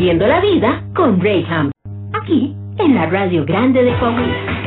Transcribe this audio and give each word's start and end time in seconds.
Viviendo 0.00 0.26
la 0.26 0.40
vida 0.40 0.82
con 0.96 1.20
Rayham. 1.20 1.70
Aquí, 2.14 2.56
en 2.78 2.94
la 2.94 3.04
Radio 3.04 3.44
Grande 3.44 3.82
de 3.82 3.98
Coahuila. 3.98 4.59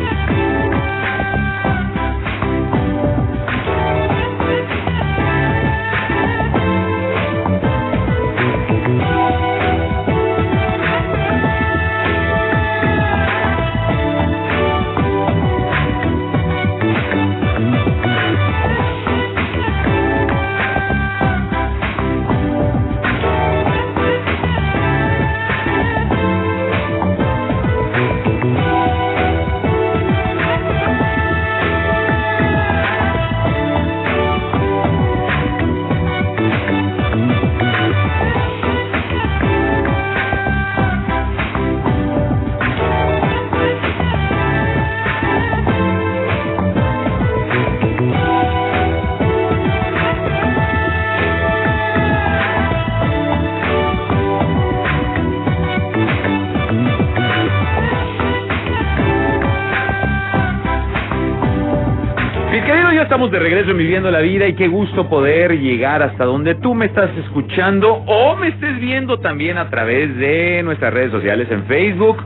De 63.31 63.39
regreso 63.39 63.71
en 63.71 63.77
Viviendo 63.77 64.11
la 64.11 64.19
Vida 64.19 64.47
y 64.47 64.53
qué 64.53 64.67
gusto 64.67 65.07
poder 65.07 65.59
llegar 65.59 66.03
hasta 66.03 66.25
donde 66.25 66.55
tú 66.55 66.75
me 66.75 66.87
estás 66.87 67.09
escuchando 67.17 67.93
o 67.93 68.35
me 68.35 68.49
estés 68.49 68.79
viendo 68.79 69.19
también 69.19 69.57
a 69.57 69.69
través 69.69 70.15
de 70.17 70.61
nuestras 70.63 70.93
redes 70.93 71.11
sociales 71.11 71.47
en 71.49 71.63
Facebook. 71.65 72.17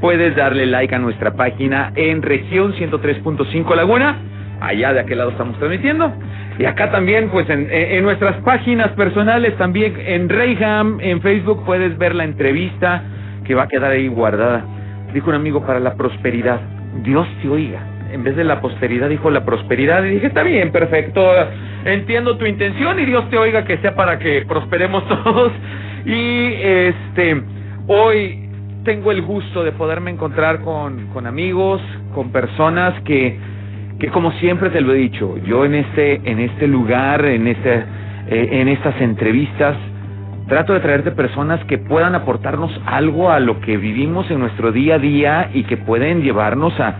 Puedes 0.00 0.36
darle 0.36 0.66
like 0.66 0.94
a 0.94 0.98
nuestra 0.98 1.34
página 1.34 1.92
en 1.96 2.22
región 2.22 2.74
103.5 2.74 3.74
Laguna. 3.74 4.16
Allá 4.60 4.92
de 4.92 5.00
aquel 5.00 5.18
lado 5.18 5.30
estamos 5.30 5.58
transmitiendo. 5.58 6.12
Y 6.58 6.64
acá 6.64 6.90
también, 6.90 7.28
pues 7.30 7.48
en, 7.50 7.68
en 7.70 8.04
nuestras 8.04 8.36
páginas 8.42 8.90
personales, 8.92 9.56
también 9.56 9.94
en 9.98 10.28
Rayham, 10.28 10.98
en 11.00 11.20
Facebook, 11.22 11.64
puedes 11.64 11.98
ver 11.98 12.14
la 12.14 12.24
entrevista 12.24 13.02
que 13.44 13.54
va 13.54 13.64
a 13.64 13.68
quedar 13.68 13.90
ahí 13.90 14.08
guardada. 14.08 14.64
Dijo 15.12 15.30
un 15.30 15.36
amigo 15.36 15.66
para 15.66 15.80
la 15.80 15.94
prosperidad. 15.94 16.60
Dios 17.02 17.26
te 17.42 17.48
oiga 17.48 17.95
en 18.12 18.24
vez 18.24 18.36
de 18.36 18.44
la 18.44 18.60
posteridad 18.60 19.08
dijo 19.08 19.30
la 19.30 19.44
prosperidad 19.44 20.04
y 20.04 20.10
dije, 20.10 20.28
está 20.28 20.42
bien, 20.42 20.72
perfecto, 20.72 21.22
entiendo 21.84 22.36
tu 22.36 22.46
intención 22.46 22.98
y 23.00 23.04
Dios 23.04 23.28
te 23.30 23.38
oiga 23.38 23.64
que 23.64 23.78
sea 23.78 23.94
para 23.94 24.18
que 24.18 24.44
prosperemos 24.46 25.06
todos. 25.24 25.52
Y 26.04 26.52
este, 26.54 27.42
hoy 27.86 28.48
tengo 28.84 29.10
el 29.10 29.22
gusto 29.22 29.64
de 29.64 29.72
poderme 29.72 30.12
encontrar 30.12 30.60
con, 30.60 31.08
con 31.08 31.26
amigos, 31.26 31.82
con 32.14 32.30
personas 32.30 32.94
que, 33.02 33.36
que 33.98 34.08
como 34.08 34.30
siempre 34.32 34.70
te 34.70 34.80
lo 34.80 34.92
he 34.92 34.96
dicho, 34.96 35.36
yo 35.38 35.64
en 35.64 35.74
este, 35.74 36.20
en 36.24 36.38
este 36.38 36.68
lugar, 36.68 37.24
en 37.24 37.48
este, 37.48 37.84
eh, 38.28 38.48
en 38.52 38.68
estas 38.68 39.00
entrevistas, 39.00 39.76
trato 40.48 40.72
de 40.74 40.80
traerte 40.80 41.10
personas 41.10 41.64
que 41.64 41.78
puedan 41.78 42.14
aportarnos 42.14 42.70
algo 42.86 43.30
a 43.30 43.40
lo 43.40 43.60
que 43.60 43.76
vivimos 43.76 44.30
en 44.30 44.38
nuestro 44.38 44.70
día 44.70 44.94
a 44.94 44.98
día 44.98 45.50
y 45.52 45.64
que 45.64 45.76
pueden 45.76 46.22
llevarnos 46.22 46.78
a 46.78 46.94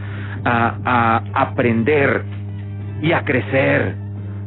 a, 0.46 0.76
a 0.84 1.42
aprender 1.42 2.22
y 3.02 3.12
a 3.12 3.24
crecer, 3.24 3.94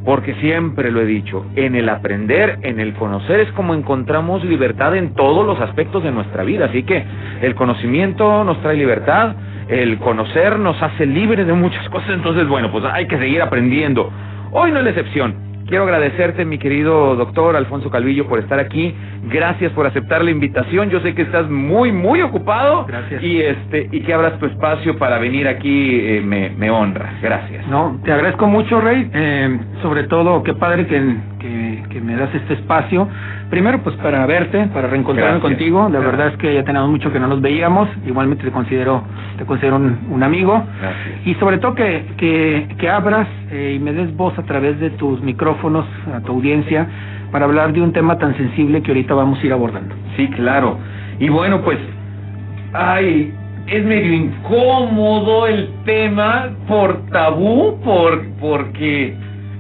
porque 0.05 0.33
siempre 0.35 0.91
lo 0.91 1.01
he 1.01 1.05
dicho, 1.05 1.45
en 1.55 1.75
el 1.75 1.89
aprender, 1.89 2.59
en 2.61 2.79
el 2.79 2.93
conocer 2.93 3.41
es 3.41 3.51
como 3.51 3.73
encontramos 3.73 4.43
libertad 4.43 4.95
en 4.95 5.13
todos 5.13 5.45
los 5.45 5.59
aspectos 5.59 6.03
de 6.03 6.11
nuestra 6.11 6.43
vida, 6.43 6.65
así 6.65 6.83
que 6.83 7.03
el 7.41 7.53
conocimiento 7.55 8.43
nos 8.43 8.61
trae 8.61 8.75
libertad, 8.75 9.35
el 9.67 9.99
conocer 9.99 10.57
nos 10.57 10.81
hace 10.81 11.05
libres 11.05 11.45
de 11.45 11.53
muchas 11.53 11.87
cosas, 11.91 12.09
entonces 12.11 12.47
bueno, 12.47 12.71
pues 12.71 12.85
hay 12.85 13.07
que 13.07 13.17
seguir 13.17 13.41
aprendiendo. 13.41 14.11
Hoy 14.51 14.71
no 14.71 14.79
es 14.79 14.85
la 14.85 14.89
excepción. 14.91 15.48
Quiero 15.69 15.83
agradecerte, 15.83 16.45
mi 16.45 16.57
querido 16.57 17.15
doctor 17.15 17.55
Alfonso 17.55 17.91
Calvillo, 17.91 18.27
por 18.27 18.39
estar 18.39 18.59
aquí. 18.59 18.91
Gracias 19.25 19.71
por 19.73 19.85
aceptar 19.85 20.23
la 20.23 20.31
invitación. 20.31 20.89
Yo 20.89 20.99
sé 21.01 21.13
que 21.13 21.21
estás 21.21 21.47
muy, 21.47 21.91
muy 21.91 22.23
ocupado. 22.23 22.85
Gracias. 22.87 23.21
Y 23.21 23.39
este 23.39 23.87
y 23.91 24.01
que 24.01 24.11
abras 24.11 24.39
tu 24.39 24.47
espacio 24.47 24.97
para 24.97 25.19
venir 25.19 25.47
aquí 25.47 25.99
eh, 26.01 26.21
me, 26.25 26.49
me 26.49 26.71
honra. 26.71 27.19
Gracias. 27.21 27.67
No, 27.67 28.01
te 28.03 28.11
agradezco 28.11 28.47
mucho, 28.47 28.81
Rey. 28.81 29.11
Eh, 29.13 29.59
sobre 29.83 30.05
todo, 30.05 30.41
qué 30.41 30.55
padre 30.55 30.87
que, 30.87 31.17
que, 31.39 31.83
que 31.87 32.01
me 32.01 32.15
das 32.15 32.33
este 32.33 32.55
espacio. 32.55 33.07
Primero, 33.49 33.79
pues 33.79 33.95
para 33.97 34.25
verte, 34.27 34.67
para 34.67 34.87
reencontrarme 34.87 35.39
Gracias. 35.39 35.51
contigo. 35.57 35.83
La 35.83 35.99
Gracias. 35.99 36.11
verdad 36.11 36.27
es 36.33 36.37
que 36.37 36.53
ya 36.53 36.63
tenemos 36.63 36.89
mucho 36.89 37.11
que 37.11 37.19
no 37.19 37.27
nos 37.27 37.41
veíamos. 37.41 37.89
Igualmente 38.05 38.43
te 38.43 38.51
considero, 38.51 39.03
te 39.37 39.45
considero 39.45 39.77
un, 39.77 39.97
un 40.11 40.21
amigo. 40.23 40.63
Gracias. 40.79 41.27
Y 41.27 41.33
sobre 41.35 41.57
todo 41.57 41.73
que, 41.73 42.05
que, 42.17 42.67
que 42.77 42.89
abras 42.89 43.27
eh, 43.51 43.73
y 43.75 43.79
me 43.79 43.91
des 43.93 44.15
voz 44.15 44.37
a 44.37 44.43
través 44.43 44.79
de 44.79 44.91
tus 44.91 45.21
micrófonos 45.23 45.85
a 46.13 46.19
tu 46.21 46.33
audiencia 46.33 46.87
para 47.31 47.45
hablar 47.45 47.73
de 47.73 47.81
un 47.81 47.91
tema 47.91 48.17
tan 48.19 48.35
sensible 48.37 48.81
que 48.83 48.91
ahorita 48.91 49.13
vamos 49.15 49.39
a 49.41 49.45
ir 49.45 49.53
abordando. 49.53 49.95
Sí, 50.15 50.27
claro. 50.29 50.77
Y 51.19 51.29
bueno, 51.29 51.61
pues, 51.61 51.79
ay, 52.73 53.33
es 53.67 53.83
medio 53.83 54.13
incómodo 54.13 55.47
el 55.47 55.69
tema 55.85 56.49
por 56.67 57.05
tabú, 57.07 57.79
por 57.83 58.23
porque 58.39 59.15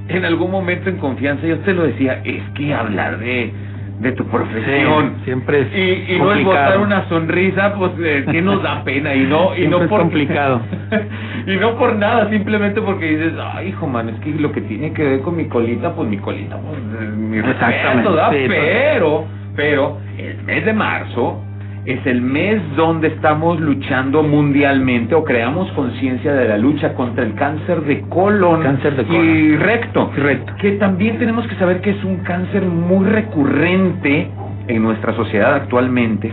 en 0.09 0.25
algún 0.25 0.51
momento 0.51 0.89
en 0.89 0.97
confianza 0.97 1.45
yo 1.45 1.57
te 1.59 1.73
lo 1.73 1.83
decía, 1.83 2.21
es 2.23 2.41
que 2.55 2.73
hablar 2.73 3.19
de, 3.19 3.51
de 3.99 4.11
tu 4.13 4.25
profesión. 4.25 5.15
Sí, 5.17 5.25
siempre 5.25 5.61
es 5.61 5.67
y, 5.75 6.13
y 6.13 6.19
no 6.19 6.33
es 6.33 6.43
botar 6.43 6.79
una 6.79 7.07
sonrisa, 7.09 7.75
pues 7.75 7.91
eh, 7.99 8.25
que 8.31 8.41
nos 8.41 8.63
da 8.63 8.83
pena 8.83 9.13
y 9.13 9.23
no 9.23 9.53
y 9.53 9.57
Siempre 9.57 9.77
no 9.77 9.83
es 9.83 9.89
por 9.89 9.99
complicado. 10.01 10.61
y 11.47 11.55
no 11.57 11.77
por 11.77 11.95
nada, 11.95 12.29
simplemente 12.29 12.81
porque 12.81 13.17
dices, 13.17 13.33
ay, 13.53 13.69
hijo, 13.69 13.87
man, 13.87 14.09
es 14.09 14.19
que 14.21 14.31
lo 14.31 14.51
que 14.51 14.61
tiene 14.61 14.93
que 14.93 15.03
ver 15.03 15.21
con 15.21 15.35
mi 15.35 15.45
colita, 15.45 15.93
pues 15.93 16.09
mi 16.09 16.17
colita, 16.17 16.57
pues 16.57 16.79
eh, 16.79 17.05
mi 17.11 17.41
respeto, 17.41 18.31
sí, 18.31 18.45
pues. 18.47 18.47
pero, 18.47 19.25
pero 19.55 19.97
el 20.17 20.43
mes 20.43 20.65
de 20.65 20.73
marzo 20.73 21.43
es 21.85 22.05
el 22.05 22.21
mes 22.21 22.61
donde 22.75 23.07
estamos 23.07 23.59
luchando 23.59 24.21
mundialmente 24.21 25.15
o 25.15 25.23
creamos 25.23 25.71
conciencia 25.71 26.33
de 26.33 26.47
la 26.47 26.57
lucha 26.57 26.93
contra 26.93 27.23
el 27.23 27.33
cáncer 27.35 27.81
de 27.81 28.01
colon, 28.01 28.61
Cáncer 28.61 28.95
de 28.95 29.03
y 29.03 29.05
colon. 29.05 29.59
recto, 29.59 30.11
Recto. 30.15 30.53
que 30.59 30.71
también 30.73 31.17
tenemos 31.17 31.47
que 31.47 31.55
saber 31.55 31.81
que 31.81 31.91
es 31.91 32.03
un 32.03 32.17
cáncer 32.17 32.63
muy 32.63 33.05
recurrente 33.07 34.29
en 34.67 34.83
nuestra 34.83 35.13
sociedad 35.15 35.55
actualmente, 35.55 36.31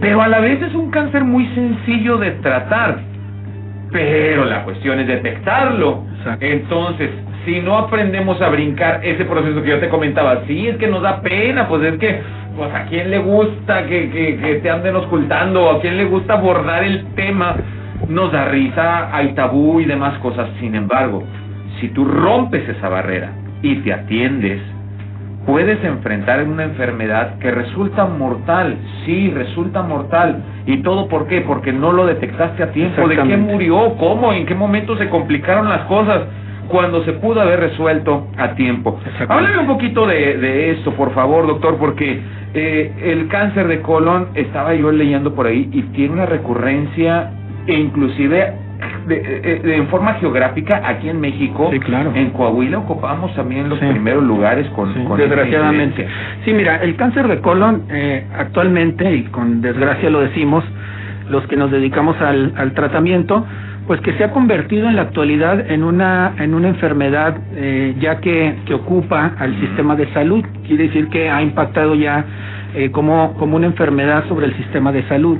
pero 0.00 0.20
a 0.20 0.28
la 0.28 0.40
vez 0.40 0.60
es 0.60 0.74
un 0.74 0.90
cáncer 0.90 1.24
muy 1.24 1.46
sencillo 1.54 2.18
de 2.18 2.32
tratar. 2.32 2.98
Pero 3.92 4.46
la 4.46 4.64
cuestión 4.64 4.98
es 5.00 5.06
detectarlo. 5.06 6.04
Exacto. 6.18 6.46
Entonces, 6.46 7.10
si 7.44 7.60
no 7.60 7.78
aprendemos 7.78 8.40
a 8.40 8.48
brincar 8.48 9.00
ese 9.02 9.24
proceso 9.24 9.62
que 9.62 9.70
yo 9.70 9.80
te 9.80 9.88
comentaba, 9.88 10.42
sí, 10.46 10.68
es 10.68 10.76
que 10.76 10.86
nos 10.86 11.02
da 11.02 11.20
pena, 11.20 11.68
pues 11.68 11.82
es 11.82 11.98
que, 11.98 12.20
pues 12.56 12.72
a 12.74 12.84
quién 12.86 13.10
le 13.10 13.18
gusta 13.18 13.86
que, 13.86 14.10
que, 14.10 14.36
que 14.36 14.54
te 14.56 14.70
anden 14.70 14.96
ocultando, 14.96 15.70
a 15.70 15.80
quién 15.80 15.96
le 15.96 16.04
gusta 16.04 16.34
abordar 16.34 16.84
el 16.84 17.04
tema, 17.14 17.56
nos 18.08 18.32
da 18.32 18.46
risa, 18.46 19.14
hay 19.14 19.34
tabú 19.34 19.80
y 19.80 19.84
demás 19.84 20.18
cosas. 20.18 20.48
Sin 20.60 20.74
embargo, 20.74 21.22
si 21.80 21.88
tú 21.88 22.04
rompes 22.04 22.68
esa 22.68 22.88
barrera 22.88 23.32
y 23.62 23.76
te 23.76 23.92
atiendes, 23.92 24.60
puedes 25.46 25.82
enfrentar 25.84 26.44
una 26.44 26.64
enfermedad 26.64 27.38
que 27.38 27.50
resulta 27.50 28.04
mortal, 28.06 28.76
sí, 29.04 29.30
resulta 29.30 29.82
mortal. 29.82 30.42
¿Y 30.66 30.78
todo 30.78 31.08
por 31.08 31.26
qué? 31.26 31.40
Porque 31.40 31.72
no 31.72 31.92
lo 31.92 32.06
detectaste 32.06 32.62
a 32.62 32.72
tiempo. 32.72 33.08
¿De 33.08 33.16
qué 33.16 33.36
murió? 33.36 33.96
¿Cómo? 33.98 34.32
¿En 34.32 34.46
qué 34.46 34.54
momento 34.54 34.96
se 34.96 35.08
complicaron 35.08 35.68
las 35.68 35.82
cosas? 35.82 36.22
Cuando 36.68 37.04
se 37.04 37.12
pudo 37.14 37.40
haber 37.40 37.60
resuelto 37.60 38.28
a 38.38 38.54
tiempo. 38.54 38.98
Háblame 39.28 39.58
un 39.58 39.66
poquito 39.66 40.06
de, 40.06 40.36
de 40.38 40.70
esto, 40.72 40.92
por 40.92 41.12
favor, 41.12 41.46
doctor, 41.46 41.76
porque 41.78 42.20
eh, 42.54 42.92
el 43.02 43.28
cáncer 43.28 43.66
de 43.68 43.80
colon, 43.80 44.28
estaba 44.34 44.74
yo 44.74 44.90
leyendo 44.92 45.34
por 45.34 45.46
ahí, 45.46 45.68
y 45.72 45.82
tiene 45.94 46.14
una 46.14 46.26
recurrencia, 46.26 47.30
e 47.66 47.74
inclusive 47.74 48.52
de- 49.06 49.20
de- 49.20 49.58
de- 49.60 49.76
en 49.76 49.86
forma 49.88 50.14
geográfica, 50.14 50.82
aquí 50.84 51.08
en 51.08 51.20
México, 51.20 51.68
Sí, 51.72 51.78
claro. 51.80 52.12
en 52.14 52.30
Coahuila 52.30 52.78
ocupamos 52.78 53.34
también 53.34 53.68
los 53.68 53.78
Sí. 53.78 53.86
primeros 53.86 54.22
lugares 54.24 54.66
con, 54.70 54.92
Sí, 54.94 55.04
con 55.04 55.18
desgraciadamente. 55.18 56.06
Sí, 56.44 56.52
mira, 56.52 56.76
el 56.82 56.96
cáncer 56.96 57.28
de 57.28 57.40
colon 57.40 57.82
eh, 57.90 58.24
actualmente, 58.36 59.12
y 59.14 59.24
con 59.24 59.60
desgracia 59.60 60.08
lo 60.10 60.20
decimos, 60.20 60.64
los 61.28 61.46
que 61.46 61.56
nos 61.56 61.70
dedicamos 61.70 62.20
al, 62.20 62.52
al 62.56 62.72
tratamiento, 62.72 63.46
pues 63.86 64.00
que 64.00 64.12
se 64.14 64.24
ha 64.24 64.30
convertido 64.30 64.88
en 64.88 64.96
la 64.96 65.02
actualidad 65.02 65.70
en 65.70 65.82
una, 65.82 66.34
en 66.38 66.54
una 66.54 66.68
enfermedad 66.68 67.36
eh, 67.54 67.94
ya 68.00 68.20
que, 68.20 68.56
que 68.66 68.74
ocupa 68.74 69.34
al 69.38 69.58
sistema 69.60 69.96
de 69.96 70.12
salud. 70.12 70.44
Quiere 70.66 70.84
decir 70.84 71.08
que 71.08 71.28
ha 71.28 71.42
impactado 71.42 71.94
ya 71.94 72.24
eh, 72.74 72.90
como, 72.90 73.34
como 73.34 73.56
una 73.56 73.66
enfermedad 73.66 74.26
sobre 74.28 74.46
el 74.46 74.56
sistema 74.56 74.92
de 74.92 75.06
salud. 75.08 75.38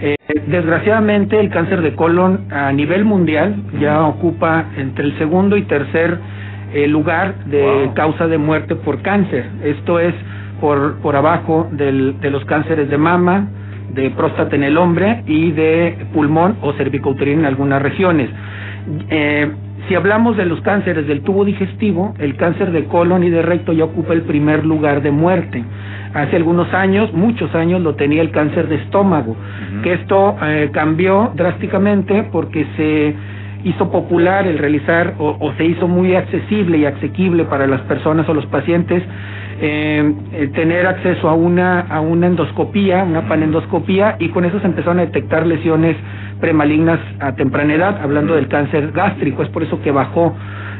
Eh, 0.00 0.14
desgraciadamente 0.48 1.40
el 1.40 1.48
cáncer 1.48 1.80
de 1.80 1.94
colon 1.94 2.46
a 2.50 2.70
nivel 2.72 3.04
mundial 3.04 3.54
ya 3.80 4.02
ocupa 4.02 4.66
entre 4.76 5.06
el 5.06 5.16
segundo 5.16 5.56
y 5.56 5.62
tercer 5.62 6.18
eh, 6.74 6.86
lugar 6.86 7.34
de 7.46 7.90
causa 7.94 8.26
de 8.26 8.36
muerte 8.36 8.74
por 8.74 9.00
cáncer. 9.00 9.46
Esto 9.64 9.98
es 9.98 10.14
por, 10.60 10.96
por 11.00 11.16
abajo 11.16 11.68
del, 11.72 12.20
de 12.20 12.30
los 12.30 12.44
cánceres 12.44 12.90
de 12.90 12.98
mama, 12.98 13.48
de 13.94 14.10
próstata 14.10 14.56
en 14.56 14.64
el 14.64 14.76
hombre 14.76 15.22
y 15.26 15.52
de 15.52 16.06
pulmón 16.12 16.56
o 16.62 16.72
cervicouterino 16.74 17.40
en 17.40 17.46
algunas 17.46 17.82
regiones. 17.82 18.30
Eh, 19.10 19.50
si 19.88 19.94
hablamos 19.94 20.36
de 20.36 20.46
los 20.46 20.60
cánceres 20.62 21.06
del 21.06 21.22
tubo 21.22 21.44
digestivo, 21.44 22.14
el 22.18 22.36
cáncer 22.36 22.72
de 22.72 22.86
colon 22.86 23.22
y 23.22 23.30
de 23.30 23.42
recto 23.42 23.72
ya 23.72 23.84
ocupa 23.84 24.14
el 24.14 24.22
primer 24.22 24.64
lugar 24.64 25.00
de 25.00 25.12
muerte. 25.12 25.62
Hace 26.12 26.36
algunos 26.36 26.72
años, 26.74 27.12
muchos 27.12 27.54
años, 27.54 27.80
lo 27.82 27.94
tenía 27.94 28.22
el 28.22 28.30
cáncer 28.30 28.68
de 28.68 28.76
estómago, 28.76 29.36
que 29.82 29.92
esto 29.92 30.36
eh, 30.42 30.70
cambió 30.72 31.30
drásticamente 31.34 32.26
porque 32.32 32.66
se 32.76 33.14
hizo 33.64 33.90
popular 33.90 34.46
el 34.46 34.58
realizar 34.58 35.14
o, 35.18 35.36
o, 35.38 35.52
se 35.54 35.64
hizo 35.64 35.88
muy 35.88 36.14
accesible 36.14 36.78
y 36.78 36.86
asequible 36.86 37.44
para 37.44 37.66
las 37.66 37.80
personas 37.82 38.28
o 38.28 38.34
los 38.34 38.46
pacientes 38.46 39.02
eh, 39.60 40.14
eh, 40.32 40.48
tener 40.54 40.86
acceso 40.86 41.28
a 41.28 41.34
una 41.34 41.80
a 41.80 42.00
una 42.00 42.26
endoscopía, 42.26 43.04
una 43.04 43.26
panendoscopía 43.28 44.16
y 44.18 44.28
con 44.28 44.44
eso 44.44 44.60
se 44.60 44.66
empezaron 44.66 44.98
a 44.98 45.06
detectar 45.06 45.46
lesiones 45.46 45.96
premalignas 46.40 47.00
a 47.20 47.34
temprana 47.34 47.74
edad, 47.74 48.00
hablando 48.02 48.34
del 48.34 48.48
cáncer 48.48 48.92
gástrico, 48.92 49.42
es 49.42 49.48
por 49.48 49.62
eso 49.62 49.80
que 49.80 49.90
bajó. 49.90 50.34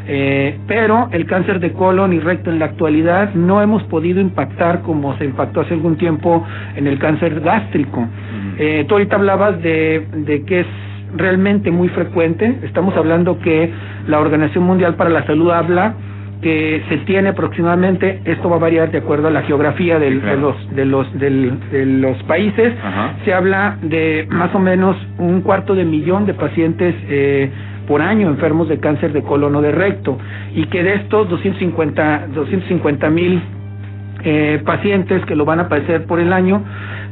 Eh, 0.08 0.58
pero 0.68 1.08
el 1.10 1.26
cáncer 1.26 1.58
de 1.58 1.72
colon 1.72 2.12
y 2.12 2.20
recto 2.20 2.50
en 2.50 2.60
la 2.60 2.66
actualidad 2.66 3.34
no 3.34 3.60
hemos 3.60 3.82
podido 3.84 4.20
impactar 4.20 4.82
como 4.82 5.16
se 5.18 5.24
impactó 5.24 5.62
hace 5.62 5.74
algún 5.74 5.96
tiempo 5.96 6.46
en 6.76 6.86
el 6.86 6.98
cáncer 6.98 7.40
gástrico. 7.40 8.06
Eh, 8.58 8.84
tú 8.86 8.94
ahorita 8.94 9.16
hablabas 9.16 9.60
de, 9.62 10.06
de 10.12 10.44
que 10.44 10.60
es 10.60 10.66
realmente 11.16 11.70
muy 11.72 11.88
frecuente. 11.88 12.58
Estamos 12.62 12.96
hablando 12.96 13.40
que 13.40 13.72
la 14.06 14.20
Organización 14.20 14.64
Mundial 14.64 14.94
para 14.94 15.10
la 15.10 15.26
Salud 15.26 15.50
habla 15.50 15.94
que 16.42 16.82
se 16.88 16.98
tiene 16.98 17.30
aproximadamente, 17.30 18.20
esto 18.24 18.50
va 18.50 18.56
a 18.56 18.60
variar 18.60 18.90
de 18.90 18.98
acuerdo 18.98 19.28
a 19.28 19.30
la 19.30 19.42
geografía 19.42 19.98
del, 19.98 20.20
de 20.22 20.36
los 20.36 20.74
de 20.74 20.84
los 20.84 21.18
del, 21.18 21.58
de 21.70 21.86
los 21.86 22.22
países, 22.24 22.74
Ajá. 22.82 23.14
se 23.24 23.32
habla 23.32 23.78
de 23.82 24.26
más 24.30 24.54
o 24.54 24.58
menos 24.58 24.96
un 25.18 25.40
cuarto 25.40 25.74
de 25.74 25.84
millón 25.84 26.26
de 26.26 26.34
pacientes 26.34 26.94
eh, 27.08 27.50
por 27.88 28.02
año 28.02 28.28
enfermos 28.28 28.68
de 28.68 28.78
cáncer 28.78 29.12
de 29.12 29.22
colon 29.22 29.54
o 29.56 29.62
de 29.62 29.72
recto 29.72 30.18
y 30.54 30.66
que 30.66 30.82
de 30.82 30.94
estos 30.94 31.28
250 31.28 32.28
250 32.34 33.10
mil 33.10 33.40
eh, 34.24 34.62
pacientes 34.64 35.24
que 35.26 35.36
lo 35.36 35.44
van 35.44 35.60
a 35.60 35.68
padecer 35.68 36.06
por 36.06 36.20
el 36.20 36.32
año, 36.32 36.62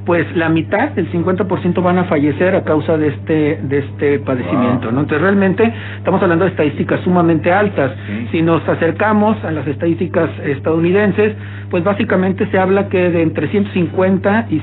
pues 0.05 0.27
la 0.37 0.49
mitad, 0.49 0.99
el 0.99 1.11
50% 1.11 1.83
van 1.83 1.99
a 1.99 2.05
fallecer 2.05 2.55
a 2.55 2.65
causa 2.65 2.97
de 2.99 3.09
este 3.09 3.59
de 3.63 3.79
este 3.79 4.19
padecimiento, 4.19 4.93
¿no? 4.93 5.01
Entonces 5.01 5.21
realmente 5.21 5.73
estamos 5.97 6.23
hablando 6.23 6.45
de 6.45 6.51
estadísticas 6.51 7.01
sumamente 7.01 7.53
altas. 7.53 7.93
Sí. 8.07 8.29
Si 8.33 8.43
nos 8.43 8.67
acercamos 8.69 9.43
a 9.45 9.51
las 9.51 9.67
estadísticas 9.67 10.31
estadounidenses, 10.45 11.35
pues 11.71 11.85
básicamente 11.85 12.47
se 12.51 12.59
habla 12.59 12.89
que 12.89 13.11
de 13.11 13.23
entre 13.23 13.49
150 13.49 14.47
y 14.51 14.61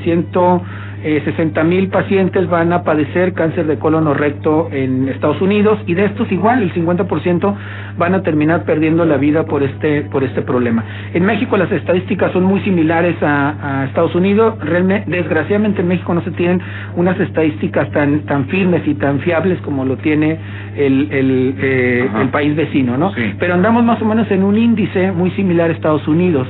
160 1.01 1.63
mil 1.63 1.89
pacientes 1.89 2.48
van 2.50 2.74
a 2.74 2.83
padecer 2.83 3.33
cáncer 3.33 3.65
de 3.68 3.77
colon 3.77 4.07
o 4.07 4.13
recto 4.13 4.69
en 4.71 5.09
Estados 5.09 5.42
Unidos 5.42 5.80
y 5.88 5.94
de 5.94 6.06
estos 6.06 6.31
igual 6.31 6.62
el 6.62 6.74
50% 6.74 7.56
van 7.98 8.13
a 8.13 8.21
terminar 8.21 8.63
perdiendo 8.63 9.06
la 9.06 9.18
vida 9.18 9.45
por 9.45 9.63
este 9.63 10.03
por 10.03 10.24
este 10.24 10.42
problema. 10.42 10.83
En 11.13 11.25
México 11.25 11.57
las 11.57 11.71
estadísticas 11.71 12.31
son 12.31 12.44
muy 12.44 12.62
similares 12.62 13.21
a, 13.21 13.81
a 13.81 13.86
Estados 13.86 14.15
Unidos. 14.15 14.56
Realmente, 14.59 15.09
desgraciadamente 15.09 15.81
en 15.81 15.88
México 15.88 16.13
no 16.13 16.21
se 16.21 16.31
tienen 16.31 16.62
unas 16.95 17.19
estadísticas 17.19 17.89
tan 17.92 18.21
tan 18.21 18.45
firmes 18.48 18.88
y 18.88 18.94
tan 18.95 19.19
fiables 19.19 19.59
como 19.62 19.86
lo 19.86 19.98
tiene 19.98 20.38
el 20.77 21.07
el, 21.12 21.56
eh, 21.59 22.09
el 22.21 22.29
país 22.29 22.56
vecino, 22.56 22.97
¿no? 22.97 23.13
Sí. 23.13 23.33
Pero 23.39 23.53
andamos 23.53 23.83
más 23.83 24.01
o 24.01 24.06
menos 24.06 24.29
en 24.31 24.44
un 24.44 24.57
índice 24.57 25.12
muy 25.12 25.31
similar 25.31 25.69
a 25.69 25.73
Estados 25.73 26.07
Unidos. 26.07 26.47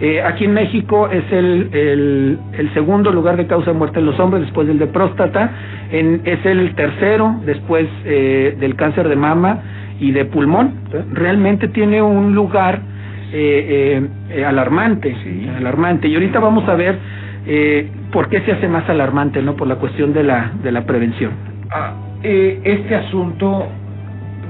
Eh, 0.00 0.20
aquí 0.22 0.44
en 0.44 0.54
México 0.54 1.08
es 1.08 1.24
el, 1.32 1.68
el, 1.72 2.38
el 2.58 2.74
segundo 2.74 3.12
lugar 3.12 3.36
de 3.36 3.46
causa 3.46 3.72
de 3.72 3.78
muerte 3.78 4.00
en 4.00 4.06
los 4.06 4.18
hombres 4.18 4.42
después 4.42 4.66
del 4.66 4.78
de 4.78 4.86
próstata, 4.88 5.50
en, 5.90 6.20
es 6.24 6.44
el 6.44 6.74
tercero 6.74 7.40
después 7.46 7.86
eh, 8.04 8.56
del 8.58 8.74
cáncer 8.74 9.08
de 9.08 9.16
mama 9.16 9.60
y 10.00 10.10
de 10.10 10.24
pulmón. 10.24 10.72
Realmente 11.12 11.68
tiene 11.68 12.02
un 12.02 12.34
lugar 12.34 12.80
eh, 13.32 14.02
eh, 14.30 14.38
eh, 14.40 14.44
alarmante, 14.44 15.14
Sí. 15.22 15.48
alarmante. 15.56 16.08
Y 16.08 16.14
ahorita 16.14 16.40
vamos 16.40 16.68
a 16.68 16.74
ver 16.74 16.98
eh, 17.46 17.88
por 18.12 18.28
qué 18.28 18.40
se 18.40 18.52
hace 18.52 18.68
más 18.68 18.88
alarmante, 18.88 19.42
¿no? 19.42 19.54
Por 19.54 19.68
la 19.68 19.76
cuestión 19.76 20.12
de 20.12 20.24
la, 20.24 20.50
de 20.62 20.72
la 20.72 20.84
prevención. 20.86 21.30
Ah, 21.72 21.92
eh, 22.24 22.60
este 22.64 22.94
asunto 22.94 23.66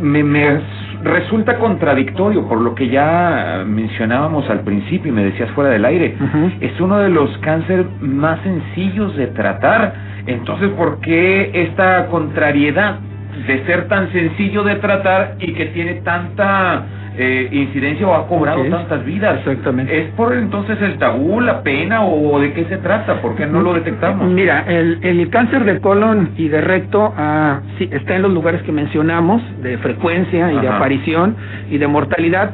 me, 0.00 0.22
me 0.22 0.60
resulta 1.02 1.58
contradictorio 1.58 2.48
por 2.48 2.60
lo 2.60 2.74
que 2.74 2.88
ya 2.88 3.64
mencionábamos 3.66 4.48
al 4.48 4.60
principio 4.60 5.12
y 5.12 5.14
me 5.14 5.24
decías 5.24 5.50
fuera 5.50 5.70
del 5.70 5.84
aire. 5.84 6.16
Es 6.60 6.80
uno 6.80 6.98
de 6.98 7.10
los 7.10 7.36
cánceres 7.38 7.86
más 8.00 8.40
sencillos 8.42 9.16
de 9.16 9.26
tratar. 9.28 9.94
Entonces, 10.26 10.70
¿por 10.70 11.00
qué 11.00 11.50
esta 11.52 12.06
contrariedad 12.06 12.98
de 13.46 13.64
ser 13.66 13.88
tan 13.88 14.10
sencillo 14.12 14.62
de 14.62 14.76
tratar 14.76 15.36
y 15.40 15.52
que 15.52 15.66
tiene 15.66 15.94
tanta 16.02 16.86
eh, 17.16 17.48
incidencia 17.52 18.06
o 18.06 18.14
ha 18.14 18.26
cobrado 18.26 18.64
es. 18.64 18.70
tantas 18.70 19.04
vidas? 19.04 19.38
Exactamente. 19.38 19.96
¿Es 19.96 20.10
por 20.12 20.34
entonces 20.34 20.80
el 20.82 20.98
tabú, 20.98 21.40
la 21.40 21.62
pena 21.62 22.04
o 22.04 22.40
de 22.40 22.52
qué 22.52 22.64
se 22.64 22.78
trata? 22.78 23.20
¿Por 23.20 23.36
qué 23.36 23.46
no 23.46 23.60
lo 23.60 23.74
detectamos? 23.74 24.28
Mira, 24.28 24.64
el, 24.66 24.98
el 25.02 25.28
cáncer 25.30 25.64
de 25.64 25.80
colon 25.80 26.30
y 26.36 26.48
de 26.48 26.60
recto 26.60 27.12
ah, 27.16 27.60
sí, 27.78 27.88
está 27.92 28.16
en 28.16 28.22
los 28.22 28.32
lugares 28.32 28.62
que 28.62 28.72
mencionamos, 28.72 29.42
de 29.62 29.78
frecuencia 29.78 30.52
y 30.52 30.58
de 30.58 30.68
aparición 30.68 31.36
y 31.70 31.78
de 31.78 31.86
mortalidad, 31.86 32.50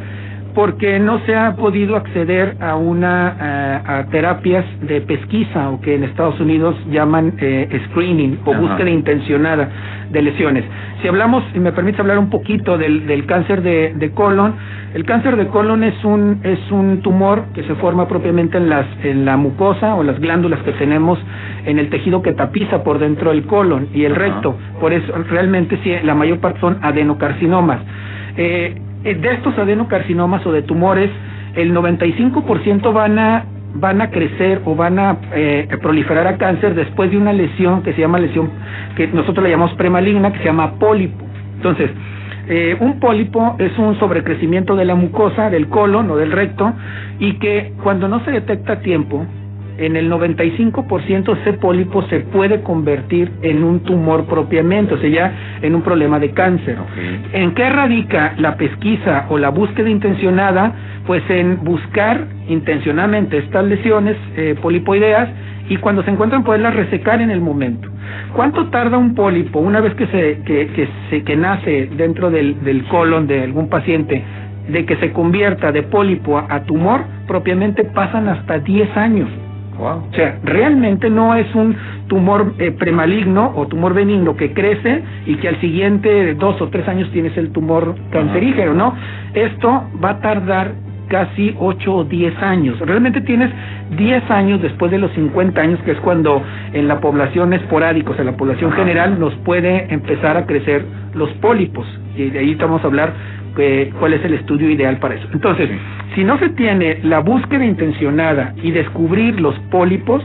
porque 0.54 0.98
no 0.98 1.20
se 1.26 1.34
ha 1.36 1.54
podido 1.56 1.96
acceder 1.96 2.56
a 2.60 2.76
una 2.76 3.36
ah, 3.40 3.98
a 3.98 4.06
terapias 4.06 4.64
de 4.82 5.00
pesquisa 5.00 5.70
o 5.70 5.80
que 5.80 5.94
en 5.94 6.04
Estados 6.04 6.38
Unidos 6.40 6.76
llaman 6.90 7.34
eh, 7.38 7.80
screening 7.90 8.40
o 8.44 8.52
Ajá. 8.52 8.60
búsqueda 8.60 8.90
intencionada 8.90 9.68
de 10.10 10.22
lesiones. 10.22 10.64
Si 11.02 11.08
hablamos, 11.08 11.44
y 11.54 11.60
me 11.60 11.72
permite 11.72 12.00
hablar 12.00 12.18
un 12.18 12.30
poquito 12.30 12.76
del, 12.76 13.06
del 13.06 13.26
cáncer 13.26 13.62
de, 13.62 13.94
de 13.96 14.10
colon, 14.10 14.54
el 14.94 15.04
cáncer 15.04 15.36
de 15.36 15.46
colon 15.46 15.84
es 15.84 16.04
un 16.04 16.40
es 16.42 16.58
un 16.70 17.00
tumor 17.00 17.44
que 17.54 17.62
se 17.62 17.74
forma 17.76 18.08
propiamente 18.08 18.58
en 18.58 18.68
las 18.68 18.86
en 19.04 19.24
la 19.24 19.36
mucosa 19.36 19.94
o 19.94 20.02
las 20.02 20.18
glándulas 20.18 20.60
que 20.64 20.72
tenemos 20.72 21.18
en 21.64 21.78
el 21.78 21.90
tejido 21.90 22.22
que 22.22 22.32
tapiza 22.32 22.82
por 22.82 22.98
dentro 22.98 23.30
del 23.30 23.44
colon 23.44 23.88
y 23.94 24.04
el 24.04 24.12
Ajá. 24.12 24.20
recto. 24.20 24.56
Por 24.80 24.92
eso 24.92 25.12
realmente 25.30 25.78
sí, 25.84 25.92
la 26.02 26.14
mayor 26.14 26.38
parte 26.38 26.60
son 26.60 26.78
adenocarcinomas. 26.82 27.80
Eh, 28.36 28.50
eh, 28.60 28.74
de 29.02 29.32
estos 29.32 29.56
adenocarcinomas 29.58 30.44
o 30.46 30.52
de 30.52 30.62
tumores, 30.62 31.10
el 31.54 31.74
95% 31.74 32.92
van 32.92 33.18
a 33.18 33.44
van 33.74 34.00
a 34.02 34.10
crecer 34.10 34.62
o 34.64 34.74
van 34.74 34.98
a 34.98 35.16
eh, 35.32 35.68
proliferar 35.80 36.26
a 36.26 36.36
cáncer 36.38 36.74
después 36.74 37.10
de 37.10 37.16
una 37.16 37.32
lesión 37.32 37.82
que 37.82 37.92
se 37.92 38.00
llama 38.00 38.18
lesión 38.18 38.50
que 38.96 39.06
nosotros 39.06 39.44
le 39.44 39.50
llamamos 39.50 39.74
premaligna 39.76 40.32
que 40.32 40.38
se 40.38 40.46
llama 40.46 40.72
pólipo. 40.72 41.24
Entonces, 41.56 41.90
eh, 42.48 42.76
un 42.80 42.98
pólipo 42.98 43.54
es 43.58 43.76
un 43.78 43.98
sobrecrecimiento 43.98 44.74
de 44.74 44.84
la 44.84 44.94
mucosa, 44.94 45.50
del 45.50 45.68
colon 45.68 46.10
o 46.10 46.16
del 46.16 46.32
recto, 46.32 46.72
y 47.18 47.34
que 47.34 47.74
cuando 47.82 48.08
no 48.08 48.24
se 48.24 48.32
detecta 48.32 48.74
a 48.74 48.80
tiempo, 48.80 49.24
en 49.80 49.96
el 49.96 50.10
95% 50.10 51.38
ese 51.40 51.54
pólipo 51.54 52.02
se 52.08 52.20
puede 52.20 52.60
convertir 52.60 53.32
en 53.40 53.64
un 53.64 53.80
tumor 53.80 54.26
propiamente, 54.26 54.94
o 54.94 54.98
sea, 54.98 55.08
ya 55.08 55.32
en 55.62 55.74
un 55.74 55.80
problema 55.80 56.18
de 56.18 56.32
cáncer. 56.32 56.76
¿En 57.32 57.54
qué 57.54 57.70
radica 57.70 58.34
la 58.36 58.56
pesquisa 58.56 59.24
o 59.30 59.38
la 59.38 59.48
búsqueda 59.48 59.88
intencionada? 59.88 60.74
Pues 61.06 61.22
en 61.30 61.64
buscar 61.64 62.26
intencionalmente 62.48 63.38
estas 63.38 63.64
lesiones 63.64 64.16
eh, 64.36 64.54
polipoideas 64.60 65.30
y 65.70 65.78
cuando 65.78 66.02
se 66.02 66.10
encuentran 66.10 66.44
poderlas 66.44 66.74
resecar 66.74 67.22
en 67.22 67.30
el 67.30 67.40
momento. 67.40 67.88
¿Cuánto 68.34 68.66
tarda 68.68 68.98
un 68.98 69.14
pólipo 69.14 69.60
una 69.60 69.80
vez 69.80 69.94
que 69.94 70.06
se 70.08 70.42
que, 70.44 70.66
que 70.68 70.88
se 71.08 71.22
que 71.24 71.36
nace 71.36 71.88
dentro 71.96 72.30
del, 72.30 72.62
del 72.64 72.84
colon 72.84 73.26
de 73.26 73.44
algún 73.44 73.70
paciente 73.70 74.22
de 74.68 74.84
que 74.84 74.96
se 74.96 75.10
convierta 75.12 75.72
de 75.72 75.84
pólipo 75.84 76.36
a, 76.36 76.46
a 76.50 76.64
tumor? 76.64 77.00
Propiamente 77.26 77.84
pasan 77.84 78.28
hasta 78.28 78.58
10 78.58 78.94
años. 78.98 79.28
Wow. 79.80 80.08
O 80.10 80.14
sea, 80.14 80.38
realmente 80.44 81.08
no 81.08 81.34
es 81.34 81.52
un 81.54 81.74
tumor 82.06 82.54
eh, 82.58 82.70
premaligno 82.70 83.52
o 83.56 83.66
tumor 83.66 83.94
benigno 83.94 84.36
que 84.36 84.52
crece 84.52 85.02
y 85.26 85.36
que 85.36 85.48
al 85.48 85.60
siguiente 85.60 86.34
dos 86.34 86.60
o 86.60 86.68
tres 86.68 86.86
años 86.86 87.10
tienes 87.12 87.36
el 87.38 87.50
tumor 87.50 87.94
cancerígeno, 88.10 88.74
¿no? 88.74 88.94
Esto 89.32 89.84
va 90.04 90.10
a 90.10 90.20
tardar 90.20 90.74
casi 91.08 91.54
8 91.58 91.94
o 91.94 92.04
10 92.04 92.42
años. 92.42 92.78
Realmente 92.78 93.20
tienes 93.22 93.50
10 93.96 94.30
años 94.30 94.62
después 94.62 94.90
de 94.90 94.98
los 94.98 95.10
50 95.12 95.60
años, 95.60 95.80
que 95.84 95.90
es 95.90 95.98
cuando 95.98 96.42
en 96.72 96.86
la 96.86 97.00
población 97.00 97.52
esporádica, 97.52 98.10
o 98.10 98.14
sea, 98.14 98.22
en 98.22 98.30
la 98.30 98.36
población 98.36 98.72
general, 98.72 99.18
nos 99.18 99.34
puede 99.44 99.92
empezar 99.92 100.36
a 100.36 100.46
crecer 100.46 100.84
los 101.14 101.28
pólipos. 101.40 101.86
Y 102.16 102.30
de 102.30 102.38
ahí 102.38 102.54
vamos 102.54 102.82
a 102.84 102.86
hablar 102.86 103.12
eh, 103.58 103.92
cuál 103.98 104.14
es 104.14 104.24
el 104.24 104.34
estudio 104.34 104.70
ideal 104.70 104.98
para 104.98 105.14
eso. 105.14 105.26
Entonces, 105.32 105.68
si 106.14 106.24
no 106.24 106.38
se 106.38 106.50
tiene 106.50 106.98
la 107.02 107.20
búsqueda 107.20 107.64
intencionada 107.64 108.54
y 108.62 108.70
descubrir 108.70 109.40
los 109.40 109.58
pólipos, 109.70 110.22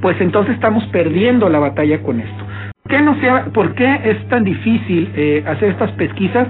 pues 0.00 0.20
entonces 0.20 0.54
estamos 0.54 0.84
perdiendo 0.86 1.48
la 1.48 1.58
batalla 1.58 2.02
con 2.02 2.20
esto. 2.20 2.44
¿Por 2.82 2.90
qué, 2.90 3.00
no 3.00 3.18
sea, 3.20 3.44
¿Por 3.46 3.74
qué 3.74 4.00
es 4.04 4.28
tan 4.28 4.44
difícil 4.44 5.10
eh, 5.16 5.42
hacer 5.46 5.70
estas 5.70 5.90
pesquisas? 5.92 6.46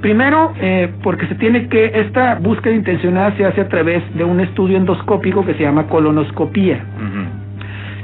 Primero, 0.00 0.52
eh, 0.60 0.92
porque 1.02 1.26
se 1.26 1.34
tiene 1.36 1.68
que, 1.68 1.86
esta 1.94 2.36
búsqueda 2.36 2.74
intencionada 2.74 3.34
se 3.36 3.46
hace 3.46 3.62
a 3.62 3.68
través 3.68 4.02
de 4.14 4.24
un 4.24 4.40
estudio 4.40 4.76
endoscópico 4.76 5.44
que 5.44 5.54
se 5.54 5.62
llama 5.62 5.86
colonoscopía. 5.86 6.84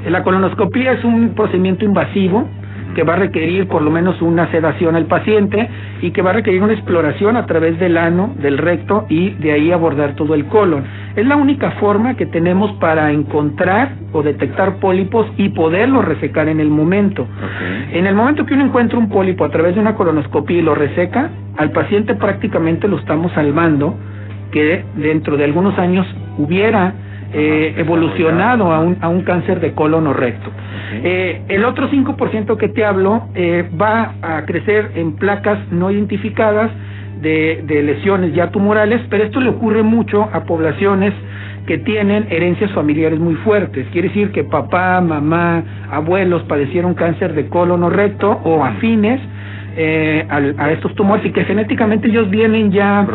La 0.09 0.23
colonoscopía 0.23 0.93
es 0.93 1.03
un 1.03 1.29
procedimiento 1.35 1.85
invasivo 1.85 2.47
que 2.95 3.03
va 3.03 3.13
a 3.13 3.17
requerir 3.17 3.67
por 3.67 3.81
lo 3.81 3.91
menos 3.91 4.21
una 4.21 4.49
sedación 4.49 4.95
al 4.95 5.05
paciente 5.05 5.69
y 6.01 6.11
que 6.11 6.21
va 6.21 6.31
a 6.31 6.33
requerir 6.33 6.63
una 6.63 6.73
exploración 6.73 7.37
a 7.37 7.45
través 7.45 7.77
del 7.79 7.97
ano, 7.97 8.33
del 8.41 8.57
recto 8.57 9.05
y 9.09 9.31
de 9.31 9.51
ahí 9.51 9.71
abordar 9.71 10.15
todo 10.15 10.33
el 10.33 10.45
colon. 10.45 10.83
Es 11.15 11.27
la 11.27 11.35
única 11.35 11.71
forma 11.71 12.15
que 12.15 12.25
tenemos 12.25 12.71
para 12.79 13.11
encontrar 13.11 13.93
o 14.13 14.23
detectar 14.23 14.77
pólipos 14.77 15.27
y 15.37 15.49
poderlos 15.49 16.05
resecar 16.05 16.47
en 16.47 16.59
el 16.59 16.69
momento. 16.69 17.27
En 17.91 18.07
el 18.07 18.15
momento 18.15 18.45
que 18.45 18.53
uno 18.53 18.65
encuentra 18.65 18.97
un 18.97 19.09
pólipo 19.09 19.45
a 19.45 19.49
través 19.49 19.75
de 19.75 19.81
una 19.81 19.95
colonoscopia 19.95 20.57
y 20.57 20.61
lo 20.61 20.73
reseca, 20.73 21.29
al 21.57 21.71
paciente 21.71 22.15
prácticamente 22.15 22.87
lo 22.87 22.97
estamos 22.97 23.31
salvando 23.33 23.95
que 24.51 24.85
dentro 24.95 25.35
de 25.37 25.43
algunos 25.43 25.77
años 25.77 26.07
hubiera 26.37 26.93
eh, 27.37 27.73
evolucionado 27.77 28.71
a 28.71 28.79
un, 28.79 28.97
a 29.01 29.09
un 29.09 29.23
cáncer 29.23 29.59
de 29.59 29.73
colon 29.73 30.07
o 30.07 30.13
recto. 30.13 30.49
Eh, 31.03 31.41
el 31.49 31.65
otro 31.65 31.89
5% 31.89 32.55
que 32.55 32.69
te 32.69 32.85
hablo 32.85 33.27
eh, 33.35 33.69
va 33.79 34.13
a 34.21 34.45
crecer 34.45 34.91
en 34.95 35.17
placas 35.17 35.59
no 35.69 35.91
identificadas 35.91 36.71
de, 37.19 37.61
de 37.67 37.83
lesiones 37.83 38.33
ya 38.33 38.51
tumorales, 38.51 39.01
pero 39.09 39.25
esto 39.25 39.41
le 39.41 39.49
ocurre 39.49 39.83
mucho 39.83 40.29
a 40.31 40.45
poblaciones 40.45 41.13
que 41.67 41.77
tienen 41.79 42.27
herencias 42.29 42.71
familiares 42.71 43.19
muy 43.19 43.35
fuertes. 43.35 43.85
Quiere 43.91 44.07
decir 44.07 44.31
que 44.31 44.45
papá, 44.45 45.01
mamá, 45.01 45.61
abuelos 45.91 46.43
padecieron 46.43 46.93
cáncer 46.93 47.33
de 47.33 47.49
colon 47.49 47.83
o 47.83 47.89
recto 47.89 48.31
o 48.45 48.63
afines 48.63 49.19
eh, 49.77 50.25
a, 50.29 50.71
estos 50.71 50.95
tumores 50.95 51.25
y 51.25 51.31
que 51.31 51.43
genéticamente 51.43 52.07
ellos 52.07 52.29
vienen 52.29 52.71
ya 52.71 53.05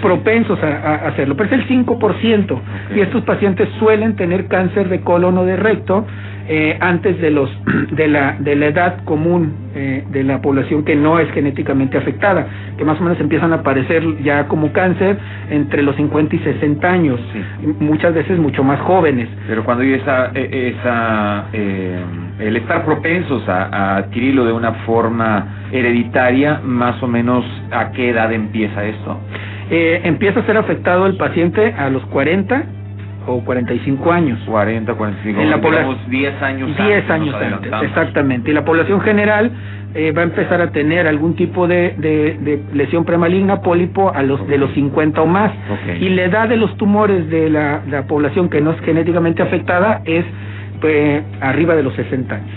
propensos, 0.00 0.58
eh, 0.62 0.66
a, 0.66 1.08
hacerlo. 1.08 1.36
Pero 1.36 1.54
es 1.54 1.60
el 1.60 1.68
5% 1.68 2.60
y 2.94 3.00
estos 3.00 3.22
pacientes 3.24 3.68
suelen 3.78 4.16
tener 4.16 4.46
cáncer 4.46 4.88
de 4.88 5.00
colon 5.02 5.38
o 5.38 5.44
de 5.44 5.56
recto 5.56 6.06
eh, 6.48 6.76
antes 6.80 7.20
de 7.20 7.30
los 7.30 7.50
de 7.92 8.08
la 8.08 8.36
de 8.38 8.56
la 8.56 8.66
edad 8.66 9.04
común 9.04 9.54
eh, 9.74 10.04
de 10.10 10.24
la 10.24 10.40
población 10.40 10.84
que 10.84 10.96
no 10.96 11.18
es 11.18 11.30
genéticamente 11.32 11.98
afectada, 11.98 12.46
que 12.76 12.84
más 12.84 13.00
o 13.00 13.04
menos 13.04 13.20
empiezan 13.20 13.52
a 13.52 13.56
aparecer 13.56 14.02
ya 14.22 14.48
como 14.48 14.72
cáncer 14.72 15.18
entre 15.50 15.82
los 15.82 15.96
50 15.96 16.36
y 16.36 16.38
60 16.38 16.88
años, 16.88 17.20
muchas 17.80 18.14
veces 18.14 18.38
mucho 18.38 18.64
más 18.64 18.80
jóvenes. 18.80 19.28
Pero 19.46 19.64
cuando 19.64 19.84
hay 19.84 19.94
esa 19.94 20.30
e, 20.34 20.74
esa 20.74 21.46
eh, 21.52 22.02
el 22.40 22.56
estar 22.56 22.84
propensos 22.84 23.48
a, 23.48 23.64
a 23.64 23.96
adquirirlo 23.98 24.44
de 24.44 24.52
una 24.52 24.72
forma 24.86 25.66
hereditaria, 25.72 26.60
más 26.64 27.02
o 27.02 27.06
menos 27.06 27.44
a 27.70 27.90
qué 27.92 28.10
edad 28.10 28.32
empieza 28.32 28.84
esto? 28.84 29.18
Eh, 29.70 30.00
empieza 30.04 30.40
a 30.40 30.46
ser 30.46 30.56
afectado 30.56 31.06
el 31.06 31.16
paciente 31.16 31.74
a 31.76 31.90
los 31.90 32.02
40 32.06 32.64
o 33.28 33.44
45 33.44 34.12
años. 34.12 34.38
40, 34.46 34.94
45. 34.94 35.40
En 35.40 35.50
la 35.50 35.60
población 35.60 35.98
10 36.08 36.42
años 36.42 36.76
10 36.76 37.10
años 37.10 37.34
antes, 37.34 37.72
exactamente. 37.82 38.50
Y 38.50 38.54
la 38.54 38.64
población 38.64 39.00
general 39.00 39.50
eh, 39.94 40.12
va 40.12 40.22
a 40.22 40.24
empezar 40.24 40.60
a 40.60 40.70
tener 40.70 41.06
algún 41.06 41.34
tipo 41.34 41.66
de, 41.66 41.94
de, 41.98 42.60
lesión 42.74 43.04
premaligna, 43.04 43.62
pólipo, 43.62 44.12
a 44.14 44.22
los 44.22 44.46
de 44.46 44.58
los 44.58 44.72
50 44.72 45.20
o 45.22 45.26
más. 45.26 45.52
Y 46.00 46.08
la 46.10 46.24
edad 46.24 46.48
de 46.48 46.56
los 46.56 46.76
tumores 46.76 47.28
de 47.30 47.48
la, 47.50 47.82
la 47.88 48.06
población 48.06 48.48
que 48.48 48.60
no 48.60 48.72
es 48.72 48.80
genéticamente 48.80 49.42
afectada 49.42 50.02
es 50.04 50.24
pues, 50.80 51.22
arriba 51.40 51.74
de 51.74 51.82
los 51.82 51.94
60 51.94 52.34
años. 52.34 52.50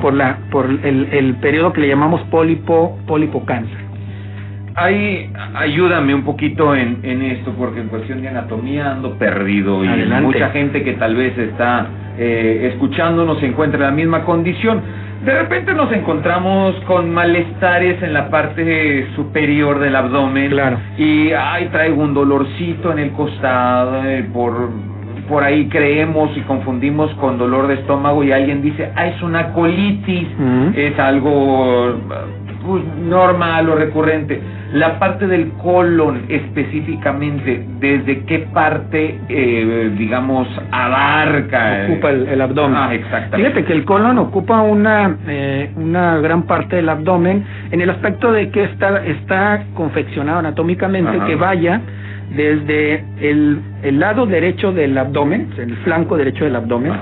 Por, 0.00 0.14
la, 0.14 0.38
por 0.50 0.66
el, 0.66 1.08
el 1.12 1.34
periodo 1.36 1.72
que 1.72 1.82
le 1.82 1.88
llamamos 1.88 2.22
pólipo, 2.22 2.98
pólipo 3.06 3.44
cáncer. 3.44 3.89
Ahí, 4.80 5.30
ayúdame 5.54 6.14
un 6.14 6.22
poquito 6.22 6.74
en, 6.74 7.00
en 7.02 7.22
esto, 7.22 7.52
porque 7.58 7.80
en 7.80 7.88
cuestión 7.88 8.22
de 8.22 8.28
anatomía 8.28 8.92
ando 8.92 9.18
perdido 9.18 9.84
y 9.84 9.88
mucha 10.22 10.50
gente 10.50 10.82
que 10.82 10.94
tal 10.94 11.16
vez 11.16 11.36
está 11.36 11.86
eh, 12.18 12.70
escuchándonos 12.72 13.38
se 13.40 13.46
encuentra 13.46 13.78
en 13.78 13.84
la 13.84 13.90
misma 13.90 14.24
condición. 14.24 14.80
De 15.24 15.38
repente 15.38 15.74
nos 15.74 15.92
encontramos 15.92 16.74
con 16.86 17.12
malestares 17.12 18.02
en 18.02 18.14
la 18.14 18.30
parte 18.30 19.06
superior 19.16 19.78
del 19.78 19.94
abdomen. 19.96 20.50
Claro. 20.50 20.78
Y, 20.96 21.30
ay, 21.32 21.68
traigo 21.72 22.02
un 22.02 22.14
dolorcito 22.14 22.92
en 22.92 22.98
el 23.00 23.10
costado, 23.12 24.02
eh, 24.04 24.26
por, 24.32 24.70
por 25.28 25.44
ahí 25.44 25.68
creemos 25.68 26.34
y 26.36 26.40
confundimos 26.40 27.10
con 27.14 27.38
dolor 27.38 27.68
de 27.68 27.74
estómago 27.74 28.24
y 28.24 28.32
alguien 28.32 28.62
dice, 28.62 28.90
ah, 28.96 29.08
es 29.08 29.22
una 29.22 29.52
colitis, 29.52 30.28
es 30.74 30.98
algo 30.98 31.96
normal 32.78 33.68
o 33.68 33.74
recurrente 33.74 34.40
la 34.72 34.98
parte 34.98 35.26
del 35.26 35.50
colon 35.54 36.26
específicamente, 36.28 37.64
¿desde 37.80 38.20
qué 38.24 38.40
parte, 38.52 39.18
eh, 39.28 39.90
digamos, 39.98 40.46
abarca? 40.70 41.86
Ocupa 41.88 42.10
el, 42.10 42.40
abdomen. 42.40 42.76
Ah, 42.76 42.94
exactamente. 42.94 43.36
Fíjate 43.36 43.64
que 43.64 43.72
el 43.72 43.84
colon 43.84 44.18
ocupa 44.18 44.62
una, 44.62 45.16
eh, 45.26 45.70
una 45.76 46.18
gran 46.18 46.44
parte 46.44 46.76
del 46.76 46.88
abdomen 46.88 47.44
en 47.70 47.80
el 47.80 47.90
aspecto 47.90 48.30
de 48.32 48.50
que 48.50 48.64
está, 48.64 49.04
está 49.04 49.64
confeccionado 49.74 50.38
anatómicamente, 50.38 51.18
que 51.26 51.34
vaya 51.34 51.80
desde 52.36 53.04
el, 53.20 53.60
el, 53.82 53.98
lado 53.98 54.24
derecho 54.24 54.72
del 54.72 54.96
abdomen, 54.96 55.50
el 55.58 55.76
flanco 55.78 56.16
derecho 56.16 56.44
del 56.44 56.54
abdomen, 56.54 56.92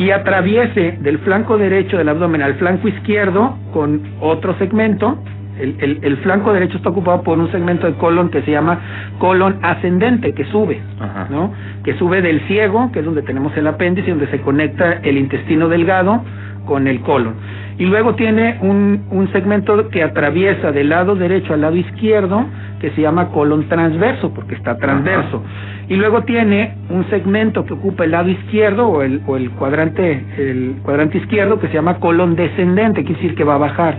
y 0.00 0.12
atraviese 0.12 0.96
del 1.02 1.18
flanco 1.18 1.58
derecho 1.58 1.98
del 1.98 2.08
abdomen 2.08 2.40
al 2.40 2.54
flanco 2.54 2.88
izquierdo 2.88 3.58
con 3.70 4.00
otro 4.20 4.56
segmento 4.56 5.18
el, 5.60 5.98
el, 6.02 6.16
flanco 6.18 6.54
derecho 6.54 6.78
está 6.78 6.88
ocupado 6.88 7.22
por 7.22 7.38
un 7.38 7.52
segmento 7.52 7.86
de 7.86 7.92
colon 7.98 8.30
que 8.30 8.40
se 8.40 8.50
llama 8.50 8.80
colon 9.18 9.58
ascendente, 9.60 10.32
que 10.32 10.46
sube, 10.46 10.80
¿no? 11.28 11.52
Que 11.84 11.98
sube 11.98 12.22
del 12.22 12.40
ciego, 12.46 12.90
que 12.92 13.00
es 13.00 13.04
donde 13.04 13.20
tenemos 13.20 13.54
el 13.58 13.66
apéndice, 13.66 14.08
donde 14.08 14.28
se 14.28 14.40
conecta 14.40 15.00
el 15.02 15.18
intestino 15.18 15.68
delgado 15.68 16.24
con 16.64 16.88
el 16.88 17.02
colon. 17.02 17.34
Y 17.80 17.86
luego 17.86 18.14
tiene 18.14 18.58
un, 18.60 19.06
un 19.10 19.32
segmento 19.32 19.88
que 19.88 20.02
atraviesa 20.02 20.70
del 20.70 20.90
lado 20.90 21.16
derecho 21.16 21.54
al 21.54 21.62
lado 21.62 21.76
izquierdo, 21.76 22.44
que 22.78 22.90
se 22.90 23.00
llama 23.00 23.28
colon 23.28 23.70
transverso, 23.70 24.34
porque 24.34 24.54
está 24.54 24.76
transverso. 24.76 25.42
Y 25.88 25.96
luego 25.96 26.22
tiene 26.24 26.74
un 26.90 27.08
segmento 27.08 27.64
que 27.64 27.72
ocupa 27.72 28.04
el 28.04 28.10
lado 28.10 28.28
izquierdo 28.28 28.86
o 28.86 29.02
el, 29.02 29.22
o 29.26 29.38
el 29.38 29.50
cuadrante 29.52 30.22
el 30.36 30.74
cuadrante 30.82 31.16
izquierdo 31.16 31.58
que 31.58 31.68
se 31.68 31.74
llama 31.74 32.00
colon 32.00 32.36
descendente, 32.36 33.02
quiere 33.02 33.18
decir 33.18 33.34
que 33.34 33.44
va 33.44 33.54
a 33.54 33.58
bajar. 33.58 33.96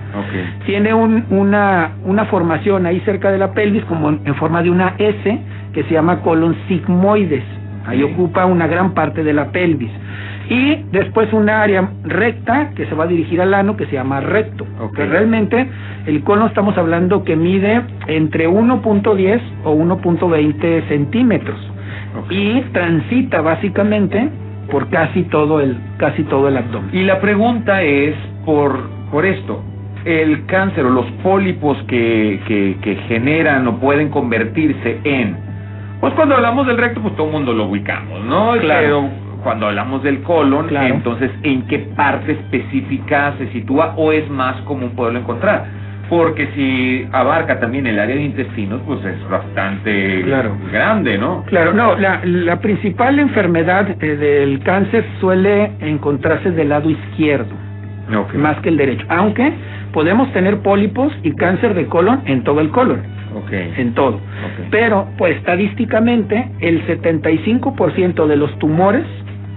Tiene 0.68 0.94
un, 0.94 1.26
una, 1.32 1.94
una 2.06 2.26
formación 2.26 2.86
ahí 2.86 3.00
cerca 3.00 3.32
de 3.32 3.40
la 3.40 3.52
pelvis 3.52 3.84
como 3.86 4.10
en, 4.10 4.36
forma 4.36 4.62
de 4.62 4.70
una 4.70 4.94
S 5.00 5.40
que 5.74 5.84
se 5.86 5.94
llama 5.96 6.22
colon 6.22 6.56
sigmoides. 6.68 7.44
Ahí 7.88 8.04
ocupa 8.04 8.46
una 8.46 8.68
gran 8.68 8.94
parte 8.94 9.24
de 9.24 9.34
la 9.34 9.52
pelvis 9.52 9.90
y 10.51 10.84
después 10.91 11.31
una 11.31 11.62
área 11.62 11.89
recta 12.03 12.72
que 12.75 12.86
se 12.86 12.93
va 12.93 13.05
a 13.05 13.08
dirigir 13.08 13.39
al 13.39 13.53
ano 13.53 13.77
que 13.77 13.86
se 13.86 13.93
llama 13.93 14.20
recto. 14.20 14.67
Que 14.93 15.05
realmente 15.05 15.65
el 16.05 16.25
cono 16.25 16.48
estamos 16.48 16.77
hablando 16.77 17.24
que 17.24 17.38
mide 17.38 17.81
entre 18.08 18.50
1.10 18.50 19.41
o 19.63 19.74
1.20 19.74 20.88
centímetros 20.89 21.55
y 22.29 22.60
transita 22.74 23.39
básicamente 23.39 24.27
por 24.70 24.89
casi 24.89 25.24
todo 25.24 25.62
el 25.62 25.77
casi 25.98 26.24
todo 26.24 26.50
el 26.50 26.58
abdomen. 26.58 26.89
Y 26.91 27.03
la 27.03 27.22
pregunta 27.22 27.81
es 27.81 28.13
por 28.46 28.77
por 29.10 29.25
esto. 29.25 29.63
El 30.03 30.48
cáncer 30.48 30.86
o 30.86 30.89
los 30.89 31.05
pólipos 31.24 31.77
que, 31.88 32.41
que, 32.46 32.75
que 32.81 32.96
generan 33.08 33.67
o 33.70 33.77
pueden 33.77 34.10
convertirse 34.10 35.00
en 35.05 35.38
pues 36.01 36.13
cuando 36.15 36.36
hablamos 36.36 36.65
del 36.65 36.77
recto, 36.77 37.00
pues 37.00 37.15
todo 37.15 37.27
el 37.27 37.34
mundo 37.34 37.53
lo 37.53 37.67
ubicamos, 37.67 38.25
¿no? 38.25 38.53
Claro 38.60 39.31
cuando 39.43 39.67
hablamos 39.67 40.03
del 40.03 40.21
colon, 40.21 40.75
entonces, 40.75 41.31
¿en 41.43 41.63
qué 41.67 41.79
parte 41.95 42.33
específica 42.33 43.33
se 43.38 43.48
sitúa 43.51 43.93
o 43.98 44.12
es 44.12 44.29
más 44.29 44.55
común 44.62 44.91
poderlo 44.91 45.19
encontrar? 45.19 45.65
Porque 46.10 46.48
si 46.55 47.07
abarca 47.13 47.60
también 47.60 47.88
el 47.88 47.98
área 47.98 48.15
de 48.15 48.24
intestinos, 48.24 48.81
pues 48.86 49.03
es 49.05 49.29
bastante 49.29 50.24
grande, 50.71 51.17
¿no? 51.17 51.43
Claro, 51.45 51.74
no, 51.74 51.95
la, 51.98 52.21
la 52.24 52.60
principal 52.60 53.17
enfermedad 53.19 53.95
eh, 54.01 54.15
del 54.17 54.60
cáncer 54.62 55.05
suele 55.19 55.71
encontrarse 55.79 56.51
del 56.51 56.69
lado 56.69 56.89
izquierdo, 56.89 57.55
más 58.36 58.60
que 58.60 58.69
el 58.69 58.77
derecho, 58.77 59.05
aunque 59.07 59.53
podemos 59.93 60.31
tener 60.33 60.60
pólipos 60.60 61.13
y 61.24 61.31
cáncer 61.31 61.74
de 61.74 61.86
colon 61.86 62.21
en 62.25 62.43
todo 62.43 62.60
el 62.60 62.69
colon. 62.69 63.21
Okay. 63.45 63.74
en 63.77 63.93
todo. 63.93 64.19
Pero, 64.71 65.07
pues 65.17 65.38
estadísticamente, 65.38 66.50
el 66.60 66.86
75% 66.86 68.27
de 68.27 68.36
los 68.36 68.60
tumores 68.60 69.05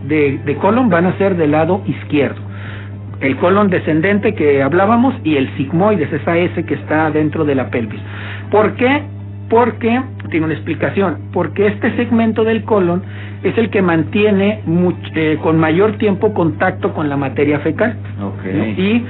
de, 0.07 0.39
de 0.45 0.57
colon 0.57 0.89
van 0.89 1.07
a 1.07 1.19
ser 1.19 1.37
del 1.37 1.53
lado 1.53 1.83
izquierdo. 1.87 2.41
El 3.21 3.37
colon 3.37 3.71
descendente 3.71 4.35
que 4.35 4.63
hablábamos 4.63 5.15
y 5.25 5.37
el 5.37 5.55
sigmoides, 5.57 6.13
esa 6.13 6.37
S 6.37 6.65
que 6.65 6.75
está 6.75 7.11
dentro 7.11 7.45
de 7.45 7.55
la 7.55 7.71
pelvis. 7.71 8.01
¿Por 8.51 8.75
qué 8.75 9.03
porque 9.49 10.03
tiene 10.31 10.47
una 10.47 10.55
explicación, 10.55 11.19
porque 11.33 11.67
este 11.67 11.95
segmento 11.97 12.45
del 12.45 12.65
colon 12.65 13.03
es 13.43 13.57
el 13.59 13.71
que 13.71 13.83
mantiene 13.83 14.63
eh, 15.15 15.39
con 15.43 15.59
mayor 15.59 15.99
tiempo 15.99 16.33
contacto 16.33 16.93
con 16.95 17.09
la 17.09 17.17
materia 17.17 17.61
fecal. 17.61 17.97
Okay. 18.21 18.75
Y 18.77 19.05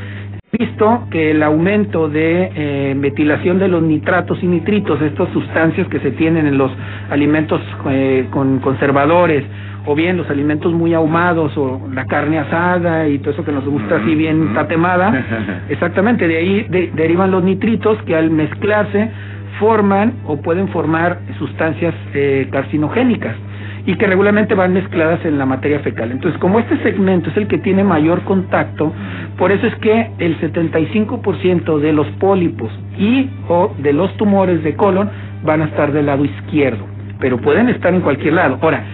visto 0.58 1.06
que 1.11 1.30
el 1.32 1.42
aumento 1.42 2.08
de 2.08 2.50
eh, 2.54 2.94
metilación 2.94 3.58
de 3.58 3.68
los 3.68 3.82
nitratos 3.82 4.42
y 4.42 4.46
nitritos, 4.46 5.00
estas 5.02 5.28
sustancias 5.32 5.87
que 5.88 6.00
se 6.00 6.12
tienen 6.12 6.46
en 6.46 6.58
los 6.58 6.70
alimentos 7.11 7.61
eh, 7.90 8.26
con 8.30 8.61
conservadores, 8.61 9.44
o 9.87 9.94
bien 9.94 10.16
los 10.16 10.30
alimentos 10.30 10.73
muy 10.73 10.94
ahumados, 10.94 11.56
o 11.56 11.80
la 11.92 12.06
carne 12.06 12.38
asada 12.38 13.08
y 13.08 13.18
todo 13.18 13.32
eso 13.32 13.44
que 13.44 13.52
nos 13.52 13.64
gusta 13.64 13.96
así 13.96 14.14
bien 14.14 14.54
tatemada, 14.54 15.64
exactamente, 15.68 16.26
de 16.26 16.37
ahí 16.37 16.66
derivan 16.94 17.30
los 17.30 17.42
nitritos 17.42 18.00
que 18.04 18.16
al 18.16 18.30
mezclarse 18.30 19.11
forman 19.58 20.14
o 20.26 20.37
pueden 20.38 20.68
formar 20.68 21.20
sustancias 21.38 21.94
eh, 22.14 22.49
carcinogénicas 22.50 23.37
y 23.86 23.96
que 23.96 24.06
regularmente 24.06 24.54
van 24.54 24.72
mezcladas 24.72 25.24
en 25.24 25.38
la 25.38 25.46
materia 25.46 25.80
fecal. 25.80 26.10
Entonces, 26.10 26.40
como 26.40 26.58
este 26.58 26.78
segmento 26.82 27.30
es 27.30 27.36
el 27.36 27.46
que 27.46 27.58
tiene 27.58 27.84
mayor 27.84 28.22
contacto, 28.22 28.92
por 29.36 29.52
eso 29.52 29.66
es 29.66 29.74
que 29.76 30.10
el 30.18 30.38
75% 30.40 31.78
de 31.78 31.92
los 31.92 32.06
pólipos 32.18 32.70
y 32.98 33.28
o 33.48 33.74
de 33.78 33.92
los 33.92 34.14
tumores 34.16 34.62
de 34.62 34.74
colon 34.74 35.10
van 35.44 35.62
a 35.62 35.66
estar 35.66 35.92
del 35.92 36.06
lado 36.06 36.24
izquierdo, 36.24 36.84
pero 37.20 37.38
pueden 37.38 37.68
estar 37.68 37.92
en 37.92 38.00
cualquier 38.00 38.34
lado. 38.34 38.58
Ahora, 38.62 38.84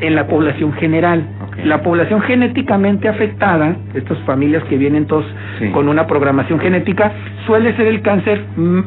en 0.00 0.16
la 0.16 0.26
población 0.26 0.72
general, 0.72 1.24
la 1.64 1.80
población 1.82 2.22
genéticamente 2.22 3.08
afectada, 3.08 3.76
estas 3.94 4.18
familias 4.20 4.64
que 4.64 4.76
vienen 4.76 5.06
todos 5.06 5.26
con 5.72 5.88
una 5.88 6.08
programación 6.08 6.58
genética, 6.58 7.12
suele 7.46 7.76
ser 7.76 7.86
el 7.86 8.02
cáncer 8.02 8.44
mm, 8.56 8.80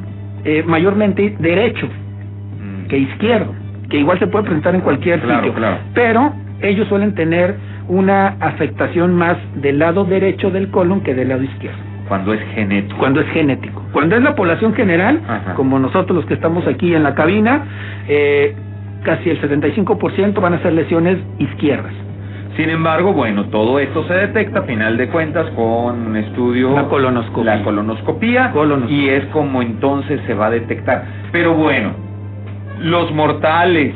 eh, 0.44 0.64
mayormente 0.68 1.36
derecho 1.40 1.88
mm. 1.88 2.88
que 2.88 2.98
izquierdo 2.98 3.65
que 3.96 4.02
igual 4.02 4.20
se 4.20 4.28
puede 4.28 4.44
presentar 4.44 4.76
en 4.76 4.82
cualquier 4.82 5.22
sitio, 5.22 5.54
pero 5.94 6.34
ellos 6.62 6.86
suelen 6.90 7.16
tener 7.16 7.56
una 7.88 8.36
afectación 8.42 9.16
más 9.16 9.38
del 9.56 9.80
lado 9.80 10.04
derecho 10.04 10.52
del 10.52 10.70
colon 10.70 11.00
que 11.00 11.14
del 11.14 11.30
lado 11.30 11.44
izquierdo. 11.44 11.78
Cuando 12.10 12.34
es 12.34 12.42
genético. 12.54 12.98
Cuando 12.98 13.22
es 13.22 13.28
genético. 13.30 13.82
Cuando 13.94 14.18
es 14.18 14.22
la 14.22 14.36
población 14.36 14.74
general, 14.74 15.22
como 15.56 15.80
nosotros 15.80 16.14
los 16.14 16.26
que 16.26 16.34
estamos 16.34 16.68
aquí 16.68 16.94
en 16.94 17.04
la 17.04 17.16
cabina, 17.16 17.64
eh, 18.10 18.54
casi 19.04 19.30
el 19.30 19.42
75% 19.42 20.42
van 20.42 20.56
a 20.56 20.60
ser 20.62 20.74
lesiones 20.74 21.18
izquierdas. 21.40 21.94
Sin 22.58 22.70
embargo, 22.70 23.14
bueno, 23.14 23.46
todo 23.46 23.80
esto 23.80 24.06
se 24.08 24.14
detecta 24.14 24.60
a 24.60 24.64
final 24.64 24.98
de 24.98 25.08
cuentas 25.08 25.50
con 25.52 26.08
un 26.08 26.18
estudio... 26.18 26.74
La 26.74 26.86
colonoscopia. 26.86 27.56
La 27.56 27.64
colonoscopía. 27.64 28.54
Y 28.90 29.08
es 29.08 29.26
como 29.28 29.62
entonces 29.62 30.20
se 30.28 30.34
va 30.34 30.48
a 30.48 30.52
detectar. 30.52 31.06
Pero 31.32 31.54
bueno, 31.54 32.05
los 32.80 33.12
mortales, 33.14 33.94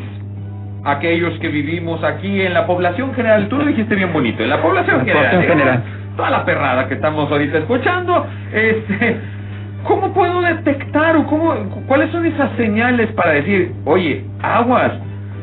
aquellos 0.83 1.37
que 1.39 1.49
vivimos 1.49 2.03
aquí 2.03 2.41
en 2.41 2.53
la 2.53 2.65
población 2.65 3.13
general, 3.13 3.47
tú 3.49 3.57
lo 3.57 3.65
dijiste 3.65 3.95
bien 3.95 4.13
bonito, 4.13 4.43
en 4.43 4.49
la 4.49 4.61
población, 4.61 5.05
general, 5.05 5.83
toda 6.15 6.29
la 6.29 6.45
perrada 6.45 6.87
que 6.87 6.95
estamos 6.95 7.31
ahorita 7.31 7.59
escuchando, 7.59 8.25
este, 8.53 9.17
¿cómo 9.83 10.13
puedo 10.13 10.41
detectar 10.41 11.17
o 11.17 11.25
cómo, 11.25 11.53
cuáles 11.87 12.11
son 12.11 12.25
esas 12.25 12.51
señales 12.57 13.11
para 13.11 13.31
decir, 13.31 13.73
oye, 13.85 14.23
aguas, 14.41 14.93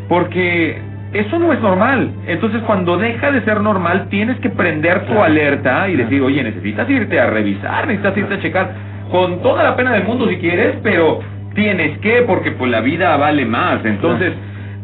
porque 0.09 0.79
eso 1.13 1.39
no 1.39 1.53
es 1.53 1.61
normal. 1.61 2.11
Entonces, 2.27 2.63
cuando 2.63 2.97
deja 2.97 3.31
de 3.31 3.43
ser 3.43 3.61
normal, 3.61 4.09
tienes 4.11 4.39
que 4.41 4.51
prender 4.51 5.07
tu 5.07 5.23
alerta 5.23 5.89
y 5.89 5.97
decir, 5.97 6.21
oye, 6.23 6.43
necesitas 6.43 6.89
irte 6.91 7.19
a 7.21 7.27
revisar, 7.27 7.87
necesitas 7.87 8.17
irte 8.17 8.35
a 8.35 8.41
checar, 8.41 8.71
con 9.11 9.41
toda 9.41 9.63
la 9.63 9.77
pena 9.77 9.93
del 9.93 10.05
mundo 10.05 10.29
si 10.29 10.37
quieres, 10.37 10.77
pero 10.83 11.21
tienes 11.57 11.99
que, 11.99 12.23
porque 12.23 12.53
pues 12.53 12.71
la 12.71 12.81
vida 12.81 13.17
vale 13.17 13.45
más. 13.45 13.85
Entonces, 13.85 14.33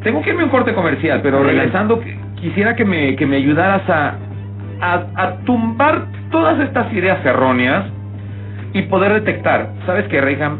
tengo 0.02 0.20
que 0.22 0.30
irme 0.30 0.42
a 0.42 0.44
un 0.46 0.50
corte 0.50 0.74
comercial, 0.74 1.20
pero 1.22 1.44
regresando, 1.44 2.02
quisiera 2.40 2.74
que 2.74 2.84
me, 2.84 3.14
que 3.14 3.26
me 3.26 3.36
ayudaras 3.36 3.88
a, 3.88 4.16
a, 4.80 5.36
tumbar 5.44 6.06
todas 6.32 6.58
estas 6.58 6.92
ideas 6.92 7.24
erróneas 7.24 7.84
y 8.72 8.82
poder 8.82 9.12
detectar, 9.12 9.70
¿sabes 9.86 10.06
qué, 10.08 10.20
Reyham? 10.20 10.58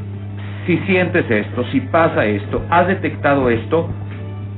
Si 0.66 0.78
sientes 0.86 1.28
esto, 1.28 1.64
si 1.72 1.80
pasa 1.80 2.24
esto, 2.24 2.64
has 2.70 2.86
detectado 2.86 3.50
esto, 3.50 3.90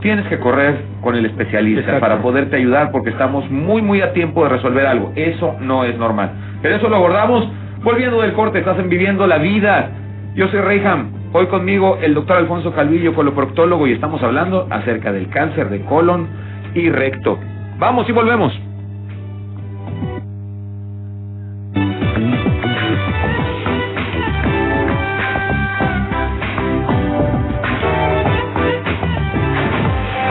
tienes 0.00 0.26
que 0.26 0.38
correr 0.38 0.76
con 1.00 1.14
el 1.14 1.24
especialista 1.24 1.98
para 1.98 2.20
poderte 2.20 2.56
ayudar 2.56 2.90
porque 2.90 3.08
estamos 3.08 3.50
muy, 3.50 3.80
muy 3.80 4.02
a 4.02 4.12
tiempo 4.12 4.44
de 4.44 4.50
resolver 4.50 4.86
algo. 4.86 5.12
Eso 5.16 5.56
no 5.60 5.84
es 5.84 5.96
normal. 5.96 6.30
Pero 6.60 6.76
eso 6.76 6.90
lo 6.90 6.96
abordamos 6.96 7.48
volviendo 7.82 8.20
del 8.20 8.34
corte, 8.34 8.58
estás 8.58 8.78
en 8.78 8.90
Viviendo 8.90 9.26
la 9.26 9.38
Vida. 9.38 9.90
Yo 10.34 10.48
soy 10.48 10.60
Reyham. 10.60 11.13
Hoy 11.36 11.48
conmigo 11.48 11.98
el 12.00 12.14
doctor 12.14 12.36
Alfonso 12.36 12.72
Calvillo, 12.72 13.12
coloproctólogo, 13.12 13.88
y 13.88 13.92
estamos 13.92 14.22
hablando 14.22 14.68
acerca 14.70 15.10
del 15.10 15.28
cáncer 15.30 15.68
de 15.68 15.80
colon 15.80 16.28
y 16.74 16.88
recto. 16.90 17.40
Vamos 17.76 18.08
y 18.08 18.12
volvemos. 18.12 18.52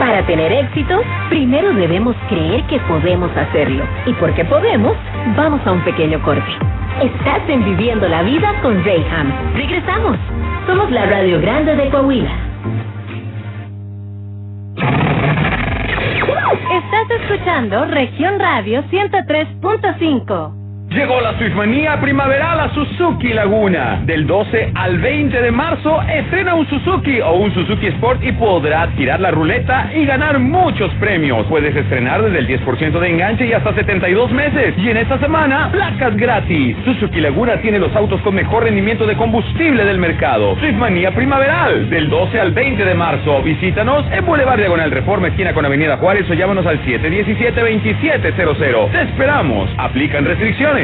Para 0.00 0.24
tener 0.26 0.52
éxito, 0.52 1.02
primero 1.28 1.74
debemos 1.74 2.16
creer 2.30 2.64
que 2.68 2.80
podemos 2.88 3.30
hacerlo. 3.36 3.84
Y 4.06 4.14
porque 4.14 4.46
podemos, 4.46 4.96
vamos 5.36 5.60
a 5.66 5.72
un 5.72 5.84
pequeño 5.84 6.22
corte. 6.22 6.50
Estás 7.02 7.46
en 7.48 7.62
Viviendo 7.62 8.08
la 8.08 8.22
Vida 8.22 8.54
con 8.62 8.82
Rayham. 8.82 9.54
Regresamos. 9.54 10.16
Somos 10.66 10.90
la 10.90 11.04
Radio 11.06 11.40
Grande 11.40 11.76
de 11.76 11.90
Coahuila. 11.90 12.32
Estás 16.72 17.10
escuchando 17.20 17.84
Región 17.86 18.38
Radio 18.40 18.82
103.5. 18.84 20.63
Llegó 20.94 21.20
la 21.20 21.36
Swiftmanía 21.38 22.00
primaveral 22.00 22.60
a 22.60 22.72
Suzuki 22.72 23.32
Laguna. 23.32 24.00
Del 24.04 24.28
12 24.28 24.70
al 24.76 24.98
20 24.98 25.42
de 25.42 25.50
marzo, 25.50 26.00
estrena 26.02 26.54
un 26.54 26.68
Suzuki 26.68 27.20
o 27.20 27.32
un 27.32 27.52
Suzuki 27.52 27.88
Sport 27.88 28.22
y 28.22 28.30
podrás 28.30 28.94
tirar 28.94 29.18
la 29.18 29.32
ruleta 29.32 29.90
y 29.92 30.06
ganar 30.06 30.38
muchos 30.38 30.92
premios. 31.00 31.48
Puedes 31.48 31.74
estrenar 31.74 32.22
desde 32.22 32.38
el 32.38 32.46
10% 32.46 33.00
de 33.00 33.08
enganche 33.08 33.44
y 33.44 33.52
hasta 33.52 33.74
72 33.74 34.30
meses. 34.30 34.74
Y 34.78 34.88
en 34.88 34.98
esta 34.98 35.18
semana, 35.18 35.68
placas 35.72 36.16
gratis. 36.16 36.76
Suzuki 36.84 37.20
Laguna 37.20 37.56
tiene 37.56 37.80
los 37.80 37.94
autos 37.96 38.20
con 38.20 38.36
mejor 38.36 38.62
rendimiento 38.62 39.04
de 39.04 39.16
combustible 39.16 39.84
del 39.84 39.98
mercado. 39.98 40.56
Swiftmanía 40.60 41.12
primaveral. 41.12 41.90
Del 41.90 42.08
12 42.08 42.38
al 42.38 42.52
20 42.52 42.84
de 42.84 42.94
marzo. 42.94 43.42
Visítanos 43.42 44.06
en 44.12 44.24
Boulevard 44.24 44.58
Diagonal 44.58 44.92
Reforma, 44.92 45.26
esquina 45.26 45.52
con 45.54 45.64
Avenida 45.64 45.96
Juárez 45.96 46.30
o 46.30 46.34
llámanos 46.34 46.64
al 46.66 46.80
717-2700. 46.84 48.92
Te 48.92 49.02
esperamos. 49.02 49.68
Aplican 49.76 50.24
restricciones. 50.24 50.83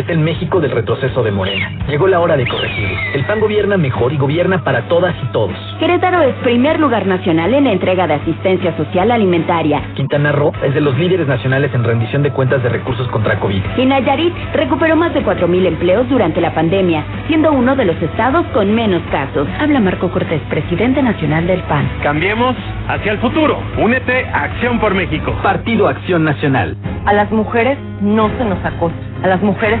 Es 0.00 0.08
el 0.08 0.18
México 0.18 0.60
del 0.60 0.70
retroceso 0.70 1.22
de 1.22 1.30
Morena. 1.30 1.70
Llegó 1.86 2.06
la 2.06 2.20
hora 2.20 2.34
de 2.34 2.48
corregir. 2.48 2.88
El 3.12 3.22
PAN 3.26 3.38
gobierna 3.38 3.76
mejor 3.76 4.14
y 4.14 4.16
gobierna 4.16 4.64
para 4.64 4.88
todas 4.88 5.14
y 5.22 5.26
todos. 5.26 5.54
Querétaro 5.78 6.22
es 6.22 6.34
primer 6.36 6.80
lugar 6.80 7.06
nacional 7.06 7.52
en 7.52 7.64
la 7.64 7.72
entrega 7.72 8.06
de 8.06 8.14
asistencia 8.14 8.74
social 8.78 9.10
alimentaria. 9.10 9.82
Quintana 9.96 10.32
Roo 10.32 10.54
es 10.62 10.72
de 10.72 10.80
los 10.80 10.98
líderes 10.98 11.26
nacionales 11.26 11.74
en 11.74 11.84
rendición 11.84 12.22
de 12.22 12.30
cuentas 12.30 12.62
de 12.62 12.70
recursos 12.70 13.06
contra 13.08 13.38
COVID. 13.40 13.62
Y 13.76 13.84
Nayarit 13.84 14.32
recuperó 14.54 14.96
más 14.96 15.12
de 15.12 15.22
4.000 15.22 15.66
empleos 15.66 16.08
durante 16.08 16.40
la 16.40 16.54
pandemia, 16.54 17.04
siendo 17.26 17.52
uno 17.52 17.76
de 17.76 17.84
los 17.84 18.00
estados 18.00 18.46
con 18.54 18.74
menos 18.74 19.02
casos. 19.10 19.46
Habla 19.58 19.80
Marco 19.80 20.10
Cortés, 20.10 20.40
presidente 20.48 21.02
nacional 21.02 21.46
del 21.46 21.60
PAN. 21.64 21.86
Cambiemos 22.02 22.56
hacia 22.88 23.12
el 23.12 23.18
futuro. 23.18 23.58
Únete 23.76 24.24
a 24.32 24.44
Acción 24.44 24.80
por 24.80 24.94
México. 24.94 25.36
Partido 25.42 25.88
Acción 25.88 26.24
Nacional. 26.24 26.74
A 27.04 27.12
las 27.12 27.30
mujeres 27.30 27.76
no 28.00 28.30
se 28.38 28.44
nos 28.46 28.64
acosa. 28.64 28.94
A 29.22 29.28
las 29.28 29.42
mujeres 29.42 29.80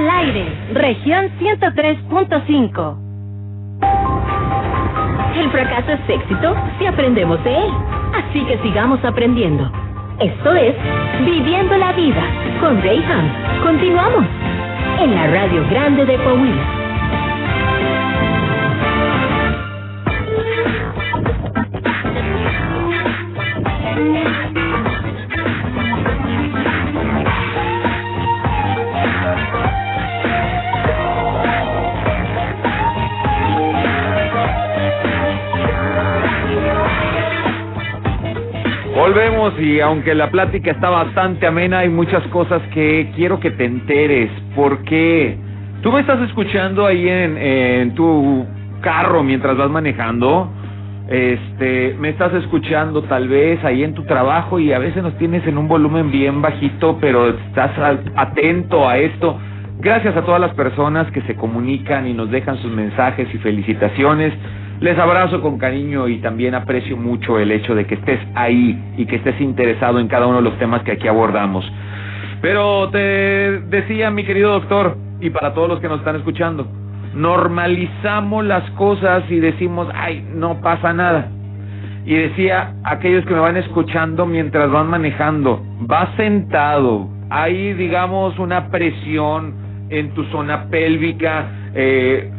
Al 0.00 0.08
aire, 0.08 0.46
región 0.72 1.28
103.5. 1.38 2.96
El 5.36 5.50
fracaso 5.50 5.92
es 5.92 6.00
éxito 6.08 6.56
si 6.78 6.86
aprendemos 6.86 7.44
de 7.44 7.54
él. 7.54 7.70
Así 8.14 8.42
que 8.46 8.56
sigamos 8.62 9.04
aprendiendo. 9.04 9.70
Esto 10.18 10.54
es 10.54 10.74
Viviendo 11.26 11.76
la 11.76 11.92
Vida 11.92 12.22
con 12.62 12.80
Ray 12.80 13.04
Ham. 13.04 13.62
Continuamos 13.62 14.24
en 15.00 15.14
la 15.14 15.26
Radio 15.26 15.68
Grande 15.68 16.06
de 16.06 16.16
Coahuila. 16.16 16.80
Volvemos 39.00 39.58
y 39.58 39.80
aunque 39.80 40.14
la 40.14 40.30
plática 40.30 40.72
está 40.72 40.90
bastante 40.90 41.46
amena, 41.46 41.78
hay 41.78 41.88
muchas 41.88 42.22
cosas 42.24 42.60
que 42.74 43.10
quiero 43.16 43.40
que 43.40 43.50
te 43.50 43.64
enteres. 43.64 44.30
Porque 44.54 45.38
tú 45.80 45.90
me 45.90 46.00
estás 46.00 46.20
escuchando 46.20 46.84
ahí 46.84 47.08
en, 47.08 47.38
en 47.38 47.94
tu 47.94 48.44
carro 48.82 49.22
mientras 49.22 49.56
vas 49.56 49.70
manejando. 49.70 50.52
Este, 51.08 51.96
me 51.98 52.10
estás 52.10 52.34
escuchando 52.34 53.00
tal 53.04 53.26
vez 53.26 53.64
ahí 53.64 53.84
en 53.84 53.94
tu 53.94 54.04
trabajo 54.04 54.58
y 54.58 54.74
a 54.74 54.78
veces 54.78 55.02
nos 55.02 55.16
tienes 55.16 55.46
en 55.46 55.56
un 55.56 55.66
volumen 55.66 56.10
bien 56.10 56.42
bajito, 56.42 56.98
pero 57.00 57.30
estás 57.30 57.70
atento 58.16 58.86
a 58.86 58.98
esto. 58.98 59.38
Gracias 59.78 60.14
a 60.14 60.26
todas 60.26 60.42
las 60.42 60.52
personas 60.52 61.10
que 61.12 61.22
se 61.22 61.36
comunican 61.36 62.06
y 62.06 62.12
nos 62.12 62.30
dejan 62.30 62.58
sus 62.58 62.70
mensajes 62.70 63.34
y 63.34 63.38
felicitaciones. 63.38 64.34
Les 64.80 64.98
abrazo 64.98 65.42
con 65.42 65.58
cariño 65.58 66.08
y 66.08 66.18
también 66.18 66.54
aprecio 66.54 66.96
mucho 66.96 67.38
el 67.38 67.52
hecho 67.52 67.74
de 67.74 67.86
que 67.86 67.96
estés 67.96 68.18
ahí 68.34 68.82
y 68.96 69.04
que 69.04 69.16
estés 69.16 69.38
interesado 69.40 70.00
en 70.00 70.08
cada 70.08 70.26
uno 70.26 70.38
de 70.38 70.42
los 70.42 70.58
temas 70.58 70.82
que 70.84 70.92
aquí 70.92 71.06
abordamos. 71.06 71.70
Pero 72.40 72.88
te 72.88 72.98
decía, 73.68 74.10
mi 74.10 74.24
querido 74.24 74.52
doctor, 74.52 74.96
y 75.20 75.28
para 75.28 75.52
todos 75.52 75.68
los 75.68 75.80
que 75.80 75.88
nos 75.88 75.98
están 75.98 76.16
escuchando, 76.16 76.66
normalizamos 77.14 78.42
las 78.46 78.68
cosas 78.70 79.22
y 79.28 79.38
decimos, 79.38 79.86
ay, 79.94 80.26
no 80.34 80.62
pasa 80.62 80.94
nada. 80.94 81.28
Y 82.06 82.14
decía, 82.14 82.72
aquellos 82.84 83.26
que 83.26 83.34
me 83.34 83.40
van 83.40 83.58
escuchando 83.58 84.24
mientras 84.24 84.70
van 84.70 84.88
manejando, 84.88 85.62
vas 85.80 86.08
sentado, 86.16 87.06
hay, 87.28 87.74
digamos, 87.74 88.38
una 88.38 88.68
presión 88.68 89.52
en 89.90 90.14
tu 90.14 90.24
zona 90.24 90.70
pélvica, 90.70 91.50
eh, 91.74 92.30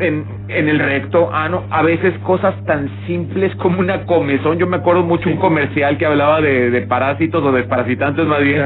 en, 0.00 0.24
en 0.48 0.68
el 0.68 0.78
recto, 0.78 1.30
ano, 1.34 1.64
a 1.70 1.82
veces 1.82 2.14
cosas 2.20 2.54
tan 2.64 2.88
simples 3.06 3.54
como 3.56 3.80
una 3.80 4.04
comezón. 4.06 4.58
Yo 4.58 4.66
me 4.66 4.76
acuerdo 4.76 5.02
mucho 5.02 5.28
un 5.28 5.36
comercial 5.36 5.98
que 5.98 6.06
hablaba 6.06 6.40
de, 6.40 6.70
de 6.70 6.82
parásitos 6.82 7.42
o 7.44 7.52
desparasitantes 7.52 8.26
más 8.26 8.42
bien. 8.42 8.62